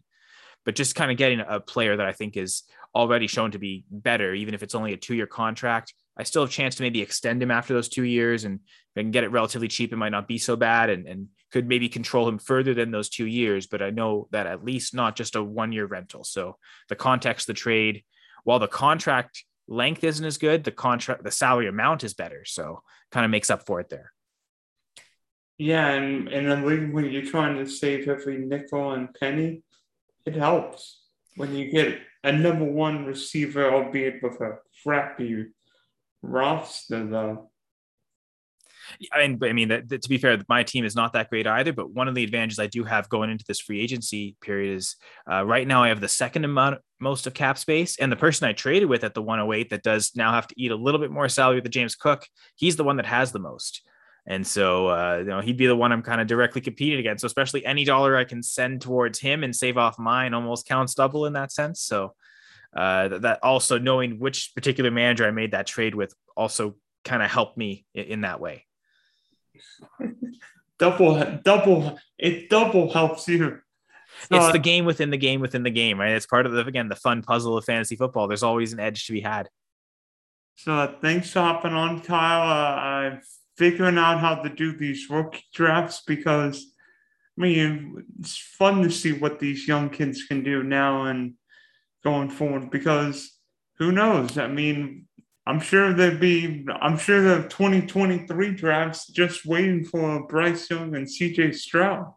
But 0.64 0.76
just 0.76 0.94
kind 0.94 1.10
of 1.10 1.16
getting 1.16 1.40
a 1.40 1.58
player 1.58 1.96
that 1.96 2.06
I 2.06 2.12
think 2.12 2.36
is 2.36 2.62
already 2.94 3.26
shown 3.26 3.50
to 3.50 3.58
be 3.58 3.84
better, 3.90 4.32
even 4.32 4.54
if 4.54 4.62
it's 4.62 4.76
only 4.76 4.92
a 4.92 4.96
two 4.96 5.14
year 5.14 5.26
contract. 5.26 5.92
I 6.16 6.22
still 6.22 6.42
have 6.42 6.50
a 6.50 6.52
chance 6.52 6.76
to 6.76 6.82
maybe 6.82 7.00
extend 7.00 7.42
him 7.42 7.50
after 7.50 7.72
those 7.72 7.88
two 7.88 8.04
years 8.04 8.44
and 8.44 8.60
if 8.60 9.00
I 9.00 9.00
can 9.00 9.10
get 9.10 9.24
it 9.24 9.32
relatively 9.32 9.66
cheap. 9.66 9.92
It 9.92 9.96
might 9.96 10.10
not 10.10 10.28
be 10.28 10.38
so 10.38 10.54
bad 10.54 10.90
and, 10.90 11.08
and 11.08 11.28
could 11.50 11.66
maybe 11.66 11.88
control 11.88 12.28
him 12.28 12.38
further 12.38 12.74
than 12.74 12.90
those 12.90 13.08
two 13.08 13.26
years. 13.26 13.66
But 13.66 13.82
I 13.82 13.90
know 13.90 14.28
that 14.30 14.46
at 14.46 14.64
least 14.64 14.94
not 14.94 15.16
just 15.16 15.34
a 15.34 15.42
one 15.42 15.72
year 15.72 15.86
rental. 15.86 16.22
So 16.22 16.58
the 16.88 16.96
context, 16.96 17.46
the 17.48 17.54
trade, 17.54 18.04
while 18.44 18.58
the 18.58 18.68
contract 18.68 19.44
length 19.72 20.04
isn't 20.04 20.24
as 20.24 20.38
good, 20.38 20.64
the 20.64 20.70
contract, 20.70 21.24
the 21.24 21.30
salary 21.30 21.66
amount 21.66 22.04
is 22.04 22.14
better. 22.14 22.44
So 22.44 22.82
kind 23.10 23.24
of 23.24 23.30
makes 23.30 23.50
up 23.50 23.66
for 23.66 23.80
it 23.80 23.88
there. 23.88 24.12
Yeah, 25.58 25.88
and 25.88 26.28
in 26.28 26.48
a 26.48 26.64
league 26.64 26.92
when 26.92 27.10
you're 27.10 27.24
trying 27.24 27.56
to 27.56 27.70
save 27.70 28.08
every 28.08 28.38
nickel 28.38 28.92
and 28.92 29.14
penny, 29.14 29.62
it 30.26 30.34
helps 30.34 31.00
when 31.36 31.54
you 31.54 31.70
get 31.70 31.98
a 32.24 32.32
number 32.32 32.64
one 32.64 33.04
receiver, 33.04 33.72
albeit 33.72 34.22
with 34.22 34.40
a 34.40 34.58
crappy 34.82 35.46
roster, 36.22 37.06
though. 37.06 37.50
I 39.12 39.26
mean, 39.26 39.38
I 39.42 39.52
mean, 39.52 39.68
that, 39.68 39.88
that, 39.88 40.02
to 40.02 40.08
be 40.08 40.18
fair, 40.18 40.38
my 40.48 40.62
team 40.64 40.84
is 40.84 40.94
not 40.94 41.12
that 41.12 41.30
great 41.30 41.46
either. 41.46 41.72
But 41.72 41.90
one 41.90 42.08
of 42.08 42.14
the 42.14 42.24
advantages 42.24 42.58
I 42.58 42.66
do 42.66 42.84
have 42.84 43.08
going 43.08 43.30
into 43.30 43.44
this 43.46 43.60
free 43.60 43.80
agency 43.80 44.36
period 44.40 44.76
is 44.76 44.96
uh, 45.30 45.44
right 45.44 45.66
now 45.66 45.82
I 45.82 45.88
have 45.88 46.00
the 46.00 46.08
second 46.08 46.44
amount 46.44 46.80
most 47.02 47.26
of 47.26 47.34
cap 47.34 47.58
space, 47.58 47.98
and 47.98 48.10
the 48.10 48.16
person 48.16 48.48
I 48.48 48.52
traded 48.52 48.88
with 48.88 49.04
at 49.04 49.14
the 49.14 49.22
108 49.22 49.70
that 49.70 49.82
does 49.82 50.12
now 50.14 50.32
have 50.32 50.46
to 50.48 50.54
eat 50.56 50.70
a 50.70 50.76
little 50.76 51.00
bit 51.00 51.10
more 51.10 51.28
salary 51.28 51.56
with 51.56 51.64
the 51.64 51.70
James 51.70 51.94
Cook, 51.94 52.26
he's 52.56 52.76
the 52.76 52.84
one 52.84 52.96
that 52.96 53.06
has 53.06 53.32
the 53.32 53.38
most. 53.38 53.82
And 54.26 54.46
so, 54.46 54.86
uh, 54.86 55.16
you 55.18 55.24
know, 55.24 55.40
he'd 55.40 55.56
be 55.56 55.66
the 55.66 55.76
one 55.76 55.90
I'm 55.90 56.02
kind 56.02 56.20
of 56.20 56.28
directly 56.28 56.60
competing 56.60 57.00
against. 57.00 57.22
So, 57.22 57.26
especially 57.26 57.66
any 57.66 57.84
dollar 57.84 58.16
I 58.16 58.24
can 58.24 58.42
send 58.42 58.80
towards 58.80 59.18
him 59.18 59.42
and 59.42 59.54
save 59.54 59.76
off 59.76 59.98
mine 59.98 60.32
almost 60.32 60.66
counts 60.66 60.94
double 60.94 61.26
in 61.26 61.32
that 61.32 61.50
sense. 61.50 61.80
So, 61.80 62.14
uh, 62.74 63.18
that 63.18 63.40
also 63.42 63.78
knowing 63.78 64.18
which 64.18 64.54
particular 64.54 64.90
manager 64.90 65.26
I 65.26 65.30
made 65.30 65.50
that 65.50 65.66
trade 65.66 65.94
with 65.94 66.14
also 66.36 66.76
kind 67.04 67.22
of 67.22 67.30
helped 67.30 67.58
me 67.58 67.84
in, 67.94 68.22
that 68.22 68.40
way 68.40 68.64
double, 70.78 71.40
double, 71.44 71.98
it 72.18 72.48
double 72.48 72.92
helps 72.92 73.28
you. 73.28 73.58
It's 74.30 74.52
the 74.52 74.58
game 74.58 74.84
within 74.84 75.10
the 75.10 75.16
game 75.16 75.40
within 75.40 75.62
the 75.62 75.70
game, 75.70 75.98
right? 75.98 76.12
It's 76.12 76.26
part 76.26 76.46
of 76.46 76.52
the 76.52 76.66
again 76.66 76.88
the 76.88 76.96
fun 76.96 77.22
puzzle 77.22 77.56
of 77.56 77.64
fantasy 77.64 77.96
football. 77.96 78.28
There's 78.28 78.42
always 78.42 78.72
an 78.72 78.80
edge 78.80 79.06
to 79.06 79.12
be 79.12 79.20
had. 79.20 79.48
So 80.56 80.74
uh, 80.74 80.94
thanks 81.00 81.30
for 81.30 81.40
hopping 81.40 81.72
on, 81.72 82.00
Kyle. 82.00 82.42
Uh, 82.42 82.80
I'm 82.80 83.22
figuring 83.56 83.98
out 83.98 84.20
how 84.20 84.36
to 84.36 84.48
do 84.48 84.76
these 84.76 85.08
rookie 85.08 85.44
drafts 85.52 86.02
because 86.06 86.72
I 87.38 87.42
mean, 87.42 88.04
it's 88.20 88.36
fun 88.36 88.82
to 88.82 88.90
see 88.90 89.12
what 89.12 89.38
these 89.38 89.66
young 89.66 89.88
kids 89.88 90.24
can 90.24 90.42
do 90.42 90.62
now 90.62 91.04
and 91.04 91.34
going 92.04 92.28
forward 92.28 92.70
because 92.70 93.38
who 93.78 93.90
knows? 93.90 94.36
I 94.36 94.48
mean, 94.48 95.06
I'm 95.46 95.58
sure 95.58 95.92
there'd 95.92 96.20
be, 96.20 96.66
I'm 96.80 96.98
sure 96.98 97.22
the 97.22 97.48
2023 97.48 98.54
drafts 98.54 99.08
just 99.08 99.46
waiting 99.46 99.84
for 99.84 100.26
Bryce 100.26 100.70
Young 100.70 100.94
and 100.94 101.06
CJ 101.06 101.54
Stroud. 101.54 102.12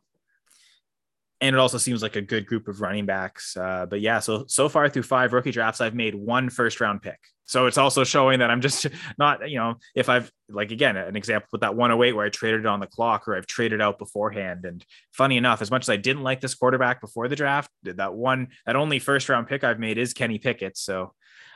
And 1.45 1.55
it 1.55 1.59
also 1.59 1.77
seems 1.77 2.01
like 2.01 2.15
a 2.15 2.23
good 2.23 2.47
group 2.47 2.67
of 2.67 2.81
running 2.81 3.05
backs. 3.05 3.55
Uh, 3.55 3.85
but 3.87 4.01
yeah, 4.01 4.17
so 4.19 4.45
so 4.47 4.67
far 4.67 4.89
through 4.89 5.03
five 5.03 5.31
rookie 5.31 5.51
drafts, 5.51 5.79
I've 5.79 5.93
made 5.93 6.15
one 6.15 6.49
first 6.49 6.81
round 6.81 7.03
pick. 7.03 7.19
So 7.47 7.67
it's 7.67 7.77
also 7.77 8.03
showing 8.03 8.39
that 8.39 8.49
I'm 8.49 8.61
just 8.61 8.87
not, 9.19 9.47
you 9.47 9.59
know, 9.59 9.75
if 9.93 10.09
I've 10.09 10.31
like 10.49 10.71
again 10.71 10.97
an 10.97 11.15
example 11.15 11.47
with 11.51 11.61
that 11.61 11.75
108 11.75 12.13
where 12.13 12.25
I 12.25 12.29
traded 12.29 12.61
it 12.61 12.65
on 12.65 12.79
the 12.79 12.87
clock 12.87 13.27
or 13.27 13.35
I've 13.35 13.45
traded 13.45 13.79
out 13.79 13.99
beforehand. 13.99 14.65
And 14.65 14.83
funny 15.11 15.37
enough, 15.37 15.61
as 15.61 15.69
much 15.69 15.83
as 15.83 15.89
I 15.89 15.97
didn't 15.97 16.23
like 16.23 16.41
this 16.41 16.55
quarterback 16.55 16.99
before 16.99 17.27
the 17.27 17.35
draft, 17.35 17.69
that 17.83 18.15
one 18.15 18.47
that 18.65 18.75
only 18.75 18.97
first 18.97 19.29
round 19.29 19.47
pick 19.47 19.63
I've 19.63 19.79
made 19.79 19.99
is 19.99 20.13
Kenny 20.13 20.39
Pickett. 20.39 20.77
So 20.77 21.13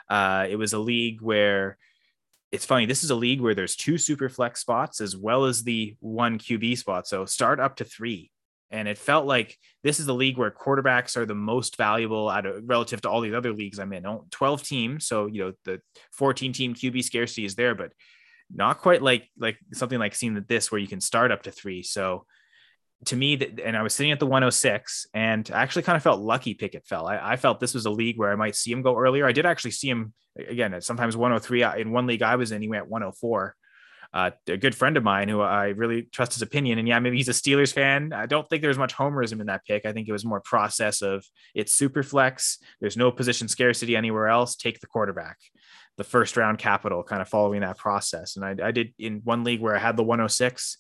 uh, 0.08 0.46
it 0.48 0.58
was 0.58 0.74
a 0.74 0.80
league 0.80 1.20
where 1.22 1.80
it's 2.52 2.66
funny. 2.66 2.86
This 2.86 3.04
is 3.04 3.10
a 3.10 3.16
league 3.16 3.42
where 3.42 3.56
there's 3.56 3.76
two 3.76 3.98
super 3.98 4.30
flex 4.30 4.62
spots 4.62 5.02
as 5.02 5.18
well 5.18 5.46
as 5.46 5.64
the 5.64 5.96
one 6.00 6.38
QB 6.38 6.78
spot. 6.78 7.08
So 7.08 7.26
start 7.26 7.60
up 7.60 7.78
to 7.78 7.86
three. 7.86 8.32
And 8.72 8.88
it 8.88 8.98
felt 8.98 9.26
like 9.26 9.58
this 9.84 10.00
is 10.00 10.06
the 10.06 10.14
league 10.14 10.38
where 10.38 10.52
quarterbacks 10.52 11.18
are 11.18 11.26
the 11.26 11.36
most 11.36 11.76
valuable 11.78 12.30
out 12.30 12.46
relative 12.64 13.02
to 13.02 13.10
all 13.10 13.22
these 13.22 13.34
other 13.34 13.54
leagues 13.54 13.80
I'm 13.80 13.94
in. 13.94 14.06
12 14.30 14.64
teams. 14.64 15.08
So, 15.08 15.26
you 15.26 15.44
know, 15.44 15.54
the 15.66 15.82
14 16.14 16.54
team 16.54 16.76
QB 16.76 17.04
scarcity 17.04 17.46
is 17.46 17.56
there, 17.56 17.74
but 17.74 17.92
not 18.54 18.80
quite 18.80 19.02
like 19.02 19.30
like 19.38 19.58
something 19.74 20.00
like 20.00 20.16
seeing 20.16 20.36
that 20.36 20.48
this 20.48 20.72
where 20.72 20.82
you 20.82 20.88
can 20.88 21.02
start 21.02 21.32
up 21.32 21.44
to 21.44 21.52
three. 21.52 21.84
So 21.84 22.26
to 23.06 23.16
me, 23.16 23.40
and 23.64 23.78
I 23.78 23.82
was 23.82 23.94
sitting 23.94 24.12
at 24.12 24.20
the 24.20 24.26
106 24.26 25.08
and 25.14 25.50
I 25.54 25.62
actually 25.62 25.84
kind 25.84 25.96
of 25.96 26.04
felt 26.04 26.20
lucky 26.20 26.54
Pickett 26.54 26.86
fell. 26.86 27.08
I, 27.08 27.34
I, 27.34 27.36
felt 27.38 27.60
this 27.60 27.74
was 27.74 27.86
a 27.86 27.90
league 27.92 28.18
where 28.18 28.32
I 28.32 28.36
might 28.36 28.56
see 28.56 28.72
him 28.72 28.82
go 28.82 28.98
earlier. 28.98 29.26
I 29.26 29.32
did 29.32 29.46
actually 29.46 29.72
see 29.72 29.90
him 29.90 30.14
again, 30.36 30.80
sometimes 30.82 31.16
103 31.16 31.64
uh, 31.64 31.76
in 31.76 31.92
one 31.92 32.08
league 32.08 32.22
I 32.22 32.36
was 32.36 32.52
in, 32.52 32.62
he 32.62 32.68
went 32.68 32.90
104. 32.90 33.56
Uh, 34.12 34.32
a 34.48 34.58
good 34.58 34.74
friend 34.74 34.98
of 34.98 35.04
mine 35.04 35.30
who 35.30 35.40
I 35.42 35.68
really 35.68 36.04
trust 36.04 36.34
his 36.34 36.42
opinion. 36.42 36.80
And 36.80 36.88
yeah, 36.88 36.98
maybe 37.00 37.18
he's 37.18 37.30
a 37.30 37.34
Steelers 37.34 37.72
fan. 37.72 38.12
I 38.12 38.26
don't 38.26 38.48
think 38.50 38.64
there's 38.64 38.78
much 38.78 38.96
homerism 38.96 39.40
in 39.40 39.48
that 39.48 39.66
pick. 39.66 39.86
I 39.86 39.94
think 39.94 40.08
it 40.08 40.12
was 40.12 40.26
more 40.26 40.42
process 40.42 41.02
of 41.04 41.24
it's 41.54 41.76
super 41.76 42.02
flex. 42.02 42.58
There's 42.82 42.98
no 42.98 43.12
position 43.12 43.48
scarcity 43.48 43.96
anywhere 43.96 44.28
else. 44.28 44.56
Take 44.56 44.80
the 44.80 44.88
quarterback, 44.88 45.38
the 45.98 46.04
first 46.04 46.38
round 46.38 46.58
capital, 46.58 47.04
kind 47.04 47.22
of 47.22 47.30
following 47.30 47.62
that 47.62 47.78
process. 47.78 48.36
And 48.36 48.44
I, 48.44 48.68
I 48.68 48.72
did 48.72 48.94
in 48.98 49.22
one 49.24 49.44
league 49.44 49.62
where 49.62 49.76
I 49.76 49.80
had 49.80 49.96
the 49.96 50.04
106. 50.04 50.78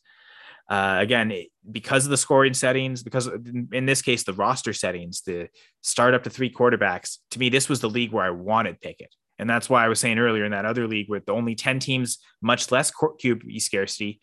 Uh, 0.67 0.97
again, 0.99 1.33
because 1.71 2.05
of 2.05 2.11
the 2.11 2.17
scoring 2.17 2.53
settings, 2.53 3.01
because 3.01 3.27
in 3.71 3.85
this 3.85 4.03
case, 4.03 4.23
the 4.23 4.33
roster 4.33 4.71
settings, 4.71 5.21
the 5.21 5.49
start 5.81 6.13
up 6.13 6.23
to 6.23 6.29
three 6.29 6.51
quarterbacks, 6.51 7.17
to 7.31 7.39
me, 7.39 7.49
this 7.49 7.67
was 7.67 7.79
the 7.79 7.89
league 7.89 8.11
where 8.11 8.23
I 8.23 8.29
wanted 8.29 8.79
Pickett. 8.79 9.13
And 9.39 9.49
that's 9.49 9.69
why 9.69 9.83
I 9.83 9.87
was 9.87 9.99
saying 9.99 10.19
earlier 10.19 10.45
in 10.45 10.51
that 10.51 10.65
other 10.65 10.87
league 10.87 11.09
with 11.09 11.29
only 11.29 11.55
10 11.55 11.79
teams, 11.79 12.19
much 12.41 12.71
less 12.71 12.91
QB 12.91 13.61
scarcity 13.61 14.19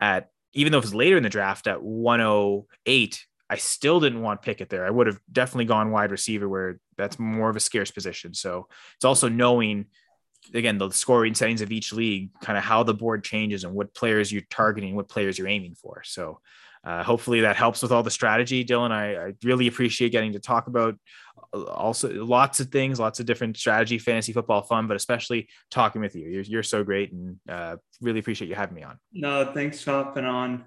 at, 0.00 0.30
even 0.52 0.72
though 0.72 0.78
it 0.78 0.84
was 0.84 0.94
later 0.94 1.16
in 1.16 1.22
the 1.22 1.28
draft 1.28 1.66
at 1.66 1.82
108, 1.82 3.26
I 3.50 3.56
still 3.56 3.98
didn't 3.98 4.22
want 4.22 4.42
Pickett 4.42 4.68
there. 4.68 4.86
I 4.86 4.90
would 4.90 5.08
have 5.08 5.18
definitely 5.30 5.64
gone 5.64 5.90
wide 5.90 6.12
receiver 6.12 6.48
where 6.48 6.78
that's 6.96 7.18
more 7.18 7.50
of 7.50 7.56
a 7.56 7.60
scarce 7.60 7.90
position. 7.90 8.32
So 8.32 8.68
it's 8.96 9.04
also 9.04 9.28
knowing 9.28 9.86
again 10.54 10.78
the 10.78 10.90
scoring 10.90 11.34
settings 11.34 11.60
of 11.60 11.72
each 11.72 11.92
league, 11.92 12.30
kind 12.40 12.56
of 12.56 12.64
how 12.64 12.82
the 12.82 12.94
board 12.94 13.24
changes 13.24 13.64
and 13.64 13.74
what 13.74 13.94
players 13.94 14.32
you're 14.32 14.42
targeting, 14.50 14.94
what 14.94 15.08
players 15.08 15.38
you're 15.38 15.48
aiming 15.48 15.74
for. 15.74 16.02
So 16.04 16.40
uh, 16.82 17.02
hopefully 17.02 17.40
that 17.40 17.56
helps 17.56 17.82
with 17.82 17.92
all 17.92 18.02
the 18.02 18.10
strategy, 18.10 18.64
Dylan. 18.64 18.90
I, 18.90 19.26
I, 19.26 19.32
really 19.44 19.66
appreciate 19.66 20.12
getting 20.12 20.32
to 20.32 20.40
talk 20.40 20.66
about 20.66 20.98
also 21.52 22.10
lots 22.24 22.60
of 22.60 22.68
things, 22.68 23.00
lots 23.00 23.20
of 23.20 23.26
different 23.26 23.56
strategy, 23.56 23.98
fantasy 23.98 24.32
football 24.32 24.62
fun, 24.62 24.86
but 24.86 24.96
especially 24.96 25.48
talking 25.70 26.00
with 26.00 26.14
you. 26.14 26.28
You're, 26.28 26.42
you're 26.42 26.62
so 26.62 26.84
great 26.84 27.12
and 27.12 27.36
uh, 27.48 27.76
really 28.00 28.20
appreciate 28.20 28.48
you 28.48 28.54
having 28.54 28.76
me 28.76 28.82
on. 28.82 28.98
No, 29.12 29.52
thanks 29.52 29.82
for 29.82 29.92
hopping 29.92 30.24
on. 30.24 30.64